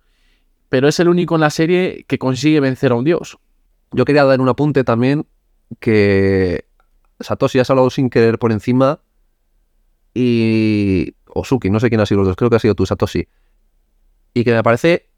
Pero 0.69 0.87
es 0.89 1.01
el 1.01 1.09
único 1.09 1.35
en 1.37 1.41
la 1.41 1.51
serie 1.51 2.05
que 2.07 2.19
consigue 2.19 2.61
vencer 2.61 2.93
a 2.93 2.97
un 2.97 3.05
dios. 3.05 3.39
Yo 3.93 4.05
quería 4.05 4.25
dar 4.25 4.41
un 4.43 4.49
apunte 4.51 4.85
también 4.85 5.25
que 5.81 6.67
Satoshi 7.21 7.59
has 7.59 7.71
hablado 7.71 7.91
sin 7.91 8.11
querer 8.11 8.39
por 8.39 8.53
encima 8.53 9.01
y 10.15 11.15
Osuki, 11.27 11.71
no 11.71 11.81
sé 11.81 11.89
quién 11.89 12.01
ha 12.01 12.07
sido 12.07 12.19
los 12.21 12.29
dos, 12.29 12.37
creo 12.37 12.51
que 12.51 12.57
ha 12.57 12.61
sido 12.61 12.75
tú, 12.75 12.87
Satoshi. 12.87 13.29
Y 14.35 14.45
que 14.45 14.53
me 14.53 14.63
parece 14.63 15.11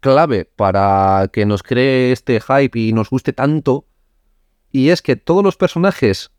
clave 0.00 0.44
para 0.44 1.28
que 1.32 1.46
nos 1.46 1.62
cree 1.62 2.12
este 2.12 2.40
hype 2.40 2.78
y 2.78 2.92
nos 2.92 3.10
guste 3.10 3.32
tanto. 3.32 3.86
Y 4.72 4.90
es 4.90 5.02
que 5.02 5.16
todos 5.16 5.44
los 5.44 5.56
personajes, 5.56 6.30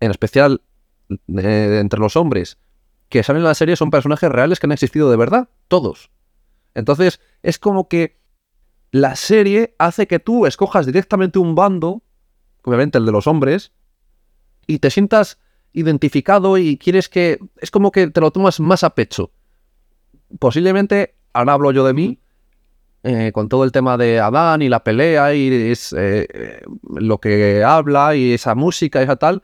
en 0.00 0.10
especial 0.10 0.62
eh, 1.10 1.78
entre 1.80 2.00
los 2.00 2.16
hombres, 2.16 2.58
que 3.08 3.22
salen 3.22 3.40
en 3.40 3.48
la 3.48 3.54
serie 3.54 3.76
son 3.76 3.90
personajes 3.90 4.30
reales 4.30 4.58
que 4.58 4.66
han 4.66 4.72
existido 4.72 5.10
de 5.10 5.16
verdad, 5.16 5.48
todos. 5.68 6.10
Entonces, 6.74 7.20
es 7.42 7.58
como 7.58 7.88
que 7.88 8.18
la 8.90 9.16
serie 9.16 9.74
hace 9.78 10.06
que 10.06 10.18
tú 10.18 10.46
escojas 10.46 10.86
directamente 10.86 11.38
un 11.38 11.54
bando, 11.54 12.02
obviamente 12.62 12.98
el 12.98 13.06
de 13.06 13.12
los 13.12 13.26
hombres, 13.26 13.72
y 14.66 14.78
te 14.78 14.90
sientas 14.90 15.38
identificado 15.72 16.58
y 16.58 16.76
quieres 16.76 17.08
que... 17.08 17.38
Es 17.58 17.70
como 17.70 17.90
que 17.92 18.08
te 18.08 18.20
lo 18.20 18.30
tomas 18.30 18.60
más 18.60 18.84
a 18.84 18.90
pecho. 18.94 19.30
Posiblemente, 20.38 21.14
ahora 21.32 21.54
hablo 21.54 21.72
yo 21.72 21.84
de 21.84 21.94
mí, 21.94 22.18
eh, 23.02 23.32
con 23.32 23.48
todo 23.48 23.64
el 23.64 23.72
tema 23.72 23.96
de 23.98 24.20
Adán 24.20 24.62
y 24.62 24.68
la 24.68 24.84
pelea 24.84 25.34
y 25.34 25.52
es 25.70 25.92
eh, 25.92 26.26
eh, 26.32 26.62
lo 26.94 27.18
que 27.18 27.62
habla 27.64 28.14
y 28.14 28.32
esa 28.34 28.54
música 28.54 29.00
y 29.00 29.04
esa 29.04 29.16
tal. 29.16 29.42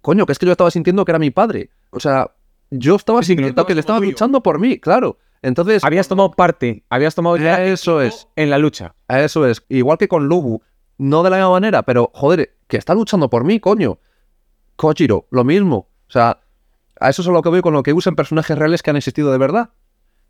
Coño, 0.00 0.24
que 0.24 0.32
es 0.32 0.38
que 0.38 0.46
yo 0.46 0.52
estaba 0.52 0.70
sintiendo 0.70 1.04
que 1.04 1.12
era 1.12 1.18
mi 1.18 1.30
padre. 1.30 1.70
O 1.90 2.00
sea, 2.00 2.30
yo 2.70 2.96
estaba 2.96 3.22
Sí, 3.22 3.28
sintiendo 3.28 3.66
que 3.66 3.74
le 3.74 3.80
estaba 3.80 3.98
tuyo. 3.98 4.10
luchando 4.12 4.42
por 4.42 4.58
mí, 4.58 4.78
claro. 4.78 5.18
Entonces, 5.42 5.84
Habías 5.84 6.08
tomado 6.08 6.30
parte, 6.30 6.84
habías 6.88 7.14
tomado 7.14 7.36
ya 7.36 7.62
eso 7.64 8.00
es. 8.00 8.26
en 8.36 8.50
la 8.50 8.58
lucha. 8.58 8.94
Eso 9.08 9.46
es. 9.46 9.64
Igual 9.68 9.98
que 9.98 10.08
con 10.08 10.26
Lubu. 10.28 10.60
No 10.98 11.22
de 11.22 11.28
la 11.30 11.36
misma 11.36 11.50
manera, 11.50 11.82
pero 11.82 12.10
joder, 12.14 12.56
que 12.68 12.78
está 12.78 12.94
luchando 12.94 13.28
por 13.28 13.44
mí, 13.44 13.60
coño. 13.60 13.98
Kojiro, 14.76 15.26
lo 15.30 15.44
mismo. 15.44 15.88
O 16.08 16.12
sea, 16.12 16.40
a 17.00 17.10
eso 17.10 17.22
es 17.22 17.28
a 17.28 17.32
lo 17.32 17.42
que 17.42 17.48
voy 17.48 17.62
con 17.62 17.72
lo 17.72 17.82
que 17.82 17.92
usan 17.92 18.14
personajes 18.14 18.56
reales 18.56 18.82
que 18.82 18.90
han 18.90 18.96
existido 18.96 19.32
de 19.32 19.38
verdad. 19.38 19.70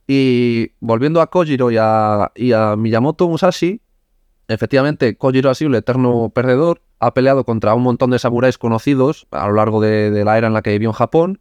Y 0.07 0.73
volviendo 0.81 1.21
a 1.21 1.29
Kojiro 1.29 1.71
y 1.71 1.77
a, 1.79 2.33
y 2.35 2.53
a 2.53 2.77
Miyamoto 2.77 3.29
Musashi, 3.29 3.81
efectivamente, 4.49 5.17
Kojiro 5.17 5.51
ha 5.51 5.55
sido 5.55 5.71
el 5.71 5.77
eterno 5.77 6.31
perdedor. 6.35 6.83
Ha 6.99 7.13
peleado 7.13 7.45
contra 7.45 7.75
un 7.75 7.83
montón 7.83 8.11
de 8.11 8.19
samuráis 8.19 8.57
conocidos 8.57 9.27
a 9.31 9.47
lo 9.49 9.55
largo 9.55 9.81
de, 9.81 10.11
de 10.11 10.25
la 10.25 10.39
era 10.39 10.47
en 10.47 10.55
la 10.55 10.63
que 10.63 10.71
vivió 10.71 10.89
en 10.91 10.95
Japón. 10.95 11.41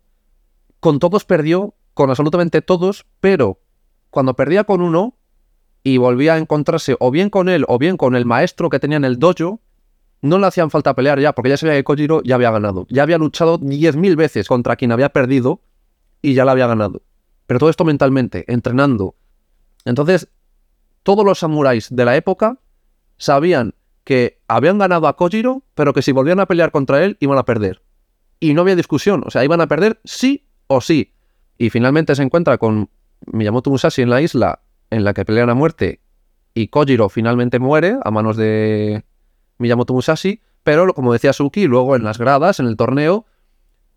Con 0.79 0.99
todos 0.99 1.25
perdió, 1.25 1.75
con 1.93 2.09
absolutamente 2.09 2.61
todos, 2.61 3.05
pero 3.21 3.59
cuando 4.09 4.35
perdía 4.35 4.65
con 4.65 4.81
uno, 4.81 5.15
y 5.85 5.97
volvía 5.97 6.33
a 6.33 6.37
encontrarse 6.39 6.97
o 6.99 7.11
bien 7.11 7.29
con 7.29 7.47
él 7.47 7.63
o 7.67 7.77
bien 7.77 7.95
con 7.95 8.15
el 8.15 8.25
maestro 8.25 8.71
que 8.71 8.79
tenía 8.79 8.97
en 8.97 9.05
el 9.05 9.19
dojo, 9.19 9.61
no 10.25 10.39
le 10.39 10.47
hacían 10.47 10.69
falta 10.69 10.93
pelear 10.93 11.19
ya, 11.19 11.33
porque 11.33 11.49
ya 11.49 11.57
sabía 11.57 11.75
que 11.75 11.83
Kojiro 11.83 12.21
ya 12.23 12.35
había 12.35 12.51
ganado. 12.51 12.85
Ya 12.89 13.03
había 13.03 13.17
luchado 13.17 13.59
10.000 13.59 14.15
veces 14.15 14.47
contra 14.47 14.75
quien 14.75 14.91
había 14.91 15.09
perdido 15.09 15.61
y 16.21 16.33
ya 16.33 16.45
la 16.45 16.51
había 16.51 16.67
ganado. 16.67 17.01
Pero 17.47 17.59
todo 17.59 17.69
esto 17.69 17.85
mentalmente, 17.85 18.43
entrenando. 18.47 19.15
Entonces, 19.85 20.29
todos 21.03 21.23
los 21.23 21.39
samuráis 21.39 21.87
de 21.95 22.05
la 22.05 22.15
época 22.15 22.59
sabían 23.17 23.75
que 24.03 24.41
habían 24.47 24.77
ganado 24.77 25.07
a 25.07 25.15
Kojiro, 25.15 25.63
pero 25.75 25.93
que 25.93 26.01
si 26.01 26.11
volvían 26.11 26.39
a 26.39 26.45
pelear 26.45 26.71
contra 26.71 27.03
él 27.03 27.17
iban 27.19 27.37
a 27.37 27.45
perder. 27.45 27.81
Y 28.39 28.53
no 28.53 28.61
había 28.61 28.75
discusión, 28.75 29.23
o 29.25 29.31
sea, 29.31 29.43
iban 29.43 29.61
a 29.61 29.67
perder 29.67 29.99
sí 30.03 30.47
o 30.67 30.81
sí. 30.81 31.13
Y 31.57 31.69
finalmente 31.69 32.15
se 32.15 32.23
encuentra 32.23 32.57
con 32.57 32.89
Miyamoto 33.27 33.69
Musashi 33.69 34.01
en 34.01 34.09
la 34.09 34.21
isla 34.21 34.61
en 34.89 35.03
la 35.03 35.13
que 35.13 35.25
pelean 35.25 35.49
a 35.49 35.53
muerte 35.53 36.01
y 36.55 36.69
Kojiro 36.69 37.09
finalmente 37.09 37.59
muere 37.59 37.97
a 38.03 38.09
manos 38.09 38.37
de 38.37 39.03
Miyamoto 39.57 39.93
Musashi, 39.93 40.41
pero 40.63 40.93
como 40.93 41.13
decía 41.13 41.33
Suki, 41.33 41.67
luego 41.67 41.95
en 41.95 42.03
las 42.03 42.17
gradas, 42.17 42.59
en 42.59 42.67
el 42.67 42.77
torneo, 42.77 43.25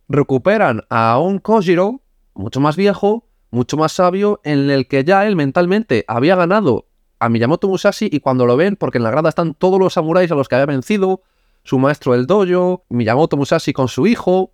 recuperan 0.08 0.82
a 0.90 1.18
un 1.18 1.38
Kojiro 1.38 2.02
mucho 2.34 2.60
más 2.60 2.76
viejo, 2.76 3.26
mucho 3.50 3.76
más 3.76 3.92
sabio, 3.92 4.40
en 4.44 4.70
el 4.70 4.86
que 4.86 5.04
ya 5.04 5.26
él 5.26 5.36
mentalmente 5.36 6.04
había 6.08 6.36
ganado 6.36 6.86
a 7.18 7.28
Miyamoto 7.28 7.68
Musashi 7.68 8.08
y 8.10 8.20
cuando 8.20 8.46
lo 8.46 8.56
ven, 8.56 8.76
porque 8.76 8.98
en 8.98 9.04
la 9.04 9.10
grada 9.10 9.30
están 9.30 9.54
todos 9.54 9.78
los 9.78 9.94
samuráis 9.94 10.30
a 10.30 10.34
los 10.34 10.48
que 10.48 10.54
había 10.54 10.66
vencido, 10.66 11.22
su 11.64 11.78
maestro 11.78 12.12
del 12.12 12.26
dojo, 12.26 12.84
Miyamoto 12.88 13.36
Musashi 13.36 13.72
con 13.72 13.88
su 13.88 14.06
hijo, 14.06 14.52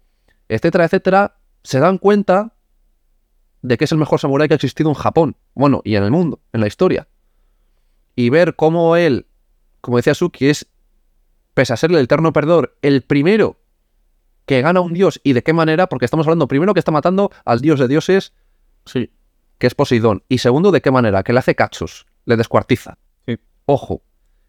etcétera, 0.49 0.85
etcétera, 0.85 1.37
se 1.63 1.81
dan 1.81 1.99
cuenta 1.99 2.55
de 3.63 3.79
que 3.79 3.85
es 3.85 3.93
el 3.93 3.99
mejor 3.99 4.21
samurái 4.21 4.49
que 4.49 4.55
ha 4.55 4.57
existido 4.57 4.91
en 4.91 4.95
Japón, 4.95 5.37
bueno, 5.55 5.81
y 5.85 5.97
en 5.97 6.05
el 6.05 6.11
mundo, 6.11 6.41
en 6.53 6.61
la 6.61 6.67
historia. 6.67 7.09
Y 8.15 8.29
ver 8.29 8.57
cómo 8.57 8.97
él, 8.97 9.27
como 9.81 9.97
decía 9.97 10.15
Suki, 10.15 10.49
es, 10.49 10.69
pese 11.55 11.73
a 11.73 11.77
ser 11.77 11.91
el 11.93 11.99
eterno 11.99 12.33
perdedor, 12.33 12.77
el 12.83 13.03
primero 13.03 13.57
que 14.47 14.61
gana 14.61 14.81
un 14.81 14.93
dios 14.93 15.21
y 15.25 15.33
de 15.33 15.43
qué 15.43 15.53
manera, 15.53 15.89
porque 15.89 16.05
estamos 16.05 16.27
hablando 16.27 16.49
primero 16.49 16.75
que 16.75 16.81
está 16.81 16.91
matando 16.93 17.31
al 17.45 17.61
dios 17.61 17.79
de 17.81 17.89
dioses, 17.89 18.33
Sí. 18.85 19.11
que 19.59 19.67
es 19.67 19.75
Poseidón, 19.75 20.23
y 20.29 20.39
segundo 20.39 20.71
de 20.71 20.83
qué 20.83 20.91
manera, 20.91 21.23
que 21.23 21.33
le 21.33 21.39
hace 21.39 21.55
cachos, 21.55 22.07
le 22.27 22.37
descuartiza. 22.37 22.99
Sí. 23.27 23.39
Ojo. 23.67 24.03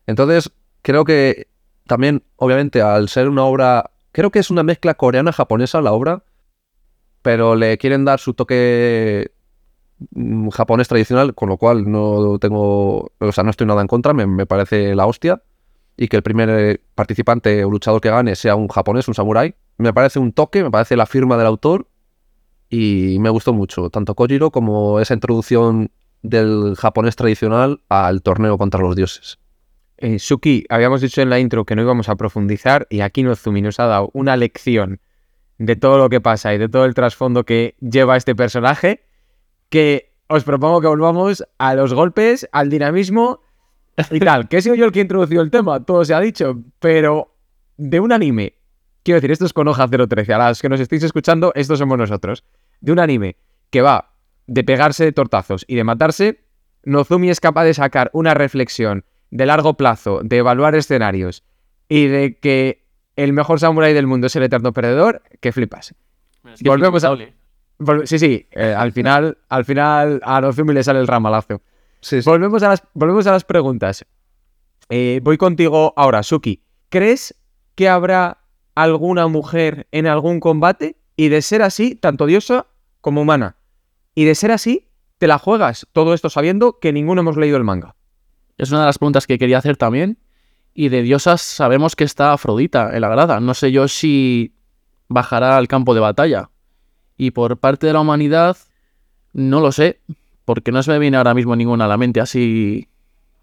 Entonces, 0.07 0.51
creo 0.81 1.05
que 1.05 1.47
también, 1.87 2.23
obviamente, 2.35 2.81
al 2.81 3.07
ser 3.07 3.29
una 3.29 3.43
obra, 3.45 3.91
creo 4.11 4.31
que 4.31 4.39
es 4.39 4.49
una 4.49 4.63
mezcla 4.63 4.95
coreana-japonesa 4.95 5.81
la 5.81 5.93
obra, 5.93 6.23
pero 7.21 7.55
le 7.55 7.77
quieren 7.77 8.03
dar 8.05 8.19
su 8.19 8.33
toque 8.33 9.31
mm, 10.11 10.49
japonés 10.49 10.87
tradicional, 10.89 11.33
con 11.33 11.49
lo 11.49 11.57
cual 11.57 11.89
no 11.89 12.37
tengo, 12.39 13.11
o 13.17 13.31
sea, 13.31 13.43
no 13.43 13.51
estoy 13.51 13.65
nada 13.67 13.81
en 13.81 13.87
contra, 13.87 14.13
me, 14.13 14.27
me 14.27 14.45
parece 14.45 14.93
la 14.95 15.05
hostia. 15.05 15.41
Y 15.97 16.07
que 16.07 16.17
el 16.17 16.23
primer 16.23 16.49
eh, 16.49 16.81
participante 16.93 17.63
o 17.63 17.69
luchador 17.69 18.01
que 18.01 18.09
gane 18.09 18.35
sea 18.35 18.55
un 18.55 18.67
japonés, 18.67 19.07
un 19.07 19.13
samurái. 19.13 19.55
Me 19.77 19.93
parece 19.93 20.19
un 20.19 20.33
toque, 20.33 20.63
me 20.63 20.71
parece 20.71 20.95
la 20.95 21.05
firma 21.05 21.37
del 21.37 21.47
autor 21.47 21.87
y 22.69 23.17
me 23.19 23.29
gustó 23.29 23.53
mucho, 23.53 23.89
tanto 23.89 24.15
Kojiro 24.15 24.51
como 24.51 24.99
esa 24.99 25.13
introducción 25.13 25.91
del 26.21 26.75
japonés 26.77 27.15
tradicional 27.15 27.81
al 27.89 28.21
torneo 28.21 28.57
contra 28.57 28.81
los 28.81 28.95
dioses. 28.95 29.37
Eh, 29.97 30.19
Suki, 30.19 30.65
habíamos 30.69 31.01
dicho 31.01 31.21
en 31.21 31.29
la 31.29 31.39
intro 31.39 31.65
que 31.65 31.75
no 31.75 31.81
íbamos 31.81 32.09
a 32.09 32.15
profundizar 32.15 32.85
y 32.89 32.99
aquí 32.99 33.23
Nozumi 33.23 33.61
nos 33.61 33.79
ha 33.79 33.85
dado 33.85 34.09
una 34.13 34.35
lección 34.35 34.99
de 35.57 35.77
todo 35.77 35.97
lo 35.97 36.09
que 36.09 36.19
pasa 36.19 36.53
y 36.53 36.57
de 36.57 36.67
todo 36.67 36.83
el 36.83 36.93
trasfondo 36.93 37.45
que 37.45 37.75
lleva 37.79 38.17
este 38.17 38.35
personaje 38.35 39.05
que 39.69 40.13
os 40.27 40.43
propongo 40.43 40.81
que 40.81 40.87
volvamos 40.87 41.45
a 41.57 41.75
los 41.75 41.93
golpes, 41.93 42.49
al 42.51 42.69
dinamismo 42.69 43.41
y 44.11 44.19
tal. 44.19 44.47
Que 44.47 44.57
he 44.57 44.61
sido 44.61 44.75
yo 44.75 44.85
el 44.85 44.91
que 44.91 45.01
introducido 45.01 45.41
el 45.41 45.51
tema, 45.51 45.83
todo 45.83 46.03
se 46.05 46.13
ha 46.13 46.19
dicho, 46.19 46.61
pero 46.79 47.35
de 47.77 47.99
un 47.99 48.11
anime, 48.11 48.53
quiero 49.03 49.17
decir, 49.17 49.31
esto 49.31 49.45
es 49.45 49.53
con 49.53 49.67
hoja 49.67 49.87
013, 49.87 50.33
a 50.33 50.37
las 50.37 50.61
que 50.61 50.69
nos 50.69 50.79
estéis 50.79 51.03
escuchando, 51.03 51.51
estos 51.55 51.79
somos 51.79 51.97
nosotros. 51.97 52.43
De 52.81 52.91
un 52.91 52.99
anime 52.99 53.37
que 53.69 53.81
va 53.81 54.11
de 54.47 54.63
pegarse 54.63 55.03
de 55.05 55.11
tortazos 55.11 55.65
y 55.67 55.75
de 55.75 55.83
matarse, 55.83 56.41
Nozumi 56.83 57.29
es 57.29 57.39
capaz 57.39 57.63
de 57.63 57.73
sacar 57.73 58.09
una 58.13 58.33
reflexión 58.33 59.05
de 59.31 59.45
largo 59.45 59.73
plazo, 59.75 60.21
de 60.23 60.37
evaluar 60.37 60.75
escenarios 60.75 61.43
y 61.89 62.07
de 62.07 62.37
que 62.39 62.85
el 63.15 63.33
mejor 63.33 63.59
samurái 63.59 63.93
del 63.93 64.07
mundo 64.07 64.27
es 64.27 64.35
el 64.35 64.43
eterno 64.43 64.71
perdedor, 64.73 65.23
que 65.39 65.51
flipas. 65.51 65.95
Volvemos 66.69 67.03
a- 67.03 67.09
Sí, 68.05 68.19
sí, 68.19 68.47
eh, 68.51 68.73
al 68.77 68.91
final, 68.93 69.37
al 69.49 69.65
final 69.65 70.21
a 70.23 70.39
Nozumi 70.41 70.73
le 70.73 70.83
sale 70.83 70.99
el 70.99 71.07
ramalazo. 71.07 71.61
Sí, 72.05 72.21
sí. 72.21 72.29
Volvemos 72.29 72.61
a 72.61 72.69
las, 72.69 72.83
volvemos 72.93 73.25
a 73.25 73.31
las 73.31 73.43
preguntas. 73.43 74.05
Eh, 74.89 75.21
voy 75.23 75.39
contigo 75.39 75.91
ahora, 75.95 76.21
Suki. 76.21 76.61
¿Crees 76.89 77.33
que 77.73 77.89
habrá 77.89 78.43
alguna 78.75 79.27
mujer 79.27 79.87
en 79.91 80.05
algún 80.05 80.39
combate? 80.39 80.97
Y 81.15 81.29
de 81.29 81.41
ser 81.41 81.63
así, 81.63 81.95
tanto 81.95 82.27
diosa 82.27 82.67
como 83.01 83.21
humana. 83.21 83.57
Y 84.13 84.25
de 84.25 84.35
ser 84.35 84.51
así, 84.51 84.87
te 85.17 85.25
la 85.25 85.39
juegas. 85.39 85.87
Todo 85.93 86.13
esto 86.13 86.29
sabiendo 86.29 86.77
que 86.77 86.93
ninguno 86.93 87.21
hemos 87.21 87.37
leído 87.37 87.57
el 87.57 87.63
manga. 87.63 87.95
Es 88.59 88.69
una 88.69 88.81
de 88.81 88.85
las 88.85 88.99
preguntas 88.99 89.25
que 89.25 89.39
quería 89.39 89.57
hacer 89.57 89.75
también. 89.75 90.19
Y 90.75 90.89
de 90.89 91.01
diosas 91.01 91.41
sabemos 91.41 91.95
que 91.95 92.03
está 92.03 92.33
Afrodita 92.33 92.95
en 92.95 93.01
la 93.01 93.09
grada. 93.09 93.39
No 93.39 93.55
sé 93.55 93.71
yo 93.71 93.87
si 93.87 94.53
bajará 95.07 95.57
al 95.57 95.67
campo 95.67 95.95
de 95.95 96.01
batalla. 96.01 96.51
Y 97.17 97.31
por 97.31 97.57
parte 97.57 97.87
de 97.87 97.93
la 97.93 98.01
humanidad, 98.01 98.57
no 99.33 99.59
lo 99.59 99.71
sé. 99.71 100.01
Porque 100.45 100.71
no 100.71 100.81
se 100.83 100.91
me 100.91 100.99
viene 100.99 101.17
ahora 101.17 101.33
mismo 101.33 101.55
ninguna 101.55 101.85
a 101.85 101.87
la 101.87 101.97
mente 101.97 102.21
así. 102.21 102.87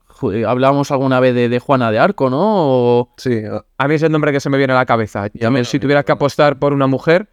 Ju- 0.09 0.47
Hablábamos 0.47 0.91
alguna 0.93 1.19
vez 1.21 1.35
de, 1.35 1.49
de 1.49 1.59
Juana 1.59 1.91
de 1.91 1.99
Arco, 1.99 2.31
¿no? 2.31 2.39
O- 2.41 3.09
Sí, 3.17 3.43
A 3.79 3.89
mí 3.89 3.95
es 3.95 4.03
el 4.03 4.13
nombre 4.13 4.31
que 4.33 4.41
se 4.41 4.49
me 4.51 4.59
viene 4.59 4.73
a 4.73 4.77
la 4.77 4.87
cabeza. 4.87 5.27
Y 5.35 5.45
a 5.45 5.51
mí 5.51 5.59
si 5.65 5.65
también, 5.73 5.81
tuviera 5.83 6.03
que 6.05 6.13
apostar 6.13 6.59
por 6.59 6.73
una 6.73 6.87
mujer, 6.87 7.29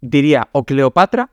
diría 0.00 0.48
o 0.52 0.64
Cleopatra, 0.64 1.30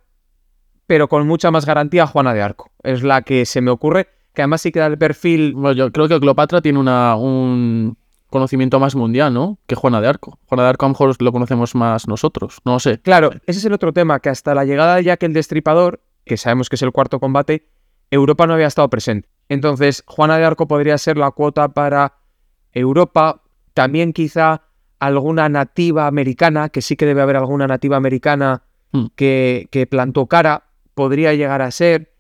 pero 0.87 1.07
con 1.07 1.27
mucha 1.27 1.51
más 1.51 1.65
garantía 1.65 2.07
Juana 2.07 2.33
de 2.33 2.41
Arco. 2.41 2.71
Es 2.83 3.03
la 3.03 3.21
que 3.21 3.45
se 3.45 3.61
me 3.61 3.69
ocurre, 3.71 4.07
que 4.33 4.41
además 4.41 4.61
sí 4.61 4.71
queda 4.71 4.87
el 4.87 4.97
perfil 4.97 5.53
Bueno, 5.53 5.73
yo 5.73 5.91
creo 5.91 6.07
que 6.07 6.19
Cleopatra 6.19 6.61
tiene 6.61 6.79
una, 6.79 7.15
un 7.15 7.95
conocimiento 8.31 8.79
más 8.79 8.95
mundial, 8.95 9.31
¿no? 9.33 9.59
Que 9.67 9.75
Juana 9.75 10.01
de 10.01 10.07
Arco. 10.07 10.39
Juana 10.47 10.63
de 10.63 10.69
Arco 10.69 10.85
a 10.85 10.89
lo 10.89 10.93
mejor 10.93 11.21
lo 11.21 11.31
conocemos 11.31 11.75
más 11.75 12.07
nosotros. 12.07 12.57
No 12.65 12.73
lo 12.73 12.79
sé. 12.79 12.99
Claro, 13.01 13.29
ese 13.45 13.59
es 13.59 13.65
el 13.65 13.73
otro 13.73 13.93
tema, 13.93 14.19
que 14.19 14.29
hasta 14.29 14.55
la 14.55 14.65
llegada 14.65 14.95
de 14.95 15.03
Jack 15.03 15.21
el 15.23 15.33
Destripador, 15.33 15.99
que 16.29 16.37
sabemos 16.37 16.69
que 16.69 16.75
es 16.77 16.81
el 16.83 16.91
cuarto 16.93 17.19
combate, 17.19 17.67
Europa 18.11 18.47
no 18.47 18.53
había 18.53 18.67
estado 18.67 18.89
presente. 18.89 19.27
Entonces, 19.49 20.03
Juana 20.07 20.37
de 20.37 20.45
Arco 20.45 20.67
podría 20.67 20.97
ser 20.97 21.17
la 21.17 21.31
cuota 21.31 21.69
para 21.69 22.13
Europa, 22.71 23.41
también 23.73 24.13
quizá 24.13 24.61
alguna 24.99 25.49
nativa 25.49 26.07
americana, 26.07 26.69
que 26.69 26.81
sí 26.81 26.95
que 26.95 27.05
debe 27.05 27.21
haber 27.21 27.35
alguna 27.35 27.67
nativa 27.67 27.97
americana 27.97 28.63
Hmm. 28.91 29.05
que, 29.15 29.67
que 29.71 29.85
plantó 29.85 30.25
cara, 30.25 30.63
podría 30.95 31.33
llegar 31.35 31.61
a 31.61 31.69
ser, 31.69 32.11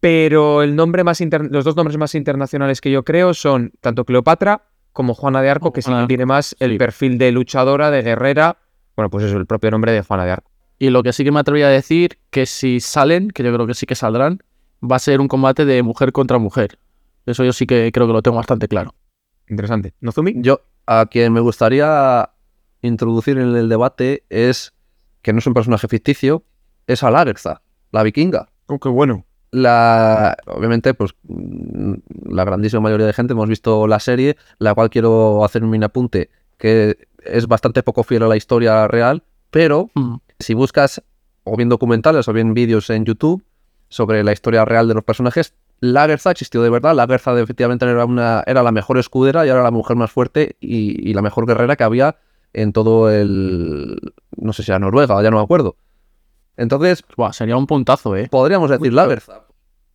pero 0.00 0.62
el 0.62 0.74
nombre 0.74 1.04
más 1.04 1.20
inter- 1.20 1.48
los 1.50 1.64
dos 1.64 1.76
nombres 1.76 1.98
más 1.98 2.14
internacionales 2.14 2.80
que 2.80 2.90
yo 2.90 3.04
creo 3.04 3.34
son 3.34 3.72
tanto 3.82 4.04
Cleopatra 4.06 4.62
como 4.92 5.12
Juana 5.14 5.42
de 5.42 5.50
Arco, 5.50 5.72
que 5.74 5.82
sí 5.82 5.92
que 5.92 6.06
tiene 6.06 6.24
más 6.24 6.56
el 6.60 6.72
sí. 6.72 6.78
perfil 6.78 7.18
de 7.18 7.30
luchadora, 7.32 7.90
de 7.90 8.00
guerrera, 8.02 8.56
bueno, 8.96 9.10
pues 9.10 9.24
eso, 9.26 9.36
el 9.36 9.44
propio 9.46 9.70
nombre 9.70 9.92
de 9.92 10.00
Juana 10.00 10.24
de 10.24 10.30
Arco. 10.32 10.50
Y 10.78 10.90
lo 10.90 11.02
que 11.02 11.12
sí 11.12 11.24
que 11.24 11.32
me 11.32 11.40
atrevería 11.40 11.68
a 11.68 11.70
decir, 11.70 12.18
que 12.30 12.46
si 12.46 12.80
salen, 12.80 13.30
que 13.30 13.42
yo 13.42 13.52
creo 13.52 13.66
que 13.66 13.74
sí 13.74 13.86
que 13.86 13.94
saldrán, 13.94 14.42
va 14.82 14.96
a 14.96 15.00
ser 15.00 15.20
un 15.20 15.28
combate 15.28 15.64
de 15.64 15.82
mujer 15.82 16.12
contra 16.12 16.38
mujer. 16.38 16.78
Eso 17.24 17.44
yo 17.44 17.52
sí 17.52 17.66
que 17.66 17.90
creo 17.92 18.06
que 18.06 18.12
lo 18.12 18.22
tengo 18.22 18.36
bastante 18.36 18.68
claro. 18.68 18.94
Interesante. 19.48 19.94
¿Nozumi? 20.00 20.34
Yo, 20.36 20.60
a 20.86 21.06
quien 21.06 21.32
me 21.32 21.40
gustaría 21.40 22.30
introducir 22.82 23.38
en 23.38 23.56
el 23.56 23.68
debate 23.68 24.24
es 24.28 24.74
que 25.22 25.32
no 25.32 25.38
es 25.38 25.46
un 25.46 25.54
personaje 25.54 25.88
ficticio, 25.88 26.44
es 26.86 27.02
a 27.02 27.10
Lagertha, 27.10 27.62
la 27.90 28.02
vikinga. 28.02 28.48
Oh, 28.66 28.78
qué 28.78 28.88
bueno. 28.88 29.24
La, 29.50 30.36
obviamente, 30.46 30.92
pues 30.92 31.14
la 31.24 32.44
grandísima 32.44 32.82
mayoría 32.82 33.06
de 33.06 33.12
gente 33.12 33.32
hemos 33.32 33.48
visto 33.48 33.86
la 33.86 33.98
serie, 34.00 34.36
la 34.58 34.74
cual 34.74 34.90
quiero 34.90 35.44
hacer 35.44 35.64
un 35.64 35.70
mini 35.70 35.84
apunte, 35.84 36.30
que 36.58 36.96
es 37.24 37.46
bastante 37.46 37.82
poco 37.82 38.02
fiel 38.02 38.24
a 38.24 38.28
la 38.28 38.36
historia 38.36 38.86
real, 38.86 39.22
pero 39.50 39.90
Mm. 39.94 40.16
Si 40.38 40.54
buscas 40.54 41.02
o 41.44 41.56
bien 41.56 41.68
documentales 41.68 42.28
o 42.28 42.32
bien 42.32 42.54
vídeos 42.54 42.90
en 42.90 43.04
YouTube 43.04 43.44
sobre 43.88 44.24
la 44.24 44.32
historia 44.32 44.64
real 44.64 44.88
de 44.88 44.94
los 44.94 45.04
personajes, 45.04 45.54
Lagertha 45.80 46.30
existió 46.32 46.62
de 46.62 46.70
verdad. 46.70 46.94
Lagertha 46.94 47.38
efectivamente 47.40 47.84
era, 47.84 48.04
una, 48.04 48.42
era 48.46 48.62
la 48.62 48.72
mejor 48.72 48.98
escudera 48.98 49.46
y 49.46 49.48
era 49.48 49.62
la 49.62 49.70
mujer 49.70 49.96
más 49.96 50.10
fuerte 50.10 50.56
y, 50.60 51.08
y 51.08 51.14
la 51.14 51.22
mejor 51.22 51.46
guerrera 51.46 51.76
que 51.76 51.84
había 51.84 52.16
en 52.52 52.72
todo 52.72 53.10
el... 53.10 54.00
no 54.36 54.52
sé 54.52 54.62
si 54.62 54.70
era 54.70 54.78
Noruega, 54.78 55.22
ya 55.22 55.30
no 55.30 55.36
me 55.36 55.42
acuerdo. 55.42 55.76
Entonces, 56.56 57.04
Buah, 57.16 57.32
sería 57.32 57.56
un 57.56 57.66
puntazo, 57.66 58.16
¿eh? 58.16 58.28
podríamos 58.30 58.70
decir 58.70 58.92
Lagertha. 58.92 59.44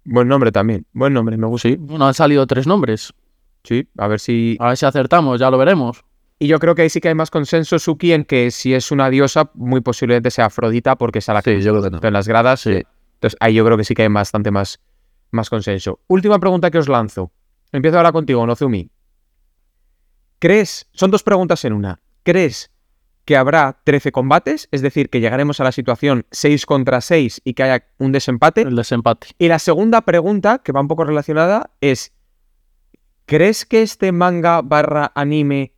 Buen 0.06 0.28
nombre 0.28 0.52
también. 0.52 0.86
Buen 0.94 1.14
nombre, 1.14 1.38
me 1.38 1.48
gusta. 1.48 1.70
Sí, 1.70 1.76
bueno, 1.76 2.08
han 2.08 2.14
salido 2.14 2.46
tres 2.48 2.68
nombres. 2.68 3.14
Sí, 3.64 3.88
a 3.98 4.08
ver 4.08 4.20
si... 4.20 4.58
A 4.60 4.70
ver 4.70 4.78
si 4.78 4.86
acertamos, 4.86 5.40
ya 5.40 5.50
lo 5.50 5.58
veremos. 5.58 6.04
Y 6.42 6.48
yo 6.48 6.58
creo 6.58 6.74
que 6.74 6.82
ahí 6.82 6.90
sí 6.90 7.02
que 7.02 7.08
hay 7.10 7.14
más 7.14 7.30
consenso, 7.30 7.78
Suki, 7.78 8.14
en 8.14 8.26
que 8.26 8.50
si 8.50 8.74
es 8.74 8.90
una 8.90 9.12
diosa, 9.12 9.52
muy 9.54 9.82
posiblemente 9.82 10.32
sea 10.32 10.46
Afrodita, 10.46 10.96
porque 10.96 11.20
es 11.20 11.30
a 11.30 11.36
la 11.36 11.44
que 11.44 11.56
Sí, 11.58 11.62
yo 11.62 11.72
creo 11.72 11.84
que 11.84 11.92
no. 11.92 12.00
en 12.02 12.14
las 12.14 12.28
gradas. 12.28 12.62
Sí. 12.62 12.82
Entonces 13.14 13.38
ahí 13.40 13.54
yo 13.54 13.64
creo 13.64 13.78
que 13.78 13.84
sí 13.84 13.94
que 13.94 14.02
hay 14.02 14.08
bastante 14.08 14.50
más, 14.50 14.80
más 15.30 15.52
consenso. 15.52 16.00
Última 16.08 16.40
pregunta 16.40 16.72
que 16.72 16.80
os 16.80 16.90
lanzo. 16.90 17.32
Empiezo 17.72 17.98
ahora 17.98 18.12
contigo, 18.12 18.44
Nozumi. 18.48 18.90
¿Crees? 20.40 20.90
Son 20.94 21.12
dos 21.12 21.22
preguntas 21.22 21.64
en 21.64 21.74
una. 21.74 22.00
¿Crees 22.24 22.72
que 23.26 23.38
habrá 23.38 23.80
13 23.84 24.12
combates? 24.12 24.68
Es 24.72 24.82
decir, 24.82 25.12
que 25.12 25.20
llegaremos 25.20 25.60
a 25.60 25.64
la 25.64 25.72
situación 25.72 26.26
6 26.32 26.66
contra 26.66 27.02
6 27.02 27.42
y 27.44 27.54
que 27.54 27.62
haya 27.62 27.86
un 28.00 28.14
desempate. 28.14 28.62
El 28.62 28.76
desempate. 28.76 29.28
Y 29.38 29.48
la 29.48 29.60
segunda 29.60 30.02
pregunta, 30.02 30.58
que 30.64 30.72
va 30.72 30.82
un 30.82 30.88
poco 30.88 31.06
relacionada, 31.06 31.70
es: 31.82 32.14
¿crees 33.28 33.64
que 33.64 33.84
este 33.84 34.12
manga 34.12 34.64
barra 34.64 35.12
anime 35.14 35.76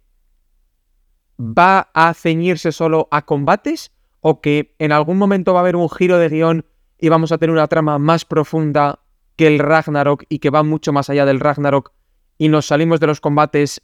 va 1.40 1.90
a 1.94 2.14
ceñirse 2.14 2.72
solo 2.72 3.08
a 3.12 3.26
combates? 3.26 3.92
¿O 4.22 4.40
que 4.42 4.76
en 4.80 4.92
algún 4.92 5.18
momento 5.18 5.54
va 5.54 5.60
a 5.60 5.64
haber 5.64 5.76
un 5.76 5.90
giro 5.90 6.18
de 6.18 6.30
guion 6.30 6.66
y 6.98 7.10
vamos 7.10 7.32
a 7.32 7.38
tener 7.38 7.52
una 7.54 7.68
trama 7.68 8.00
más 8.00 8.24
profunda 8.24 9.00
que 9.36 9.48
el 9.48 9.60
Ragnarok 9.60 10.24
y 10.30 10.40
que 10.40 10.50
va 10.50 10.64
mucho 10.64 10.94
más 10.94 11.10
allá 11.10 11.26
del 11.26 11.40
Ragnarok 11.40 11.92
y 12.38 12.48
nos 12.48 12.68
salimos 12.68 13.00
de 13.00 13.08
los 13.08 13.20
combates 13.20 13.82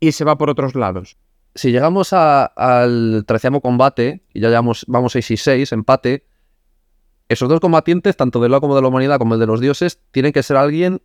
y 0.00 0.12
se 0.12 0.24
va 0.24 0.36
por 0.38 0.50
otros 0.50 0.74
lados? 0.74 1.16
Si 1.54 1.70
llegamos 1.70 2.12
a- 2.12 2.44
al 2.46 3.24
treceavo 3.26 3.60
combate, 3.60 4.24
y 4.34 4.40
ya 4.40 4.48
llevamos, 4.48 4.84
vamos 4.88 5.12
6 5.12 5.30
y 5.30 5.36
6, 5.36 5.72
empate, 5.72 6.26
esos 7.28 7.48
dos 7.48 7.60
combatientes, 7.60 8.16
tanto 8.16 8.40
del 8.40 8.50
lado 8.52 8.60
como 8.60 8.76
de 8.76 8.82
la 8.82 8.88
humanidad, 8.88 9.18
como 9.18 9.34
el 9.34 9.40
de 9.40 9.46
los 9.46 9.60
dioses, 9.60 10.00
tienen 10.10 10.32
que 10.32 10.42
ser 10.42 10.56
alguien, 10.56 11.02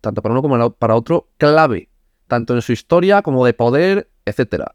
tanto 0.00 0.22
para 0.22 0.32
uno 0.32 0.42
como 0.42 0.70
para 0.72 0.94
otro, 0.94 1.28
clave, 1.36 1.90
tanto 2.28 2.54
en 2.54 2.62
su 2.62 2.72
historia 2.72 3.22
como 3.22 3.44
de 3.44 3.54
poder, 3.54 4.10
etcétera. 4.24 4.74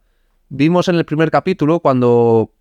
Vimos 0.56 0.88
en 0.88 0.94
el 0.98 1.04
primer 1.04 1.32
capítulo 1.32 1.80
cuando 1.80 2.54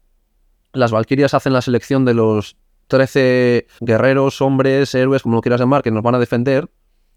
las 0.72 0.92
Valquirias 0.92 1.34
hacen 1.34 1.52
la 1.52 1.60
selección 1.60 2.06
de 2.06 2.14
los 2.14 2.56
13 2.86 3.66
guerreros, 3.82 4.40
hombres, 4.40 4.94
héroes, 4.94 5.24
como 5.24 5.34
lo 5.34 5.42
quieras 5.42 5.60
llamar, 5.60 5.82
que 5.82 5.90
nos 5.90 6.02
van 6.02 6.14
a 6.14 6.18
defender, 6.18 6.70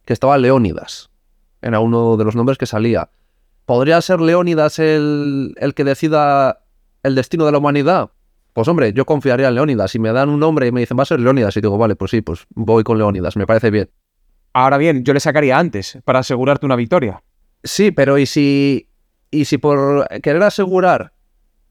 que 0.04 0.12
estaba 0.12 0.38
Leónidas. 0.38 1.10
Era 1.62 1.80
uno 1.80 2.18
de 2.18 2.26
los 2.26 2.36
nombres 2.36 2.58
que 2.58 2.66
salía. 2.66 3.10
¿Podría 3.66 4.02
ser 4.02 4.20
Leónidas 4.20 4.78
el, 4.78 5.56
el 5.56 5.74
que 5.76 5.86
decida 5.86 6.60
el 7.04 7.16
destino 7.16 7.46
de 7.46 7.54
la 7.54 7.60
humanidad? 7.60 8.10
Pues 8.52 8.68
hombre, 8.68 8.92
yo 8.92 9.06
confiaría 9.06 9.48
en 9.48 9.56
Leónidas. 9.56 9.92
Si 9.92 10.00
me 10.00 10.12
dan 10.12 10.28
un 10.28 10.42
nombre 10.42 10.68
y 10.68 10.74
me 10.74 10.82
dicen 10.82 11.00
va 11.00 11.04
a 11.04 11.06
ser 11.06 11.22
Leónidas, 11.22 11.56
y 11.56 11.62
digo, 11.62 11.78
vale, 11.78 11.96
pues 11.96 12.12
sí, 12.12 12.20
pues 12.20 12.48
voy 12.50 12.84
con 12.84 12.98
Leónidas, 12.98 13.38
me 13.38 13.48
parece 13.48 13.72
bien. 13.72 13.90
Ahora 14.52 14.78
bien, 14.78 15.06
yo 15.06 15.14
le 15.14 15.22
sacaría 15.22 15.58
antes 15.58 16.00
para 16.04 16.20
asegurarte 16.20 16.66
una 16.66 16.76
victoria. 16.76 17.24
Sí, 17.64 17.92
pero 17.92 18.18
¿y 18.18 18.26
si, 18.26 18.90
y 19.36 19.46
si 19.46 19.58
por 19.58 20.08
querer 20.22 20.44
asegurar 20.44 21.14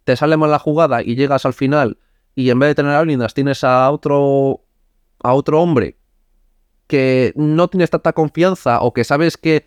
te 0.05 0.17
sale 0.17 0.37
mal 0.37 0.51
la 0.51 0.59
jugada 0.59 1.03
y 1.03 1.17
llegas 1.17 1.47
al 1.47 1.55
final 1.55 1.99
y 2.35 2.51
en 2.51 2.59
vez 2.59 2.71
de 2.71 2.75
tener 2.75 2.93
a 2.93 2.97
Leónidas 2.97 3.33
tienes 3.35 3.65
a 3.65 3.91
otro, 3.91 4.65
a 5.23 5.33
otro 5.33 5.63
hombre 5.63 5.97
que 6.87 7.33
no 7.37 7.69
tienes 7.69 7.91
tanta 7.91 8.13
confianza 8.13 8.81
o 8.81 8.93
que 8.93 9.05
sabes 9.05 9.37
que 9.37 9.67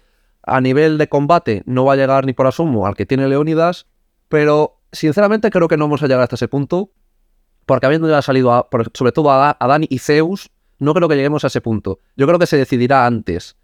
A 0.50 0.62
nivel 0.62 0.98
de 0.98 1.10
combate 1.10 1.64
no 1.66 1.84
va 1.84 1.94
a 1.94 1.96
llegar 1.98 2.26
ni 2.26 2.32
por 2.32 2.48
asumo 2.48 2.88
al 2.88 2.96
que 2.96 3.06
tiene 3.06 3.28
Leónidas, 3.28 3.86
pero 4.30 4.80
sinceramente 4.94 5.50
creo 5.50 5.68
que 5.68 5.76
no 5.76 5.86
vamos 5.86 6.02
a 6.04 6.08
llegar 6.08 6.22
hasta 6.22 6.36
ese 6.36 6.48
punto, 6.48 6.92
porque 7.66 7.86
habiendo 7.86 8.08
ya 8.08 8.22
salido 8.22 8.70
sobre 8.94 9.12
todo 9.12 9.30
a, 9.30 9.58
a 9.60 9.68
Dani 9.68 9.88
y 9.90 10.00
Zeus, 10.00 10.50
no 10.80 10.94
creo 10.94 11.10
que 11.10 11.16
lleguemos 11.18 11.44
a 11.44 11.48
ese 11.48 11.60
punto. 11.60 12.00
Yo 12.16 12.28
creo 12.28 12.40
que 12.40 12.48
se 12.48 12.56
decidirá 12.56 13.06
antes. 13.06 13.58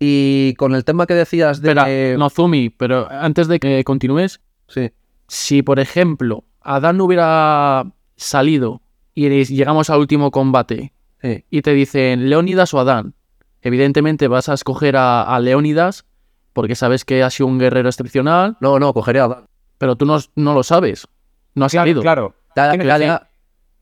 Y 0.00 0.54
con 0.54 0.74
el 0.74 0.84
tema 0.84 1.06
que 1.06 1.14
decías 1.14 1.60
de... 1.60 1.70
Espera, 1.70 2.16
Nozumi, 2.18 2.70
pero 2.70 3.08
antes 3.10 3.48
de 3.48 3.58
que 3.58 3.82
continúes, 3.84 4.40
Sí, 4.68 4.90
si 5.28 5.62
por 5.62 5.80
ejemplo 5.80 6.44
Adán 6.60 6.98
no 6.98 7.04
hubiera 7.04 7.90
salido 8.16 8.82
y 9.14 9.28
llegamos 9.44 9.88
al 9.90 10.00
último 10.00 10.30
combate 10.30 10.92
sí. 11.22 11.44
y 11.50 11.62
te 11.62 11.72
dicen 11.72 12.28
Leónidas 12.28 12.74
o 12.74 12.80
Adán, 12.80 13.14
evidentemente 13.62 14.28
vas 14.28 14.48
a 14.50 14.54
escoger 14.54 14.96
a, 14.96 15.22
a 15.22 15.40
Leónidas 15.40 16.04
porque 16.52 16.74
sabes 16.74 17.04
que 17.04 17.22
ha 17.22 17.30
sido 17.30 17.46
un 17.46 17.58
guerrero 17.58 17.88
excepcional, 17.88 18.56
No, 18.60 18.78
no, 18.78 18.92
cogería 18.92 19.24
a 19.24 19.28
Dan. 19.28 19.46
pero 19.78 19.96
tú 19.96 20.04
no, 20.06 20.18
no 20.36 20.54
lo 20.54 20.62
sabes. 20.62 21.06
No 21.54 21.64
has 21.64 21.72
salido. 21.72 22.02
Claro, 22.02 22.34
Ya, 22.56 22.70
Tienes 22.70 22.86
ya, 22.86 22.98
que 22.98 23.04
ya. 23.06 23.30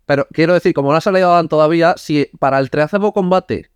Pero 0.07 0.27
quiero 0.33 0.55
decir, 0.55 0.73
como 0.73 0.93
no 0.93 0.97
ha 0.99 1.01
salido 1.01 1.33
Dan 1.33 1.49
todavía, 1.49 1.95
si 1.97 2.29
para 2.39 2.59
el 2.61 2.71
treceavo 2.71 3.13
combate 3.13 3.71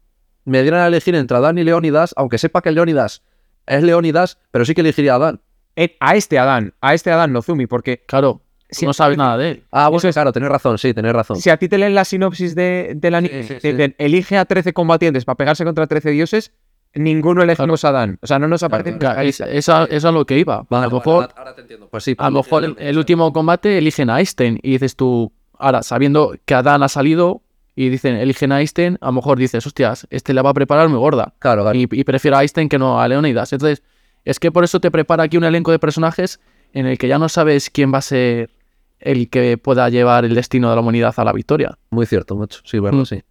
me 0.44 0.62
dieran 0.62 0.80
a 0.80 0.86
elegir 0.86 1.14
entre 1.14 1.36
Adán 1.36 1.58
y 1.58 1.64
Leónidas, 1.64 2.14
aunque 2.16 2.38
sepa 2.38 2.62
que 2.62 2.70
Leónidas 2.72 3.22
es 3.66 3.82
Leónidas, 3.82 4.38
pero 4.50 4.64
sí 4.64 4.74
que 4.74 4.80
elegiría 4.80 5.14
a 5.14 5.18
Dan. 5.18 5.40
Eh, 5.76 5.96
a 6.00 6.16
este 6.16 6.38
Adán, 6.38 6.74
a 6.80 6.94
este 6.94 7.10
Adán 7.12 7.32
Nozumi, 7.32 7.66
porque 7.66 8.04
Claro, 8.06 8.42
Si- 8.70 8.86
no 8.86 8.92
sabes 8.92 9.16
nada 9.18 9.36
de 9.38 9.50
él. 9.50 9.64
Ah, 9.70 9.88
bueno, 9.88 10.08
es- 10.08 10.14
claro, 10.14 10.32
tenés 10.32 10.48
razón, 10.48 10.78
sí, 10.78 10.92
tenés 10.94 11.12
razón. 11.12 11.36
si 11.36 11.50
a 11.50 11.56
ti 11.56 11.68
te 11.68 11.78
leen 11.78 11.94
la 11.94 12.04
sinopsis 12.04 12.54
de, 12.54 12.98
anime, 13.02 13.42
Sí, 13.42 13.48
sí, 13.48 13.54
te 13.54 13.60
sí. 13.60 13.72
dicen, 13.72 13.94
elige 13.98 14.36
a 14.38 14.44
13 14.44 14.72
combatientes 14.72 15.24
para 15.24 15.36
pegarse 15.36 15.64
contra 15.64 15.86
13 15.86 16.10
dioses, 16.10 16.52
ninguno 16.94 17.42
elegimos 17.42 17.84
a 17.84 17.88
Adán. 17.90 18.18
O 18.22 18.26
sea, 18.26 18.38
no 18.38 18.48
nos 18.48 18.62
aparece. 18.62 18.98
Claro, 18.98 19.14
Claro, 19.16 19.28
es- 19.28 19.40
Eso 19.40 19.86
es 19.88 20.04
a 20.04 20.10
lo 20.12 20.24
que 20.26 20.38
iba. 20.38 20.66
Vale, 20.68 20.86
a 20.86 20.88
lo 20.88 20.96
mejor, 20.96 21.22
ahora, 21.24 21.34
ahora 21.36 21.54
te 21.54 21.62
entiendo. 21.62 21.88
Pues 21.88 22.04
sí, 22.04 22.14
a 22.18 22.30
lo 22.30 22.42
mejor 22.42 22.64
el, 22.64 22.76
el 22.78 22.98
último 22.98 23.32
combate 23.32 23.78
eligen 23.78 24.10
a 24.10 24.18
Einstein 24.18 24.58
y 24.62 24.72
dices 24.72 24.96
tú, 24.96 25.32
ahora 25.58 25.82
sabiendo 25.82 26.34
que 26.44 26.54
Adán 26.54 26.82
ha 26.82 26.88
salido 26.88 27.42
y 27.84 27.88
dicen 27.88 28.16
eligen 28.16 28.52
a 28.52 28.60
Einstein, 28.60 28.98
a 29.00 29.06
lo 29.06 29.12
mejor 29.12 29.38
dices, 29.38 29.66
hostias, 29.66 30.06
este 30.10 30.34
la 30.34 30.42
va 30.42 30.50
a 30.50 30.54
preparar 30.54 30.88
muy 30.88 30.98
gorda. 30.98 31.34
Claro, 31.38 31.62
claro. 31.62 31.78
y, 31.78 31.88
y 31.90 32.04
prefiero 32.04 32.36
a 32.36 32.42
Einstein 32.42 32.68
que 32.68 32.78
no 32.78 33.00
a 33.00 33.08
Leonidas. 33.08 33.52
Entonces, 33.52 33.82
es 34.24 34.38
que 34.38 34.50
por 34.52 34.64
eso 34.64 34.80
te 34.80 34.90
prepara 34.90 35.22
aquí 35.24 35.36
un 35.36 35.44
elenco 35.44 35.70
de 35.70 35.78
personajes 35.78 36.40
en 36.72 36.86
el 36.86 36.98
que 36.98 37.08
ya 37.08 37.18
no 37.18 37.28
sabes 37.28 37.70
quién 37.70 37.92
va 37.92 37.98
a 37.98 38.02
ser 38.02 38.50
el 38.98 39.30
que 39.30 39.56
pueda 39.56 39.88
llevar 39.88 40.24
el 40.26 40.34
destino 40.34 40.68
de 40.68 40.74
la 40.76 40.82
humanidad 40.82 41.14
a 41.16 41.24
la 41.24 41.32
victoria. 41.32 41.78
Muy 41.90 42.04
cierto, 42.06 42.36
mucho. 42.36 42.60
Sí, 42.64 42.78
verdad, 42.80 43.00
Mm. 43.00 43.06
sí. 43.06 43.22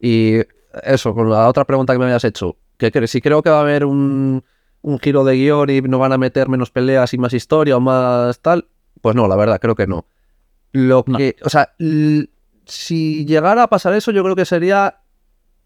Y 0.00 0.36
eso, 0.82 1.14
con 1.14 1.28
la 1.28 1.46
otra 1.46 1.64
pregunta 1.66 1.92
que 1.92 1.98
me 1.98 2.06
habías 2.06 2.24
hecho, 2.24 2.56
que 2.78 2.90
cre- 2.90 3.06
si 3.06 3.20
creo 3.20 3.42
que 3.42 3.50
va 3.50 3.58
a 3.58 3.60
haber 3.60 3.84
un, 3.84 4.42
un 4.80 4.98
giro 4.98 5.24
de 5.24 5.34
guion 5.36 5.68
y 5.68 5.82
no 5.82 5.98
van 5.98 6.12
a 6.12 6.16
meter 6.18 6.48
menos 6.48 6.70
peleas 6.70 7.12
y 7.12 7.18
más 7.18 7.34
historia 7.34 7.76
o 7.76 7.80
más 7.80 8.40
tal, 8.40 8.66
pues 9.02 9.14
no, 9.14 9.28
la 9.28 9.36
verdad, 9.36 9.60
creo 9.60 9.74
que 9.74 9.86
no. 9.86 10.06
Lo 10.72 11.04
No. 11.06 11.18
que, 11.18 11.36
o 11.44 11.50
sea, 11.50 11.74
l- 11.78 12.29
si 12.70 13.24
llegara 13.26 13.64
a 13.64 13.68
pasar 13.68 13.92
eso, 13.94 14.10
yo 14.10 14.22
creo 14.22 14.36
que 14.36 14.44
sería 14.44 15.00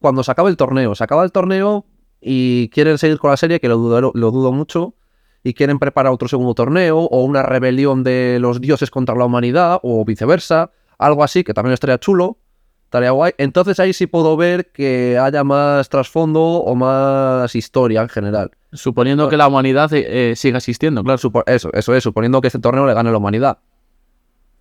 cuando 0.00 0.22
se 0.24 0.30
acabe 0.32 0.50
el 0.50 0.56
torneo. 0.56 0.94
Se 0.94 1.04
acaba 1.04 1.24
el 1.24 1.32
torneo 1.32 1.86
y 2.20 2.68
quieren 2.70 2.98
seguir 2.98 3.18
con 3.18 3.30
la 3.30 3.36
serie, 3.36 3.60
que 3.60 3.68
lo 3.68 3.76
dudo, 3.76 4.12
lo 4.14 4.30
dudo 4.30 4.52
mucho, 4.52 4.94
y 5.42 5.54
quieren 5.54 5.78
preparar 5.78 6.12
otro 6.12 6.26
segundo 6.28 6.54
torneo 6.54 6.98
o 6.98 7.24
una 7.24 7.42
rebelión 7.42 8.02
de 8.02 8.38
los 8.40 8.60
dioses 8.60 8.90
contra 8.90 9.14
la 9.14 9.26
humanidad 9.26 9.78
o 9.82 10.04
viceversa, 10.04 10.70
algo 10.98 11.22
así, 11.22 11.44
que 11.44 11.52
también 11.52 11.74
estaría 11.74 11.98
chulo, 11.98 12.38
estaría 12.84 13.10
guay. 13.10 13.32
Entonces 13.38 13.78
ahí 13.78 13.92
sí 13.92 14.06
puedo 14.06 14.36
ver 14.36 14.72
que 14.72 15.18
haya 15.18 15.44
más 15.44 15.88
trasfondo 15.88 16.40
o 16.40 16.74
más 16.74 17.54
historia 17.54 18.02
en 18.02 18.08
general. 18.08 18.50
Suponiendo 18.72 19.28
que 19.28 19.36
la 19.36 19.46
humanidad 19.46 19.92
eh, 19.92 20.30
eh, 20.30 20.36
siga 20.36 20.58
existiendo, 20.58 21.04
claro. 21.04 21.18
Supo- 21.18 21.44
eso, 21.46 21.70
eso 21.74 21.94
es, 21.94 22.02
suponiendo 22.02 22.40
que 22.40 22.48
este 22.48 22.58
torneo 22.58 22.86
le 22.86 22.94
gane 22.94 23.10
a 23.10 23.12
la 23.12 23.18
humanidad. 23.18 23.58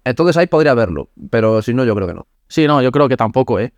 Entonces 0.06 0.38
ahí 0.38 0.47
podría 0.47 0.74
verlo, 0.74 1.10
pero 1.30 1.62
si 1.62 1.74
no, 1.74 1.86
yo 1.86 1.95
creo 1.95 2.08
que 2.08 2.14
no. 2.14 2.28
Sí, 2.47 2.68
no, 2.68 2.82
yo 2.82 2.91
creo 2.91 3.08
que 3.08 3.18
tampoco, 3.18 3.60
¿eh? 3.60 3.74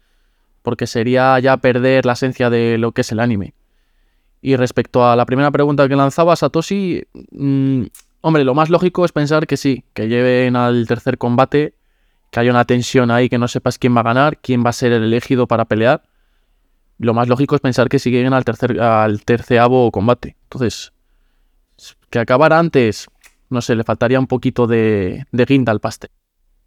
Porque 0.64 0.88
sería 0.88 1.40
ya 1.40 1.58
perder 1.58 2.06
la 2.06 2.14
esencia 2.14 2.50
de 2.50 2.78
lo 2.78 2.92
que 2.92 3.02
es 3.02 3.12
el 3.12 3.20
anime. 3.20 3.54
Y 4.42 4.56
respecto 4.56 5.06
a 5.06 5.16
la 5.16 5.26
primera 5.26 5.52
pregunta 5.52 5.88
que 5.88 5.96
lanzaba 5.96 6.36
Satoshi, 6.36 7.04
mm, 7.32 7.84
hombre, 8.22 8.44
lo 8.44 8.54
más 8.54 8.70
lógico 8.70 9.06
es 9.06 9.12
pensar 9.12 9.48
que 9.48 9.58
sí, 9.58 9.84
que 9.94 10.08
lleven 10.08 10.56
al 10.56 10.88
tercer 10.88 11.18
combate, 11.18 11.76
que 12.32 12.40
haya 12.40 12.52
una 12.52 12.66
tensión 12.66 13.12
ahí, 13.12 13.30
que 13.30 13.38
no 13.38 13.48
sepas 13.48 13.78
quién 13.78 13.96
va 13.96 14.02
a 14.02 14.04
ganar, 14.04 14.38
quién 14.38 14.64
va 14.64 14.70
a 14.70 14.74
ser 14.74 14.92
el 14.92 15.04
elegido 15.04 15.48
para 15.48 15.66
pelear. 15.66 16.04
Lo 16.98 17.14
más 17.14 17.28
lógico 17.28 17.56
es 17.56 17.62
pensar 17.62 17.90
que 17.90 18.00
si 18.00 18.12
lleguen 18.12 18.34
al 18.34 18.46
tercer, 18.46 18.80
al 18.82 19.24
terceavo 19.24 19.92
combate. 19.92 20.36
Entonces, 20.44 20.94
que 22.10 22.20
acabara 22.20 22.60
antes, 22.60 23.08
no 23.56 23.62
sé, 23.62 23.76
le 23.76 23.84
faltaría 23.84 24.20
un 24.20 24.28
poquito 24.28 24.68
de, 24.68 25.26
de 25.32 25.46
guinda 25.46 25.72
al 25.72 25.80
pastel. 25.80 26.12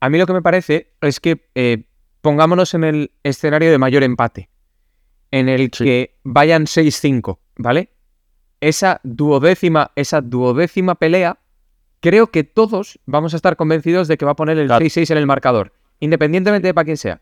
A 0.01 0.09
mí 0.11 0.18
lo 0.18 0.26
que 0.26 0.32
me 0.32 0.43
parece 0.43 0.95
es 1.01 1.20
que 1.20 1.49
eh, 1.55 1.84
pongámonos 2.20 2.74
en 2.74 2.82
el 2.84 3.12
escenario 3.22 3.70
de 3.70 3.78
mayor 3.78 4.03
empate, 4.03 4.49
en 5.30 5.49
el 5.49 5.70
Sí. 5.72 5.84
que 5.84 6.18
vayan 6.24 6.64
6-5, 6.66 7.39
¿vale? 7.57 7.91
Esa 8.61 9.01
duodécima, 9.05 9.93
esa 9.95 10.20
duodécima 10.20 10.97
pelea, 10.97 11.39
creo 12.01 12.28
que 12.32 12.43
todos 12.45 12.99
vamos 13.07 13.32
a 13.34 13.36
estar 13.36 13.55
convencidos 13.57 14.09
de 14.09 14.16
que 14.18 14.24
va 14.24 14.32
a 14.32 14.36
poner 14.36 14.59
el 14.59 14.66
Claro. 14.66 14.84
6-6 14.84 15.11
en 15.12 15.18
el 15.18 15.26
marcador, 15.26 15.72
independientemente 16.01 16.66
de 16.68 16.74
para 16.74 16.84
quién 16.86 16.97
sea. 16.97 17.20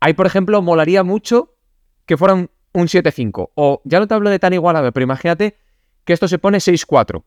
Ahí, 0.00 0.12
por 0.14 0.26
ejemplo, 0.26 0.62
molaría 0.62 1.02
mucho 1.02 1.56
que 2.06 2.16
fuera 2.16 2.34
un, 2.34 2.50
un 2.72 2.86
7-5. 2.86 3.50
O 3.54 3.82
ya 3.84 3.98
no 3.98 4.06
te 4.06 4.14
hablo 4.14 4.30
de 4.30 4.38
tan 4.38 4.52
igualado, 4.52 4.92
pero 4.92 5.04
imagínate 5.04 5.56
que 6.04 6.12
esto 6.12 6.28
se 6.28 6.38
pone 6.38 6.58
6-4. 6.58 7.24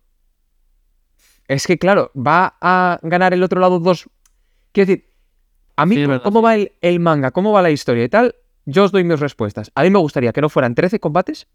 Es 1.52 1.68
que, 1.68 1.78
claro, 1.78 2.14
va 2.16 2.56
a 2.62 2.98
ganar 3.04 3.34
el 3.34 3.44
otro 3.44 3.60
lado 3.60 3.82
dos. 3.82 4.10
Quiero 4.72 4.88
decir, 4.88 5.12
a 5.76 5.86
mí, 5.86 5.98
Sí, 5.98 6.06
¿cómo 6.24 6.42
va 6.42 6.56
el, 6.56 6.72
el 6.80 7.02
manga? 7.02 7.32
¿Cómo 7.32 7.52
va 7.52 7.62
la 7.62 7.72
historia 7.72 8.06
y 8.06 8.08
tal? 8.08 8.36
Yo 8.64 8.86
os 8.86 8.94
doy 8.94 9.04
mis 9.04 9.20
respuestas. 9.20 9.70
A 9.76 9.84
mí 9.84 9.90
me 9.90 10.00
gustaría 10.00 10.32
que 10.32 10.40
no 10.40 10.48
fueran 10.48 10.76
13 10.76 11.02
combates, 11.02 11.50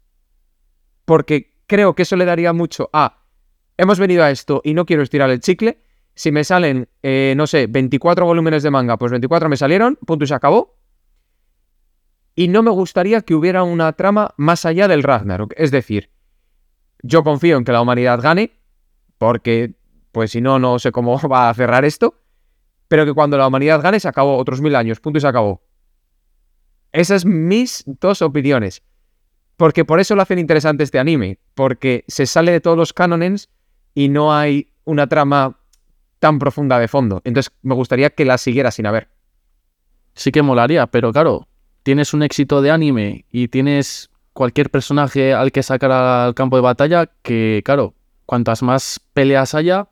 porque 1.03 1.55
creo 1.65 1.95
que 1.95 2.03
eso 2.03 2.15
le 2.15 2.25
daría 2.25 2.53
mucho 2.53 2.91
a. 2.93 3.23
Hemos 3.75 3.97
venido 3.97 4.23
a 4.23 4.29
esto 4.29 4.61
y 4.63 4.75
no 4.75 4.85
quiero 4.85 5.01
estirar 5.01 5.31
el 5.31 5.39
chicle. 5.39 5.81
Si 6.13 6.31
me 6.31 6.43
salen, 6.43 6.87
eh, 7.01 7.33
no 7.35 7.47
sé, 7.47 7.65
24 7.65 8.23
volúmenes 8.23 8.61
de 8.61 8.69
manga, 8.69 8.97
pues 8.97 9.11
24 9.11 9.49
me 9.49 9.57
salieron, 9.57 9.95
punto 10.05 10.25
y 10.25 10.27
se 10.27 10.35
acabó. 10.35 10.77
Y 12.35 12.49
no 12.49 12.61
me 12.61 12.69
gustaría 12.69 13.21
que 13.21 13.33
hubiera 13.33 13.63
una 13.63 13.93
trama 13.93 14.35
más 14.37 14.63
allá 14.63 14.87
del 14.87 15.01
Ragnarok. 15.01 15.55
Es 15.57 15.71
decir, 15.71 16.11
yo 17.01 17.23
confío 17.23 17.57
en 17.57 17.63
que 17.63 17.71
la 17.71 17.81
humanidad 17.81 18.21
gane, 18.21 18.51
porque, 19.17 19.73
pues 20.11 20.31
si 20.31 20.41
no, 20.41 20.59
no 20.59 20.79
sé 20.79 20.91
cómo 20.91 21.17
va 21.31 21.49
a 21.49 21.53
cerrar 21.53 21.85
esto. 21.85 22.15
Pero 22.87 23.05
que 23.05 23.13
cuando 23.13 23.37
la 23.37 23.47
humanidad 23.47 23.81
gane 23.81 23.99
se 23.99 24.07
acabó 24.07 24.37
otros 24.37 24.61
mil 24.61 24.75
años, 24.75 24.99
punto 24.99 25.17
y 25.17 25.21
se 25.21 25.27
acabó. 25.27 25.61
Esas 26.91 27.25
mis 27.25 27.83
dos 27.85 28.21
opiniones. 28.21 28.81
Porque 29.57 29.83
por 29.83 29.99
eso 29.99 30.15
lo 30.15 30.21
hacen 30.21 30.39
interesante 30.39 30.83
este 30.83 30.99
anime. 30.99 31.39
Porque 31.53 32.05
se 32.07 32.25
sale 32.25 32.51
de 32.51 32.61
todos 32.61 32.77
los 32.77 32.93
cánones 32.93 33.49
y 33.93 34.09
no 34.09 34.33
hay 34.33 34.71
una 34.85 35.07
trama 35.07 35.59
tan 36.19 36.39
profunda 36.39 36.79
de 36.79 36.87
fondo. 36.87 37.21
Entonces 37.23 37.53
me 37.61 37.75
gustaría 37.75 38.09
que 38.09 38.25
la 38.25 38.37
siguiera 38.37 38.71
sin 38.71 38.85
haber. 38.85 39.09
sí 40.13 40.31
que 40.31 40.41
molaría, 40.41 40.87
pero 40.87 41.11
claro, 41.11 41.47
tienes 41.83 42.13
un 42.13 42.23
éxito 42.23 42.61
de 42.61 42.71
anime 42.71 43.25
y 43.31 43.49
tienes 43.49 44.09
cualquier 44.33 44.69
personaje 44.69 45.33
al 45.33 45.51
que 45.51 45.63
sacar 45.63 45.91
al 45.91 46.33
campo 46.33 46.55
de 46.55 46.61
batalla, 46.61 47.09
que 47.21 47.61
claro, 47.65 47.93
cuantas 48.25 48.61
más 48.61 48.99
peleas 49.13 49.55
haya, 49.55 49.87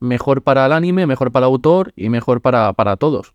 mejor 0.00 0.42
para 0.42 0.66
el 0.66 0.72
anime, 0.72 1.06
mejor 1.06 1.32
para 1.32 1.46
el 1.46 1.52
autor 1.52 1.92
y 1.96 2.08
mejor 2.08 2.40
para, 2.40 2.72
para 2.72 2.96
todos. 2.96 3.34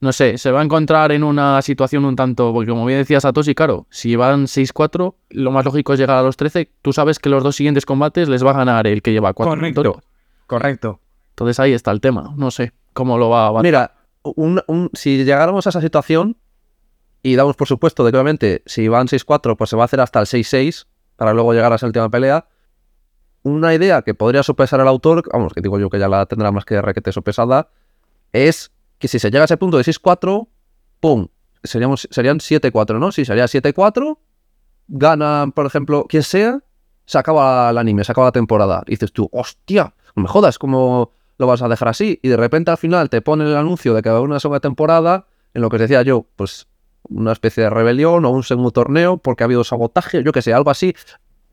No 0.00 0.12
sé, 0.12 0.38
se 0.38 0.52
va 0.52 0.60
a 0.60 0.64
encontrar 0.64 1.10
en 1.10 1.24
una 1.24 1.60
situación 1.60 2.04
un 2.04 2.14
tanto, 2.14 2.52
porque 2.52 2.70
como 2.70 2.86
bien 2.86 3.00
decía 3.00 3.20
Satoshi, 3.20 3.54
claro, 3.56 3.86
si 3.90 4.14
van 4.14 4.44
6-4, 4.46 5.14
lo 5.30 5.50
más 5.50 5.64
lógico 5.64 5.92
es 5.92 5.98
llegar 5.98 6.16
a 6.18 6.22
los 6.22 6.36
13, 6.36 6.70
tú 6.82 6.92
sabes 6.92 7.18
que 7.18 7.28
los 7.28 7.42
dos 7.42 7.56
siguientes 7.56 7.84
combates 7.84 8.28
les 8.28 8.44
va 8.46 8.50
a 8.52 8.54
ganar 8.58 8.86
el 8.86 9.02
que 9.02 9.10
lleva 9.12 9.32
4 9.32 9.52
victorias. 9.92 10.04
Correcto. 10.46 11.00
Entonces 11.30 11.58
ahí 11.60 11.72
está 11.72 11.90
el 11.90 12.00
tema, 12.00 12.32
no 12.36 12.50
sé 12.52 12.72
cómo 12.92 13.18
lo 13.18 13.28
va 13.30 13.48
a... 13.48 13.62
Mira, 13.62 13.94
un- 14.22 14.62
un- 14.68 14.90
si 14.92 15.24
llegáramos 15.24 15.66
a 15.66 15.70
esa 15.70 15.80
situación 15.80 16.36
y 17.22 17.34
damos 17.34 17.56
por 17.56 17.66
supuesto 17.66 18.04
de 18.04 18.12
que 18.12 18.16
obviamente 18.16 18.62
si 18.66 18.86
van 18.88 19.08
6-4 19.08 19.56
pues 19.56 19.70
se 19.70 19.76
va 19.76 19.82
a 19.82 19.86
hacer 19.86 20.00
hasta 20.00 20.20
el 20.20 20.26
6-6 20.26 20.86
para 21.16 21.34
luego 21.34 21.52
llegar 21.52 21.72
a 21.72 21.76
esa 21.76 21.86
última 21.86 22.08
pelea, 22.08 22.46
una 23.42 23.74
idea 23.74 24.02
que 24.02 24.14
podría 24.14 24.42
sopesar 24.42 24.80
el 24.80 24.88
autor, 24.88 25.22
vamos, 25.32 25.52
que 25.52 25.60
digo 25.60 25.78
yo 25.78 25.90
que 25.90 25.98
ya 25.98 26.08
la 26.08 26.26
tendrá 26.26 26.52
más 26.52 26.64
que 26.64 26.80
requete 26.82 27.12
sopesada, 27.12 27.68
es 28.32 28.70
que 28.98 29.08
si 29.08 29.18
se 29.18 29.30
llega 29.30 29.42
a 29.42 29.44
ese 29.44 29.56
punto 29.56 29.76
de 29.76 29.84
6-4, 29.84 30.48
¡pum! 31.00 31.28
Seríamos, 31.62 32.08
serían 32.10 32.38
7-4, 32.38 32.98
¿no? 32.98 33.12
Si 33.12 33.24
sería 33.24 33.44
7-4, 33.44 34.18
gana, 34.88 35.52
por 35.54 35.66
ejemplo, 35.66 36.06
quien 36.08 36.22
sea, 36.22 36.60
se 37.04 37.18
acaba 37.18 37.70
el 37.70 37.78
anime, 37.78 38.04
se 38.04 38.12
acaba 38.12 38.28
la 38.28 38.32
temporada. 38.32 38.82
Y 38.86 38.92
dices 38.92 39.12
tú, 39.12 39.28
hostia, 39.32 39.94
no 40.14 40.22
me 40.22 40.28
jodas, 40.28 40.58
¿cómo 40.58 41.12
lo 41.38 41.46
vas 41.46 41.62
a 41.62 41.68
dejar 41.68 41.88
así? 41.88 42.18
Y 42.22 42.28
de 42.28 42.36
repente 42.36 42.70
al 42.70 42.78
final 42.78 43.08
te 43.08 43.22
ponen 43.22 43.46
el 43.46 43.56
anuncio 43.56 43.94
de 43.94 44.02
que 44.02 44.08
va 44.08 44.16
a 44.16 44.18
haber 44.18 44.28
una 44.28 44.40
segunda 44.40 44.60
temporada, 44.60 45.26
en 45.54 45.62
lo 45.62 45.70
que 45.70 45.78
decía 45.78 46.02
yo, 46.02 46.26
pues 46.36 46.66
una 47.08 47.32
especie 47.32 47.64
de 47.64 47.70
rebelión 47.70 48.24
o 48.24 48.30
un 48.30 48.42
segundo 48.42 48.70
torneo 48.70 49.16
porque 49.16 49.42
ha 49.42 49.46
habido 49.46 49.64
sabotaje, 49.64 50.22
yo 50.22 50.32
que 50.32 50.42
sé, 50.42 50.52
algo 50.52 50.70
así. 50.70 50.94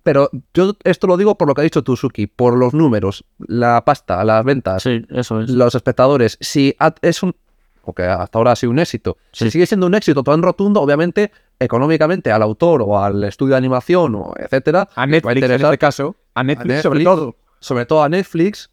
Pero 0.05 0.29
yo 0.53 0.73
esto 0.83 1.07
lo 1.07 1.17
digo 1.17 1.35
por 1.35 1.47
lo 1.47 1.55
que 1.55 1.61
ha 1.61 1.63
dicho 1.63 1.83
Tusuki, 1.83 2.27
por 2.27 2.55
los 2.55 2.75
números, 2.75 3.25
la 3.39 3.83
pasta, 3.83 4.23
las 4.23 4.45
ventas, 4.45 4.83
Sí, 4.83 5.03
eso 5.09 5.41
es. 5.41 5.49
los 5.49 5.73
espectadores. 5.73 6.37
Si 6.39 6.75
es 7.01 7.23
un. 7.23 7.35
Porque 7.83 8.03
hasta 8.03 8.37
ahora 8.37 8.51
ha 8.51 8.55
sido 8.55 8.71
un 8.71 8.77
éxito. 8.77 9.17
Si 9.31 9.49
sigue 9.49 9.65
siendo 9.65 9.87
un 9.87 9.95
éxito 9.95 10.21
tan 10.21 10.43
rotundo, 10.43 10.79
obviamente, 10.79 11.31
económicamente 11.59 12.31
al 12.31 12.43
autor 12.43 12.83
o 12.83 12.99
al 13.03 13.23
estudio 13.23 13.53
de 13.53 13.57
animación 13.57 14.13
o 14.13 14.33
etcétera, 14.37 14.87
A 14.95 15.01
va 15.01 15.03
a 15.03 15.07
Netflix, 15.07 15.31
en 15.31 15.37
interesar- 15.43 15.73
este 15.73 15.77
caso. 15.79 16.15
A 16.35 16.43
Netflix, 16.43 16.67
Netflix, 16.67 16.83
sobre 16.83 17.03
todo. 17.03 17.35
sobre 17.59 17.85
todo 17.87 18.03
a 18.03 18.09
Netflix, 18.09 18.69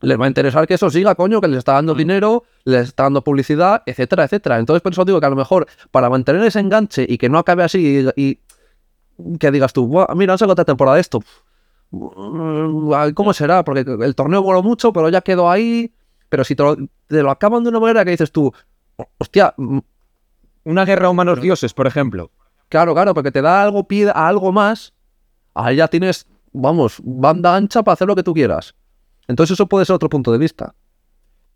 les 0.00 0.20
va 0.20 0.26
a 0.26 0.28
interesar 0.28 0.66
que 0.68 0.74
eso 0.74 0.90
siga, 0.90 1.14
coño, 1.16 1.40
que 1.40 1.48
les 1.48 1.58
está 1.58 1.72
dando 1.72 1.94
dinero, 1.94 2.44
les 2.64 2.88
está 2.88 3.04
dando 3.04 3.22
publicidad, 3.24 3.82
etcétera, 3.86 4.24
etcétera. 4.24 4.58
Entonces, 4.58 4.80
por 4.82 4.92
eso 4.92 5.04
digo 5.04 5.18
que 5.18 5.26
a 5.26 5.30
lo 5.30 5.36
mejor 5.36 5.66
para 5.90 6.08
mantener 6.08 6.42
ese 6.44 6.60
enganche 6.60 7.04
y 7.08 7.18
que 7.18 7.28
no 7.28 7.38
acabe 7.38 7.64
así 7.64 8.04
y, 8.16 8.20
y 8.22 8.38
que 9.38 9.50
digas 9.50 9.72
tú, 9.72 9.86
"Buah, 9.86 10.14
mira, 10.14 10.32
han 10.32 10.38
sacado 10.38 10.52
otra 10.52 10.64
temporada 10.64 10.96
de 10.96 11.00
esto. 11.02 11.20
Mm, 11.90 13.12
¿Cómo 13.14 13.32
será? 13.32 13.64
Porque 13.64 13.80
el 13.80 14.14
torneo 14.14 14.42
voló 14.42 14.62
mucho, 14.62 14.92
pero 14.92 15.08
ya 15.08 15.20
quedó 15.20 15.50
ahí. 15.50 15.92
Pero 16.28 16.44
si 16.44 16.56
te 16.56 16.62
lo, 16.62 16.76
te 17.06 17.22
lo 17.22 17.30
acaban 17.30 17.62
de 17.62 17.68
una 17.68 17.80
manera 17.80 18.04
que 18.04 18.12
dices 18.12 18.32
tú, 18.32 18.52
hostia, 19.18 19.54
mm, 19.56 19.78
Una 20.64 20.84
guerra 20.84 21.10
humanos 21.10 21.40
dioses, 21.40 21.74
por 21.74 21.86
ejemplo. 21.88 22.30
Claro, 22.68 22.94
claro, 22.94 23.14
porque 23.14 23.32
te 23.32 23.42
da 23.42 23.62
algo, 23.62 23.88
pie 23.88 24.08
a 24.08 24.28
algo 24.28 24.52
más. 24.52 24.92
Ahí 25.54 25.76
ya 25.76 25.88
tienes, 25.88 26.26
vamos, 26.52 27.00
banda 27.02 27.56
ancha 27.56 27.82
para 27.82 27.94
hacer 27.94 28.06
lo 28.06 28.14
que 28.14 28.22
tú 28.22 28.32
quieras. 28.32 28.74
Entonces 29.26 29.54
eso 29.54 29.66
puede 29.66 29.84
ser 29.86 29.94
otro 29.96 30.08
punto 30.08 30.30
de 30.30 30.38
vista. 30.38 30.74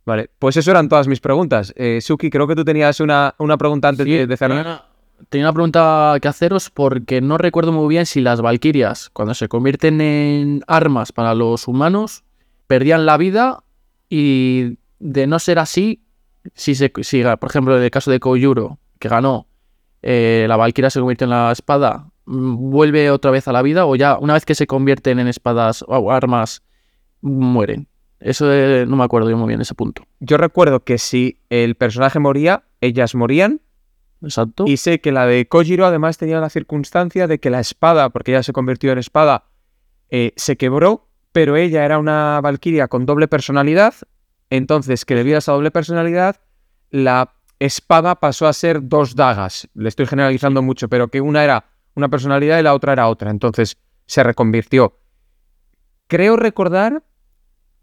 Vale, 0.04 0.28
pues 0.38 0.57
eso 0.57 0.70
eran 0.72 0.88
todas 0.88 1.07
mis 1.09 1.20
preguntas. 1.20 1.72
Eh, 1.76 2.00
Suki, 2.00 2.30
creo 2.30 2.46
que 2.48 2.57
tú 2.57 2.64
tenías 2.64 2.98
una, 3.00 3.34
una 3.38 3.57
pregunta 3.57 3.88
antes 3.88 4.04
Sí, 4.04 4.11
de, 4.12 4.26
de 4.26 4.36
cerrar. 4.36 4.88
Tenía 5.29 5.47
una- 5.47 5.53
pregunta 5.53 6.17
que 6.21 6.29
haceros 6.29 6.71
porque 6.71 7.21
no 7.21 7.39
recuerdo 7.39 7.73
muy 7.73 7.89
bien 7.89 8.07
si 8.07 8.21
las 8.21 8.41
valquirias, 8.41 9.11
cuando 9.11 9.35
se 9.35 9.49
convierten 9.49 10.01
en 10.01 10.62
armas 10.67 11.12
para 11.12 11.35
los 11.35 11.69
humanos, 11.69 12.25
perdían 12.67 13.07
la 13.07 13.17
vida 13.17 13.62
y 14.09 14.79
de 14.99 15.27
no 15.27 15.39
ser 15.39 15.59
así, 15.59 16.03
si, 16.55 16.75
se, 16.75 16.93
si 17.03 17.23
por 17.41 17.51
ejemplo, 17.51 17.77
en 17.77 17.83
el 17.83 17.91
caso 17.91 18.11
de 18.11 18.21
Koyuro, 18.21 18.79
que 18.99 19.09
ganó, 19.09 19.47
eh, 20.03 20.47
la 20.49 20.57
valquiria 20.57 20.91
se 20.91 21.01
convierte 21.01 21.25
en 21.25 21.31
la 21.31 21.51
espada, 21.53 22.09
mm, 22.27 22.71
vuelve 22.71 23.11
otra 23.11 23.31
vez 23.31 23.49
a 23.49 23.53
la 23.53 23.62
vida 23.62 23.87
o 23.87 23.97
ya 23.97 24.19
una 24.19 24.35
vez 24.35 24.45
que 24.45 24.55
se 24.55 24.67
convierten 24.67 25.19
en 25.19 25.29
espadas 25.29 25.85
o 25.89 26.11
armas, 26.12 26.62
mueren. 27.21 27.89
Eso 28.21 28.51
eh, 28.53 28.87
no 28.87 28.97
me 28.97 29.05
acuerdo 29.05 29.29
yo 29.31 29.37
muy 29.37 29.49
bien 29.49 29.61
ese 29.61 29.75
punto. 29.75 30.03
Yo 30.21 30.37
recuerdo 30.39 30.81
que 30.81 30.99
si 30.99 31.39
el 31.51 31.75
personaje 31.75 32.19
moría, 32.19 32.62
ellas 32.81 33.14
morían. 33.14 33.61
Exacto. 34.27 34.64
Y 34.66 34.77
sé 34.77 35.01
que 35.01 35.12
la 35.12 35.24
de 35.27 35.47
Kojiro 35.47 35.87
además 35.87 36.18
tenía 36.18 36.41
la 36.41 36.51
circunstancia 36.51 37.27
de 37.27 37.39
que 37.39 37.49
la 37.49 37.61
espada, 37.61 38.11
porque 38.11 38.33
ella 38.33 38.43
se 38.43 38.53
convirtió 38.53 38.93
en 38.93 38.99
espada, 38.99 39.45
eh, 40.11 40.33
se 40.37 40.57
quebró, 40.57 41.09
pero 41.33 41.57
ella 41.57 41.85
era 41.85 41.99
una 41.99 42.41
valquiria 42.43 42.89
con 42.89 43.07
doble 43.07 43.29
personalidad. 43.29 43.95
Entonces, 44.51 45.05
que 45.05 45.14
debido 45.14 45.37
a 45.37 45.39
esa 45.39 45.53
doble 45.53 45.70
personalidad, 45.70 46.37
la 46.91 47.35
espada 47.59 48.16
pasó 48.16 48.47
a 48.47 48.53
ser 48.53 48.81
dos 48.83 49.14
dagas. 49.14 49.68
Le 49.74 49.89
estoy 49.89 50.07
generalizando 50.07 50.62
mucho, 50.62 50.89
pero 50.89 51.09
que 51.09 51.20
una 51.20 51.45
era 51.45 51.66
una 51.95 52.09
personalidad 52.09 52.59
y 52.59 52.62
la 52.62 52.74
otra 52.74 52.93
era 52.93 53.09
otra. 53.09 53.31
Entonces, 53.31 53.77
se 54.07 54.22
reconvirtió. 54.22 54.99
Creo 56.09 56.37
recordar 56.37 57.03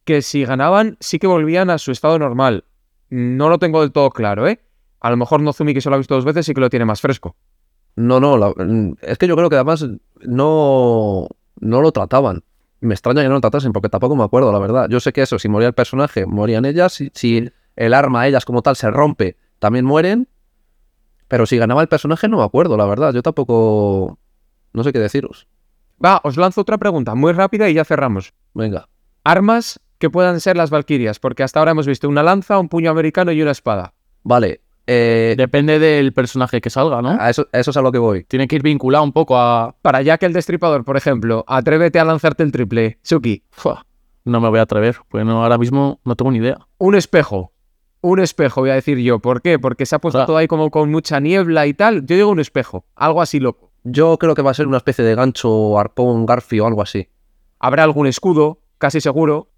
que 0.03 0.21
si 0.21 0.45
ganaban, 0.45 0.97
sí 0.99 1.19
que 1.19 1.27
volvían 1.27 1.69
a 1.69 1.77
su 1.77 1.91
estado 1.91 2.19
normal. 2.19 2.65
No 3.09 3.49
lo 3.49 3.59
tengo 3.59 3.81
del 3.81 3.91
todo 3.91 4.09
claro, 4.09 4.47
¿eh? 4.47 4.59
A 5.03 5.11
lo 5.11 5.17
mejor 5.17 5.41
Nozumi, 5.41 5.73
que 5.75 5.81
solo 5.81 5.95
ha 5.95 5.99
visto 5.99 6.15
dos 6.15 6.25
veces, 6.25 6.45
sí 6.45 6.53
que 6.53 6.61
lo 6.61 6.69
tiene 6.69 6.85
más 6.85 7.01
fresco. 7.01 7.35
No, 7.95 8.19
no, 8.19 8.37
la- 8.37 8.49
mm, 8.49 8.95
es 9.01 9.17
que 9.19 9.27
yo 9.27 9.35
creo 9.35 9.49
que 9.49 9.55
además 9.57 9.85
no, 10.21 11.27
no 11.59 11.81
lo 11.81 11.91
trataban. 11.91 12.43
Me 12.79 12.93
extraña 12.95 13.21
que 13.21 13.27
no 13.27 13.35
lo 13.35 13.41
tratasen 13.41 13.71
porque 13.71 13.89
tampoco 13.89 14.15
me 14.15 14.23
acuerdo, 14.23 14.51
la 14.51 14.59
verdad. 14.59 14.89
Yo 14.89 14.99
sé 14.99 15.13
que 15.13 15.21
eso, 15.21 15.37
si 15.39 15.47
moría 15.47 15.67
el 15.67 15.73
personaje, 15.73 16.25
morían 16.25 16.65
ellas. 16.65 16.93
Si, 16.93 17.11
si 17.13 17.49
el 17.75 17.93
arma, 17.93 18.27
ellas 18.27 18.45
como 18.45 18.61
tal, 18.61 18.75
se 18.75 18.89
rompe, 18.89 19.37
también 19.59 19.85
mueren. 19.85 20.27
Pero 21.27 21.45
si 21.45 21.57
ganaba 21.57 21.81
el 21.81 21.87
personaje, 21.87 22.27
no 22.27 22.37
me 22.37 22.43
acuerdo, 22.43 22.75
la 22.77 22.85
verdad. 22.85 23.13
Yo 23.13 23.21
tampoco... 23.21 24.17
No 24.73 24.83
sé 24.83 24.91
qué 24.91 24.99
deciros. 24.99 25.47
Va, 26.03 26.19
os 26.23 26.35
lanzo 26.35 26.61
otra 26.61 26.77
pregunta 26.77 27.13
muy 27.15 27.31
rápida 27.31 27.69
y 27.69 27.75
ya 27.75 27.85
cerramos. 27.85 28.33
Venga. 28.53 28.89
Armas 29.23 29.79
que 29.99 30.09
puedan 30.09 30.41
ser 30.41 30.57
las 30.57 30.69
valquirias, 30.69 31.19
porque 31.19 31.43
hasta 31.43 31.59
ahora 31.59 31.71
hemos 31.71 31.87
visto 31.87 32.09
una 32.09 32.23
lanza, 32.23 32.57
un 32.59 32.67
puño 32.69 32.89
americano 32.91 33.31
y 33.31 33.41
una 33.41 33.51
espada. 33.51 33.93
Vale. 34.23 34.62
Eh, 34.87 35.35
Depende 35.37 35.79
del 35.79 36.13
personaje 36.13 36.61
que 36.61 36.69
salga, 36.69 37.01
¿no? 37.01 37.09
a, 37.09 37.29
eso, 37.29 37.47
a 37.53 37.59
eso 37.59 37.71
es 37.71 37.77
a 37.77 37.81
lo 37.81 37.91
que 37.91 37.99
voy. 37.99 38.23
Tiene 38.25 38.47
que 38.47 38.55
ir 38.57 38.63
vinculado 38.63 39.03
un 39.03 39.13
poco 39.13 39.37
a. 39.37 39.75
Para 39.81 40.01
Jack 40.01 40.23
el 40.23 40.33
Destripador, 40.33 40.83
por 40.83 40.97
ejemplo, 40.97 41.45
atrévete 41.47 41.99
a 41.99 42.05
lanzarte 42.05 42.43
el 42.43 42.51
triple. 42.51 42.99
Suki, 43.01 43.43
Fua, 43.51 43.85
no 44.25 44.39
me 44.41 44.49
voy 44.49 44.59
a 44.59 44.63
atrever, 44.63 44.97
porque 45.09 45.23
no, 45.25 45.43
ahora 45.43 45.57
mismo 45.57 45.99
no 46.03 46.15
tengo 46.15 46.31
ni 46.31 46.39
idea. 46.39 46.57
un 46.77 46.95
espejo. 46.95 47.51
Un 48.01 48.19
espejo, 48.19 48.59
voy 48.59 48.71
a 48.71 48.73
decir 48.73 48.97
yo. 48.97 49.19
¿Por 49.19 49.41
qué? 49.41 49.59
Porque 49.59 49.85
se 49.85 49.95
ha 49.95 49.99
puesto 49.99 50.25
todo 50.25 50.35
ahí 50.35 50.47
como 50.47 50.69
con 50.71 50.91
mucha 50.91 51.21
niebla 51.21 51.65
y 51.67 51.73
tal. 51.73 52.05
Yo 52.05 52.17
digo 52.17 52.29
un 52.31 52.41
espejo, 52.41 52.85
algo 52.95 53.21
así 53.21 53.39
loco. 53.39 53.71
Yo 53.85 54.17
creo 54.17 54.35
que 54.35 54.41
va 54.41 54.51
a 54.51 54.53
ser 54.53 54.67
una 54.67 54.75
especie 54.75 55.05
de 55.05 55.15
gancho, 55.15 55.79
arpón, 55.79 56.25
garfi 56.25 56.59
o 56.59 56.67
algo 56.67 56.81
así. 56.81 57.07
Habrá 57.59 57.83
algún 57.83 58.05
escudo, 58.07 58.59
casi 58.77 58.99
seguro. 58.99 59.52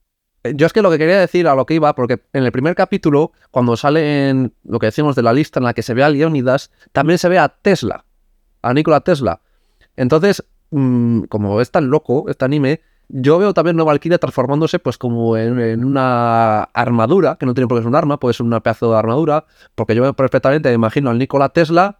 Eh, 0.46 0.54
Yo 0.56 0.68
es 0.68 0.74
que 0.74 0.82
lo 0.82 0.92
que 0.92 0.98
quería 0.98 1.20
decir 1.20 1.48
a 1.48 1.56
lo 1.56 1.66
que 1.66 1.74
iba, 1.74 1.94
porque 1.96 2.22
en 2.34 2.44
el 2.44 2.52
primer 2.52 2.76
capítulo, 2.76 3.32
cuando 3.52 3.76
salen 3.76 4.54
lo 4.64 4.80
que 4.80 4.88
decimos 4.88 5.16
de 5.16 5.24
la 5.24 5.34
lista 5.34 5.60
en 5.60 5.66
la 5.66 5.74
que 5.74 5.82
se 5.82 5.94
ve 5.94 6.04
a 6.04 6.10
Leónidas, 6.10 6.72
también 6.92 7.18
se 7.18 7.30
ve 7.30 7.40
a 7.40 7.50
Tesla, 7.50 8.06
a 8.62 8.74
Nikola 8.74 9.02
Tesla. 9.02 9.42
Entonces, 9.96 10.44
mm, 10.70 11.24
como 11.24 11.62
es 11.62 11.72
tan 11.72 11.90
loco 11.90 12.26
este 12.30 12.46
anime, 12.46 12.82
yo 13.08 13.38
veo 13.40 13.54
también 13.54 13.80
a 13.80 13.84
Valkyria 13.84 14.18
transformándose 14.18 14.80
pues 14.80 14.98
como 14.98 15.38
en, 15.38 15.84
una 15.84 16.64
armadura, 16.64 17.38
que 17.40 17.46
no 17.46 17.54
tiene 17.54 17.68
por 17.68 17.78
qué 17.78 17.84
ser 17.84 17.88
un 17.88 17.96
arma, 17.96 18.20
puede 18.20 18.34
ser 18.34 18.46
una 18.46 18.62
pedazo 18.62 18.92
de 18.92 18.98
armadura, 18.98 19.46
porque 19.74 19.96
yo 19.96 20.14
perfectamente 20.14 20.70
me 20.70 20.76
imagino 20.76 21.10
al 21.10 21.18
Nikola 21.18 21.50
Tesla 21.50 22.00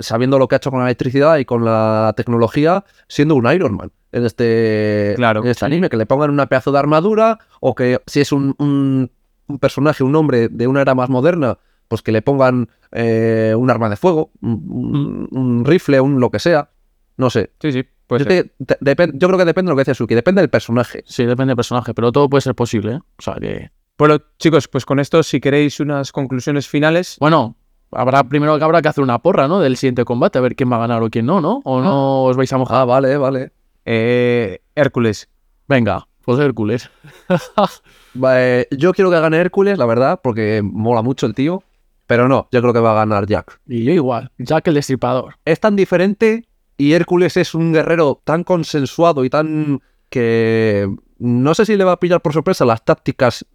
sabiendo 0.00 0.38
lo 0.38 0.46
que 0.48 0.54
ha 0.54 0.58
hecho 0.58 0.70
con 0.70 0.80
la 0.80 0.86
electricidad 0.86 1.38
y 1.38 1.44
con 1.44 1.64
la 1.64 2.12
tecnología, 2.16 2.84
siendo 3.08 3.34
un 3.34 3.50
Iron 3.52 3.76
Man 3.76 3.90
en 4.12 4.24
este, 4.26 5.14
Claro, 5.16 5.42
en 5.42 5.48
este 5.48 5.60
sí. 5.60 5.64
anime, 5.66 5.88
que 5.88 5.96
le 5.96 6.06
pongan 6.06 6.30
una 6.30 6.46
pedazo 6.46 6.72
de 6.72 6.78
armadura, 6.78 7.38
o 7.60 7.74
que 7.74 8.00
si 8.06 8.20
es 8.20 8.32
un, 8.32 8.54
un- 8.58 9.10
un 9.46 9.58
personaje, 9.58 10.04
un 10.04 10.14
hombre 10.16 10.48
de 10.48 10.66
una 10.66 10.80
era 10.82 10.94
más 10.94 11.08
moderna, 11.10 11.58
pues 11.88 12.02
que 12.02 12.12
le 12.12 12.22
pongan 12.22 12.68
eh, 12.92 13.54
un 13.56 13.70
arma 13.70 13.88
de 13.88 13.96
fuego, 13.96 14.30
un, 14.42 15.28
un- 15.30 15.64
rifle, 15.64 16.00
un 16.00 16.20
lo 16.20 16.30
que 16.30 16.38
sea. 16.38 16.70
No 17.16 17.30
sé. 17.30 17.50
Sí, 17.60 17.72
sí. 17.72 17.84
Pues 18.06 18.22
yo, 18.22 18.28
te- 18.28 18.44
te- 18.64 18.78
depen- 18.80 19.12
yo 19.14 19.28
creo 19.28 19.38
que 19.38 19.44
depende 19.44 19.68
de 19.68 19.72
lo 19.72 19.76
que 19.76 19.80
decía 19.82 19.94
Suki, 19.94 20.14
depende 20.14 20.40
del 20.40 20.50
personaje. 20.50 21.02
Sí, 21.06 21.24
depende 21.24 21.50
del 21.50 21.56
personaje, 21.56 21.94
pero 21.94 22.10
todo 22.12 22.28
puede 22.28 22.40
ser 22.42 22.54
posible, 22.54 22.94
¿eh? 22.94 22.98
O 23.18 23.22
sea 23.22 23.34
que. 23.40 23.70
Bueno, 23.98 24.18
chicos, 24.38 24.66
pues 24.66 24.84
con 24.86 24.98
esto, 24.98 25.22
si 25.22 25.40
queréis 25.40 25.78
unas 25.78 26.10
conclusiones 26.10 26.66
finales. 26.66 27.16
Bueno, 27.20 27.56
habrá 27.92 28.24
primero 28.24 28.58
que 28.58 28.64
habrá 28.64 28.82
que 28.82 28.88
hacer 28.88 29.04
una 29.04 29.18
porra, 29.20 29.48
¿no? 29.48 29.60
Del 29.60 29.76
siguiente 29.76 30.04
combate, 30.04 30.38
a 30.38 30.42
ver 30.42 30.56
quién 30.56 30.70
va 30.70 30.76
a 30.76 30.80
ganar 30.80 31.02
o 31.02 31.10
quién 31.10 31.26
no, 31.26 31.40
¿no? 31.40 31.60
O 31.64 31.80
no 31.80 32.24
os 32.24 32.36
vais 32.36 32.52
a 32.52 32.58
mojar. 32.58 32.82
Ah, 32.82 32.84
vale, 32.84 33.16
vale. 33.16 33.52
Eh, 33.84 34.60
Hércules. 34.74 35.28
Venga, 35.68 36.06
pues 36.22 36.38
Hércules. 36.38 36.90
Eh, 38.24 38.66
yo 38.76 38.92
quiero 38.92 39.08
que 39.08 39.20
gane 39.20 39.36
Hércules, 39.36 39.78
la 39.78 39.86
verdad, 39.86 40.18
porque 40.20 40.62
mola 40.64 41.00
mucho 41.00 41.26
el 41.26 41.34
tío. 41.34 41.62
Pero 42.08 42.26
no, 42.26 42.48
yo 42.50 42.60
creo 42.60 42.72
que 42.72 42.80
va 42.80 42.90
a 42.90 42.94
ganar 42.96 43.24
Jack. 43.26 43.60
Y 43.68 43.84
yo 43.84 43.92
igual, 43.92 44.32
Jack 44.36 44.66
el 44.66 44.74
Destripador. 44.74 45.36
Es 45.44 45.60
tan 45.60 45.76
diferente 45.76 46.48
y 46.76 46.94
Hércules 46.94 47.36
es 47.36 47.54
un 47.54 47.72
guerrero 47.72 48.20
tan 48.24 48.42
consensuado 48.42 49.24
y 49.24 49.30
tan 49.30 49.80
que 50.08 50.92
no 51.20 51.54
sé 51.54 51.66
si 51.66 51.76
le 51.76 51.84
va 51.84 51.92
a 51.92 52.00
pillar 52.00 52.20
por 52.20 52.32
sorpresa 52.32 52.64
las 52.64 52.84
tácticas 52.84 53.46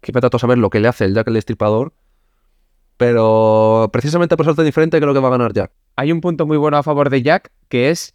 que 0.00 0.12
me 0.12 0.20
trato 0.20 0.36
de 0.36 0.42
saber 0.42 0.58
lo 0.58 0.70
que 0.70 0.78
le 0.78 0.86
hace 0.86 1.06
el 1.06 1.14
Jack 1.14 1.26
el 1.26 1.34
Destripador. 1.34 1.92
Pero 2.96 3.90
precisamente 3.92 4.36
por 4.36 4.46
ser 4.46 4.54
tan 4.54 4.64
diferente 4.64 5.00
creo 5.00 5.12
que 5.14 5.20
va 5.20 5.28
a 5.28 5.32
ganar 5.32 5.52
Jack. 5.52 5.72
Hay 5.96 6.12
un 6.12 6.20
punto 6.20 6.46
muy 6.46 6.56
bueno 6.56 6.76
a 6.76 6.82
favor 6.82 7.10
de 7.10 7.22
Jack, 7.22 7.50
que 7.68 7.90
es 7.90 8.14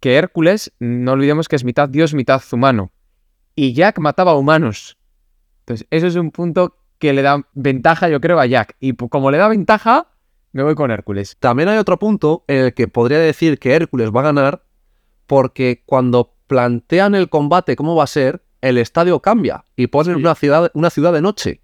que 0.00 0.16
Hércules, 0.16 0.72
no 0.78 1.12
olvidemos 1.12 1.48
que 1.48 1.56
es 1.56 1.64
mitad 1.64 1.88
dios, 1.88 2.14
mitad 2.14 2.42
humano. 2.52 2.92
Y 3.54 3.72
Jack 3.74 3.98
mataba 3.98 4.34
humanos. 4.36 4.96
Entonces, 5.60 5.86
eso 5.90 6.06
es 6.06 6.16
un 6.16 6.30
punto 6.30 6.76
que 6.98 7.12
le 7.12 7.22
da 7.22 7.46
ventaja, 7.54 8.08
yo 8.08 8.20
creo, 8.20 8.38
a 8.40 8.46
Jack. 8.46 8.76
Y 8.80 8.94
como 8.94 9.30
le 9.30 9.38
da 9.38 9.48
ventaja, 9.48 10.08
me 10.52 10.62
voy 10.62 10.74
con 10.74 10.90
Hércules. 10.90 11.36
También 11.38 11.68
hay 11.68 11.78
otro 11.78 11.98
punto 11.98 12.44
en 12.48 12.64
el 12.66 12.74
que 12.74 12.88
podría 12.88 13.18
decir 13.18 13.58
que 13.58 13.74
Hércules 13.74 14.10
va 14.10 14.20
a 14.20 14.24
ganar 14.24 14.64
porque 15.26 15.82
cuando 15.86 16.34
plantean 16.46 17.14
el 17.14 17.28
combate 17.28 17.76
cómo 17.76 17.94
va 17.94 18.04
a 18.04 18.08
ser, 18.08 18.42
el 18.60 18.78
estadio 18.78 19.20
cambia 19.20 19.64
y 19.76 19.86
ponen 19.86 20.16
Sí. 20.16 20.20
una, 20.20 20.34
ciudad, 20.34 20.70
una 20.74 20.90
ciudad 20.90 21.12
de 21.12 21.22
noche. 21.22 21.60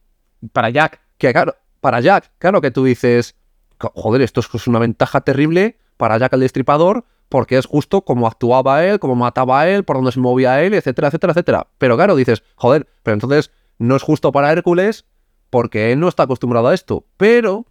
Para 0.53 0.71
Jack, 0.71 1.01
Que 1.19 1.33
claro, 1.33 1.57
para 1.87 2.01
Jack, 2.01 2.33
claro 2.39 2.61
que 2.61 2.73
tú 2.73 2.83
dices, 2.83 3.37
"Co- 3.79 3.93
joder, 3.95 4.21
esto 4.21 4.41
es 4.41 4.67
una 4.67 4.81
ventaja 4.81 5.21
terrible 5.21 5.79
para 5.97 6.19
Jack 6.19 6.33
el 6.33 6.41
Destripador 6.41 7.05
porque 7.29 7.59
es 7.59 7.65
justo 7.67 8.03
como 8.03 8.27
actuaba 8.27 8.85
él, 8.85 8.99
cómo 8.99 9.15
mataba 9.15 9.61
a 9.61 9.69
él, 9.69 9.85
por 9.85 9.95
dónde 9.95 10.11
se 10.11 10.19
movía 10.19 10.61
él, 10.65 10.75
etcétera, 10.75 11.07
etcétera, 11.07 11.31
etcétera. 11.31 11.69
Pero 11.79 11.95
claro, 11.95 12.17
dices, 12.17 12.43
joder, 12.57 12.89
pero 13.05 13.15
entonces 13.15 13.53
no 13.79 13.95
es 13.95 14.03
justo 14.03 14.33
para 14.33 14.51
Hércules 14.51 15.05
porque 15.49 15.93
él 15.93 16.01
no 16.01 16.09
está 16.09 16.25
acostumbrado 16.25 16.67
a 16.67 16.75
esto. 16.75 17.05
Pero 17.19 17.67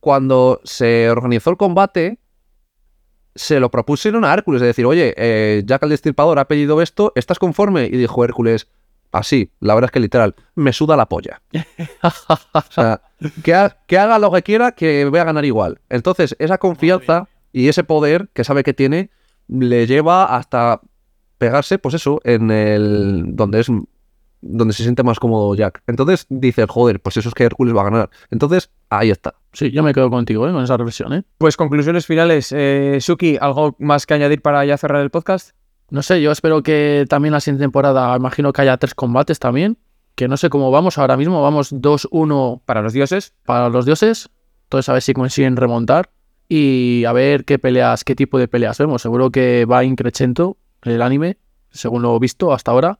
cuando 0.00 0.60
se 0.64 1.08
organizó 1.08 1.50
el 1.50 1.56
combate, 1.56 2.18
se 3.36 3.60
lo 3.60 3.70
propusieron 3.70 4.24
a 4.24 4.34
Hércules, 4.34 4.60
de 4.60 4.66
decir, 4.66 4.86
oye, 4.86 5.14
eh, 5.16 5.62
Jack 5.64 5.84
el 5.84 5.90
Destripador 5.90 6.40
ha 6.40 6.48
pedido 6.48 6.82
esto, 6.82 7.12
¿estás 7.14 7.38
conforme? 7.38 7.84
Y 7.84 7.90
dijo 7.96 8.24
Hércules, 8.24 8.66
así, 9.12 9.50
la 9.60 9.74
verdad 9.74 9.88
es 9.88 9.92
que 9.92 10.00
literal, 10.00 10.34
me 10.54 10.72
suda 10.72 10.96
la 10.96 11.06
polla. 11.08 11.40
o 12.02 12.62
sea, 12.70 13.02
que, 13.42 13.54
ha- 13.54 13.76
que 13.86 13.98
haga 13.98 14.18
lo 14.18 14.30
que 14.32 14.42
quiera, 14.42 14.72
que 14.72 15.04
voy 15.06 15.18
a 15.20 15.24
ganar 15.24 15.44
igual. 15.44 15.80
Entonces, 15.88 16.36
esa 16.38 16.58
confianza 16.58 17.28
y 17.52 17.68
ese 17.68 17.84
poder 17.84 18.28
que 18.32 18.44
sabe 18.44 18.62
que 18.62 18.74
tiene, 18.74 19.10
le 19.48 19.86
lleva 19.86 20.24
hasta 20.36 20.80
pegarse, 21.38 21.78
pues 21.78 21.94
eso, 21.94 22.20
en 22.24 22.50
el. 22.50 23.24
donde 23.34 23.60
es. 23.60 23.66
donde 24.42 24.72
se 24.72 24.82
siente 24.84 25.02
más 25.02 25.18
cómodo 25.18 25.54
Jack. 25.54 25.82
Entonces 25.86 26.26
dice, 26.28 26.66
joder, 26.68 27.00
pues 27.00 27.16
eso 27.16 27.28
es 27.28 27.34
que 27.34 27.44
Hércules 27.44 27.74
va 27.74 27.80
a 27.80 27.84
ganar. 27.84 28.10
Entonces, 28.30 28.70
ahí 28.88 29.10
está. 29.10 29.34
Sí, 29.52 29.70
yo 29.72 29.82
me 29.82 29.92
quedo 29.92 30.08
contigo, 30.10 30.48
¿eh? 30.48 30.52
Con 30.52 30.62
esa 30.62 30.76
reflexión, 30.76 31.12
¿eh? 31.12 31.24
Pues 31.38 31.56
conclusiones 31.56 32.06
finales. 32.06 32.52
Eh, 32.56 32.98
Suki, 33.00 33.36
¿algo 33.40 33.74
más 33.80 34.06
que 34.06 34.14
añadir 34.14 34.40
para 34.42 34.64
ya 34.64 34.76
cerrar 34.78 35.02
el 35.02 35.10
podcast? 35.10 35.50
No 35.90 36.02
sé, 36.02 36.22
yo 36.22 36.30
espero 36.30 36.62
que 36.62 37.04
también 37.08 37.32
la 37.32 37.40
siguiente 37.40 37.64
temporada, 37.64 38.16
imagino 38.16 38.52
que 38.52 38.62
haya 38.62 38.76
tres 38.76 38.94
combates 38.94 39.38
también. 39.38 39.76
Que 40.14 40.28
no 40.28 40.36
sé 40.36 40.50
cómo 40.50 40.70
vamos 40.70 40.98
ahora 40.98 41.16
mismo, 41.16 41.42
vamos 41.42 41.72
2-1 41.72 42.62
Para 42.64 42.82
los 42.82 42.92
dioses. 42.92 43.34
para 43.44 43.68
los 43.68 43.86
dioses. 43.86 44.30
Entonces 44.64 44.88
a 44.88 44.92
ver 44.92 45.02
si 45.02 45.14
consiguen 45.14 45.56
remontar. 45.56 46.10
Y 46.48 47.04
a 47.04 47.12
ver 47.12 47.44
qué 47.44 47.58
peleas, 47.58 48.04
qué 48.04 48.14
tipo 48.14 48.38
de 48.38 48.48
peleas 48.48 48.78
vemos. 48.78 49.02
Seguro 49.02 49.30
que 49.30 49.64
va 49.64 49.84
increchento 49.84 50.56
el 50.82 51.02
anime, 51.02 51.38
según 51.70 52.02
lo 52.02 52.16
he 52.16 52.18
visto 52.18 52.52
hasta 52.52 52.70
ahora. 52.70 52.98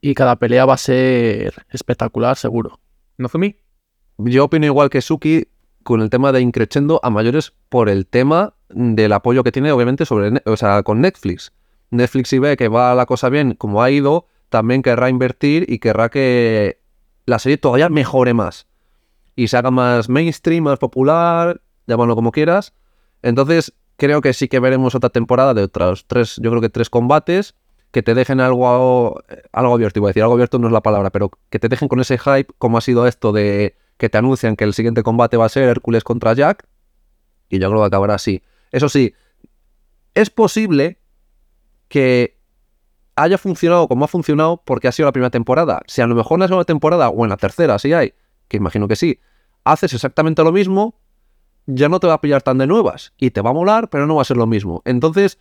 Y 0.00 0.14
cada 0.14 0.36
pelea 0.36 0.64
va 0.64 0.74
a 0.74 0.78
ser 0.78 1.66
espectacular, 1.70 2.36
seguro. 2.36 2.80
Nozumi. 3.18 3.56
Yo 4.18 4.44
opino 4.44 4.66
igual 4.66 4.90
que 4.90 5.00
Suki 5.00 5.48
con 5.82 6.00
el 6.00 6.10
tema 6.10 6.32
de 6.32 6.40
Increchendo 6.40 7.00
a 7.02 7.10
mayores 7.10 7.52
por 7.68 7.88
el 7.88 8.06
tema 8.06 8.54
del 8.68 9.12
apoyo 9.12 9.42
que 9.44 9.52
tiene, 9.52 9.72
obviamente, 9.72 10.04
sobre, 10.04 10.42
o 10.44 10.56
sea, 10.56 10.82
con 10.82 11.00
Netflix. 11.00 11.52
Netflix 11.90 12.28
si 12.28 12.38
ve 12.38 12.56
que 12.56 12.68
va 12.68 12.94
la 12.94 13.06
cosa 13.06 13.28
bien 13.28 13.54
como 13.54 13.82
ha 13.82 13.90
ido, 13.90 14.26
también 14.48 14.82
querrá 14.82 15.08
invertir 15.10 15.66
y 15.68 15.78
querrá 15.78 16.08
que 16.08 16.80
la 17.26 17.38
serie 17.38 17.58
todavía 17.58 17.88
mejore 17.88 18.34
más. 18.34 18.66
Y 19.36 19.48
se 19.48 19.56
haga 19.56 19.70
más 19.70 20.08
mainstream, 20.08 20.64
más 20.64 20.78
popular, 20.78 21.60
llámalo 21.86 22.14
como 22.14 22.32
quieras. 22.32 22.74
Entonces, 23.22 23.74
creo 23.96 24.20
que 24.20 24.32
sí 24.32 24.48
que 24.48 24.60
veremos 24.60 24.94
otra 24.94 25.10
temporada 25.10 25.54
de 25.54 25.62
otros 25.62 26.06
tres, 26.06 26.36
yo 26.42 26.50
creo 26.50 26.60
que 26.60 26.68
tres 26.68 26.90
combates 26.90 27.54
que 27.90 28.02
te 28.02 28.14
dejen 28.14 28.40
algo, 28.40 29.22
algo 29.52 29.74
abierto. 29.74 29.98
Iba 29.98 30.08
a 30.08 30.10
decir, 30.10 30.22
algo 30.22 30.34
abierto 30.34 30.58
no 30.58 30.68
es 30.68 30.72
la 30.72 30.82
palabra, 30.82 31.10
pero 31.10 31.30
que 31.48 31.58
te 31.58 31.68
dejen 31.68 31.88
con 31.88 32.00
ese 32.00 32.18
hype, 32.18 32.52
como 32.58 32.78
ha 32.78 32.80
sido 32.80 33.06
esto 33.06 33.32
de 33.32 33.76
que 33.96 34.08
te 34.08 34.18
anuncian 34.18 34.56
que 34.56 34.64
el 34.64 34.74
siguiente 34.74 35.02
combate 35.02 35.36
va 35.36 35.46
a 35.46 35.48
ser 35.48 35.64
Hércules 35.64 36.04
contra 36.04 36.32
Jack. 36.32 36.66
Y 37.48 37.58
yo 37.58 37.68
creo 37.68 37.80
que 37.80 37.86
acabará 37.86 38.14
así. 38.14 38.42
Eso 38.70 38.88
sí, 38.88 39.14
es 40.14 40.30
posible 40.30 40.99
que 41.90 42.38
haya 43.16 43.36
funcionado 43.36 43.88
como 43.88 44.06
ha 44.06 44.08
funcionado 44.08 44.62
porque 44.64 44.88
ha 44.88 44.92
sido 44.92 45.06
la 45.06 45.12
primera 45.12 45.30
temporada. 45.30 45.82
Si 45.86 46.00
a 46.00 46.06
lo 46.06 46.14
mejor 46.14 46.36
en 46.36 46.40
la 46.40 46.46
segunda 46.46 46.64
temporada 46.64 47.10
o 47.10 47.24
en 47.24 47.30
la 47.30 47.36
tercera, 47.36 47.78
si 47.78 47.92
hay, 47.92 48.14
que 48.48 48.56
imagino 48.56 48.88
que 48.88 48.96
sí, 48.96 49.20
haces 49.64 49.92
exactamente 49.92 50.42
lo 50.42 50.52
mismo, 50.52 50.94
ya 51.66 51.88
no 51.88 52.00
te 52.00 52.06
va 52.06 52.14
a 52.14 52.20
pillar 52.20 52.42
tan 52.42 52.58
de 52.58 52.66
nuevas. 52.66 53.12
Y 53.18 53.32
te 53.32 53.42
va 53.42 53.50
a 53.50 53.52
molar, 53.52 53.90
pero 53.90 54.06
no 54.06 54.14
va 54.14 54.22
a 54.22 54.24
ser 54.24 54.36
lo 54.36 54.46
mismo. 54.46 54.82
Entonces, 54.84 55.38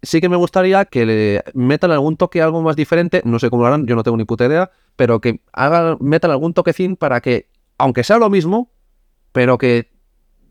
sí 0.00 0.20
que 0.20 0.28
me 0.28 0.36
gustaría 0.36 0.84
que 0.84 1.04
le 1.04 1.44
metan 1.54 1.90
algún 1.90 2.16
toque 2.16 2.40
algo 2.40 2.62
más 2.62 2.76
diferente. 2.76 3.20
No 3.24 3.40
sé 3.40 3.50
cómo 3.50 3.62
lo 3.62 3.68
harán, 3.68 3.86
yo 3.86 3.96
no 3.96 4.04
tengo 4.04 4.16
ni 4.16 4.24
puta 4.24 4.46
idea. 4.46 4.70
Pero 4.94 5.20
que 5.20 5.40
hagan, 5.52 5.98
metan 6.00 6.30
algún 6.30 6.54
toquecín 6.54 6.94
para 6.94 7.20
que, 7.20 7.48
aunque 7.78 8.04
sea 8.04 8.18
lo 8.18 8.30
mismo, 8.30 8.70
pero 9.32 9.58
que 9.58 9.90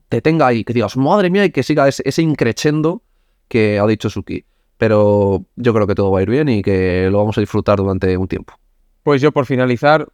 te 0.10 0.22
tenga 0.22 0.48
ahí, 0.48 0.66
que 0.66 0.74
digas, 0.74 0.98
madre 0.98 1.30
mía, 1.30 1.46
y 1.46 1.52
que 1.52 1.64
siga 1.64 1.88
ese, 1.88 2.04
ese 2.06 2.22
increchendo 2.22 3.04
que 3.48 3.80
ha 3.80 3.88
dicho 3.88 4.10
Suki. 4.10 4.46
Pero 4.80 5.44
yo 5.58 5.74
creo 5.74 5.86
que 5.86 5.94
todo 5.94 6.10
va 6.10 6.20
a 6.20 6.22
ir 6.22 6.30
bien 6.30 6.48
y 6.48 6.62
que 6.62 7.10
lo 7.12 7.18
vamos 7.18 7.38
a 7.38 7.42
disfrutar 7.42 7.78
durante 7.78 8.16
un 8.16 8.30
tiempo. 8.30 8.54
Pues 9.04 9.22
yo 9.22 9.34
por 9.34 9.46
finalizar, 9.46 10.08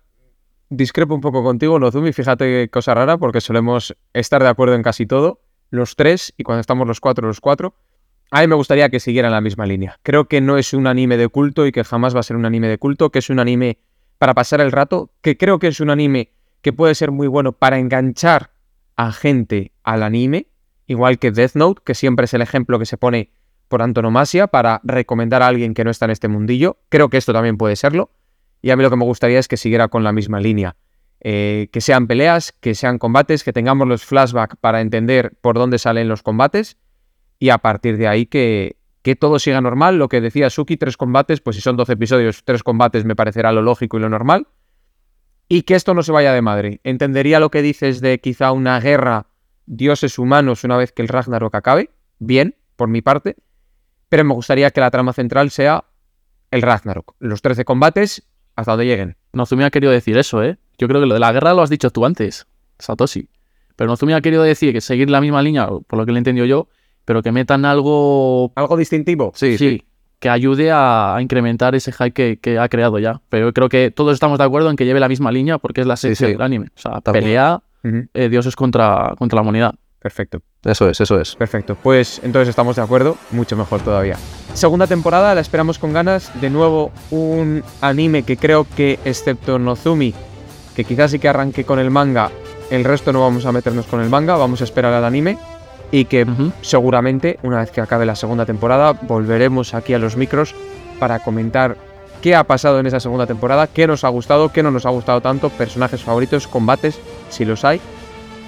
discrepo 0.70 1.14
un 1.14 1.22
poco 1.22 1.44
contigo, 1.44 1.78
Nozumi. 1.78 2.12
Fíjate 2.12 2.46
qué 2.46 2.70
cosa 2.70 2.96
rara, 2.96 3.20
porque 3.20 3.42
solemos 3.42 3.96
estar 4.14 4.42
de 4.42 4.50
acuerdo 4.50 4.74
en 4.74 4.82
casi 4.82 5.06
todo, 5.06 5.40
los 5.70 5.96
tres, 5.96 6.34
y 6.36 6.44
cuando 6.44 6.62
estamos 6.62 6.88
los 6.88 7.00
cuatro, 7.00 7.28
los 7.28 7.42
cuatro. 7.42 7.76
A 8.32 8.42
mí 8.42 8.48
me 8.48 8.56
gustaría 8.56 8.90
que 8.90 9.00
siguieran 9.00 9.32
la 9.32 9.40
misma 9.40 9.68
línea. 9.68 10.00
Creo 10.02 10.26
que 10.26 10.42
no 10.42 10.58
es 10.58 10.74
un 10.74 10.88
anime 10.88 11.18
de 11.18 11.28
culto 11.28 11.68
y 11.68 11.72
que 11.72 11.84
jamás 11.84 12.16
va 12.16 12.22
a 12.22 12.24
ser 12.24 12.36
un 12.36 12.46
anime 12.46 12.68
de 12.68 12.80
culto, 12.80 13.12
que 13.12 13.20
es 13.20 13.30
un 13.30 13.38
anime 13.38 13.78
para 14.18 14.34
pasar 14.34 14.62
el 14.62 14.72
rato, 14.72 15.12
que 15.22 15.38
creo 15.38 15.60
que 15.60 15.68
es 15.68 15.80
un 15.80 15.92
anime 15.92 16.32
que 16.64 16.74
puede 16.74 16.96
ser 16.96 17.12
muy 17.12 17.28
bueno 17.28 17.52
para 17.52 17.78
enganchar 17.78 18.50
a 18.96 19.12
gente 19.12 19.74
al 19.84 20.02
anime, 20.02 20.48
igual 20.88 21.20
que 21.20 21.30
Death 21.30 21.54
Note, 21.54 21.84
que 21.86 21.94
siempre 21.94 22.26
es 22.26 22.34
el 22.34 22.42
ejemplo 22.42 22.80
que 22.80 22.88
se 22.88 22.98
pone 22.98 23.30
por 23.68 23.82
antonomasia 23.82 24.48
para 24.48 24.82
recomendar 24.84 25.42
a 25.42 25.48
alguien 25.48 25.74
que 25.74 25.84
no 25.84 25.92
está 25.92 26.06
en 26.06 26.12
este 26.12 26.28
mundillo. 26.28 26.78
Creo 26.90 27.10
que 27.10 27.18
esto 27.18 27.34
también 27.34 27.58
puede 27.58 27.76
serlo. 27.76 28.12
Y 28.62 28.72
a 28.72 28.76
mí 28.76 28.84
lo 28.84 28.90
que 28.90 28.96
me 28.96 29.06
gustaría 29.06 29.40
es 29.40 29.48
que 29.48 29.58
siguiera 29.58 29.88
con 29.88 30.04
la 30.04 30.12
misma 30.12 30.40
línea. 30.40 30.76
Eh, 31.22 31.70
que 31.72 31.82
sean 31.82 32.08
peleas, 32.08 32.52
que 32.52 32.76
sean 32.76 32.98
combates, 32.98 33.44
que 33.44 33.54
tengamos 33.54 33.88
los 33.88 34.06
flashbacks 34.06 34.58
para 34.60 34.82
entender 34.82 35.34
por 35.42 35.56
dónde 35.56 35.78
salen 35.80 36.08
los 36.08 36.24
combates. 36.24 36.78
Y 37.40 37.50
a 37.50 37.58
partir 37.58 37.98
de 37.98 38.08
ahí 38.08 38.26
que, 38.26 38.78
que 39.02 39.16
todo 39.16 39.38
siga 39.38 39.62
normal. 39.62 39.98
Lo 39.98 40.10
que 40.10 40.20
decía 40.20 40.50
Suki, 40.50 40.78
tres 40.78 40.98
combates, 40.98 41.42
pues 41.42 41.56
si 41.56 41.62
son 41.62 41.78
12 41.78 41.94
episodios, 41.94 42.44
tres 42.44 42.64
combates 42.64 43.06
me 43.06 43.16
parecerá 43.16 43.52
lo 43.52 43.62
lógico 43.62 43.98
y 43.98 44.02
lo 44.02 44.10
normal. 44.10 44.48
Y 45.48 45.62
que 45.62 45.76
esto 45.76 45.94
no 45.94 46.02
se 46.02 46.12
vaya 46.12 46.34
de 46.34 46.42
madre. 46.42 46.80
Entendería 46.84 47.40
lo 47.40 47.52
que 47.52 47.62
dices 47.62 48.02
de 48.02 48.20
quizá 48.20 48.52
una 48.52 48.80
guerra 48.80 49.28
dioses 49.68 50.18
humanos 50.18 50.64
una 50.64 50.78
vez 50.78 50.92
que 50.92 51.04
el 51.04 51.08
Ragnarok 51.08 51.54
acabe. 51.54 51.92
Bien, 52.18 52.56
por 52.76 52.88
mi 52.88 53.04
parte. 53.04 53.36
Pero 54.10 54.24
me 54.24 54.34
gustaría 54.34 54.72
que 54.72 54.80
la 54.82 54.92
trama 54.92 55.14
central 55.14 55.50
sea 55.52 55.84
el 56.52 56.62
Ragnarok. 56.62 57.16
Los 57.20 57.42
13 57.42 57.66
combates 57.66 58.24
hasta 58.56 58.72
donde 58.72 58.86
lleguen. 58.86 59.18
Nozumi 59.34 59.64
ha 59.64 59.72
querido 59.72 59.92
decir 59.92 60.18
eso, 60.18 60.44
¿eh? 60.44 60.58
Yo 60.78 60.88
creo 60.88 61.02
que 61.02 61.08
lo 61.08 61.14
de 61.14 61.20
la 61.20 61.32
guerra 61.32 61.54
lo 61.54 61.62
has 61.62 61.70
dicho 61.70 61.90
tú 61.90 62.06
antes, 62.06 62.48
Satoshi. 62.80 63.30
Pero 63.76 63.90
Nozumi 63.90 64.14
ha 64.14 64.22
querido 64.22 64.44
decir 64.44 64.72
que 64.74 64.80
seguir 64.82 65.10
la 65.10 65.20
misma 65.22 65.42
línea, 65.42 65.68
por 65.68 66.00
lo 66.00 66.06
que 66.06 66.12
le 66.12 66.18
he 66.18 66.20
entendido 66.20 66.46
yo, 66.46 66.70
pero 67.04 67.22
que 67.22 67.32
metan 67.32 67.66
algo, 67.66 68.54
¿Algo 68.56 68.78
distintivo? 68.78 69.32
Sí, 69.36 69.58
sí. 69.58 69.84
que 70.20 70.30
ayude 70.30 70.72
a, 70.72 71.16
a 71.18 71.22
incrementar 71.22 71.76
ese 71.76 71.92
hype 71.92 72.12
que, 72.14 72.40
que 72.40 72.58
ha 72.58 72.70
creado 72.70 73.00
ya. 73.00 73.22
Pero 73.30 73.48
yo 73.48 73.54
creo 73.54 73.68
que 73.70 73.92
todos 73.92 74.14
estamos 74.14 74.38
de 74.38 74.46
acuerdo 74.46 74.70
en 74.70 74.76
que 74.78 74.86
lleve 74.86 75.00
la 75.02 75.10
misma 75.10 75.32
línea 75.32 75.58
porque 75.58 75.82
es 75.82 75.88
la 75.88 75.98
Sí, 75.98 76.08
esencia 76.08 76.28
sí. 76.28 76.34
del 76.34 76.42
anime. 76.42 76.68
O 76.76 76.80
sea, 76.80 77.02
pelea 77.02 77.62
eh, 78.14 78.30
dioses 78.30 78.56
contra, 78.56 79.14
contra 79.18 79.36
la 79.38 79.42
humanidad. 79.42 79.76
Perfecto. 80.00 80.42
Eso 80.66 80.90
es, 80.90 81.00
eso 81.00 81.20
es. 81.20 81.36
Perfecto, 81.36 81.78
pues 81.82 82.20
entonces 82.24 82.50
estamos 82.50 82.76
de 82.76 82.82
acuerdo, 82.82 83.18
mucho 83.30 83.56
mejor 83.56 83.82
todavía. 83.82 84.18
Segunda 84.56 84.88
temporada, 84.88 85.36
la 85.36 85.42
esperamos 85.42 85.78
con 85.78 85.94
ganas. 85.94 86.32
De 86.42 86.50
nuevo, 86.50 86.92
un 87.12 87.64
anime 87.82 88.24
que 88.24 88.36
creo 88.36 88.66
que, 88.76 89.00
excepto 89.06 89.60
Nozumi, 89.60 90.16
que 90.76 90.84
quizás 90.84 91.12
sí 91.12 91.20
que 91.20 91.30
arranque 91.30 91.66
con 91.66 91.78
el 91.78 91.92
manga, 91.92 92.32
el 92.72 92.84
resto 92.84 93.14
no 93.14 93.22
vamos 93.22 93.46
a 93.46 93.52
meternos 93.52 93.86
con 93.86 94.02
el 94.02 94.10
manga, 94.10 94.36
vamos 94.38 94.62
a 94.62 94.64
esperar 94.64 94.92
al 94.94 95.06
anime. 95.06 95.38
Y 95.92 96.06
que 96.06 96.26
seguramente, 96.62 97.38
una 97.44 97.60
vez 97.60 97.70
que 97.70 97.80
acabe 97.80 98.08
la 98.08 98.16
segunda 98.16 98.46
temporada, 98.46 98.94
volveremos 98.94 99.76
aquí 99.76 99.94
a 99.94 100.00
los 100.00 100.18
micros 100.18 100.56
para 101.00 101.20
comentar 101.20 101.78
qué 102.24 102.36
ha 102.36 102.44
pasado 102.44 102.80
en 102.80 102.88
esa 102.88 103.00
segunda 103.00 103.28
temporada, 103.28 103.68
qué 103.68 103.86
nos 103.86 104.04
ha 104.04 104.10
gustado, 104.10 104.52
qué 104.52 104.64
no 104.64 104.72
nos 104.72 104.88
ha 104.88 104.90
gustado 104.90 105.22
tanto, 105.22 105.50
personajes 105.50 106.02
favoritos, 106.02 106.48
combates, 106.48 107.00
si 107.30 107.46
los 107.46 107.64
hay, 107.64 107.80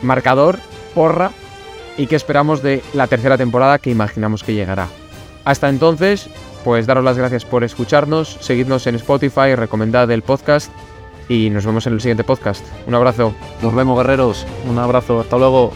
marcador, 0.01 0.57
porra 0.95 1.31
y 1.97 2.07
qué 2.07 2.15
esperamos 2.15 2.61
de 2.61 2.81
la 2.93 3.07
tercera 3.07 3.37
temporada 3.37 3.79
que 3.79 3.89
imaginamos 3.89 4.43
que 4.43 4.53
llegará. 4.53 4.87
Hasta 5.43 5.69
entonces, 5.69 6.29
pues 6.63 6.85
daros 6.87 7.03
las 7.03 7.17
gracias 7.17 7.45
por 7.45 7.63
escucharnos, 7.63 8.37
seguidnos 8.41 8.87
en 8.87 8.95
Spotify, 8.95 9.55
recomendad 9.55 10.09
el 10.11 10.21
podcast 10.21 10.71
y 11.29 11.49
nos 11.49 11.65
vemos 11.65 11.87
en 11.87 11.93
el 11.93 12.01
siguiente 12.01 12.23
podcast. 12.23 12.65
Un 12.85 12.95
abrazo. 12.95 13.33
Nos 13.61 13.73
vemos, 13.73 13.97
guerreros. 13.97 14.45
Un 14.69 14.77
abrazo, 14.77 15.19
hasta 15.19 15.37
luego. 15.37 15.73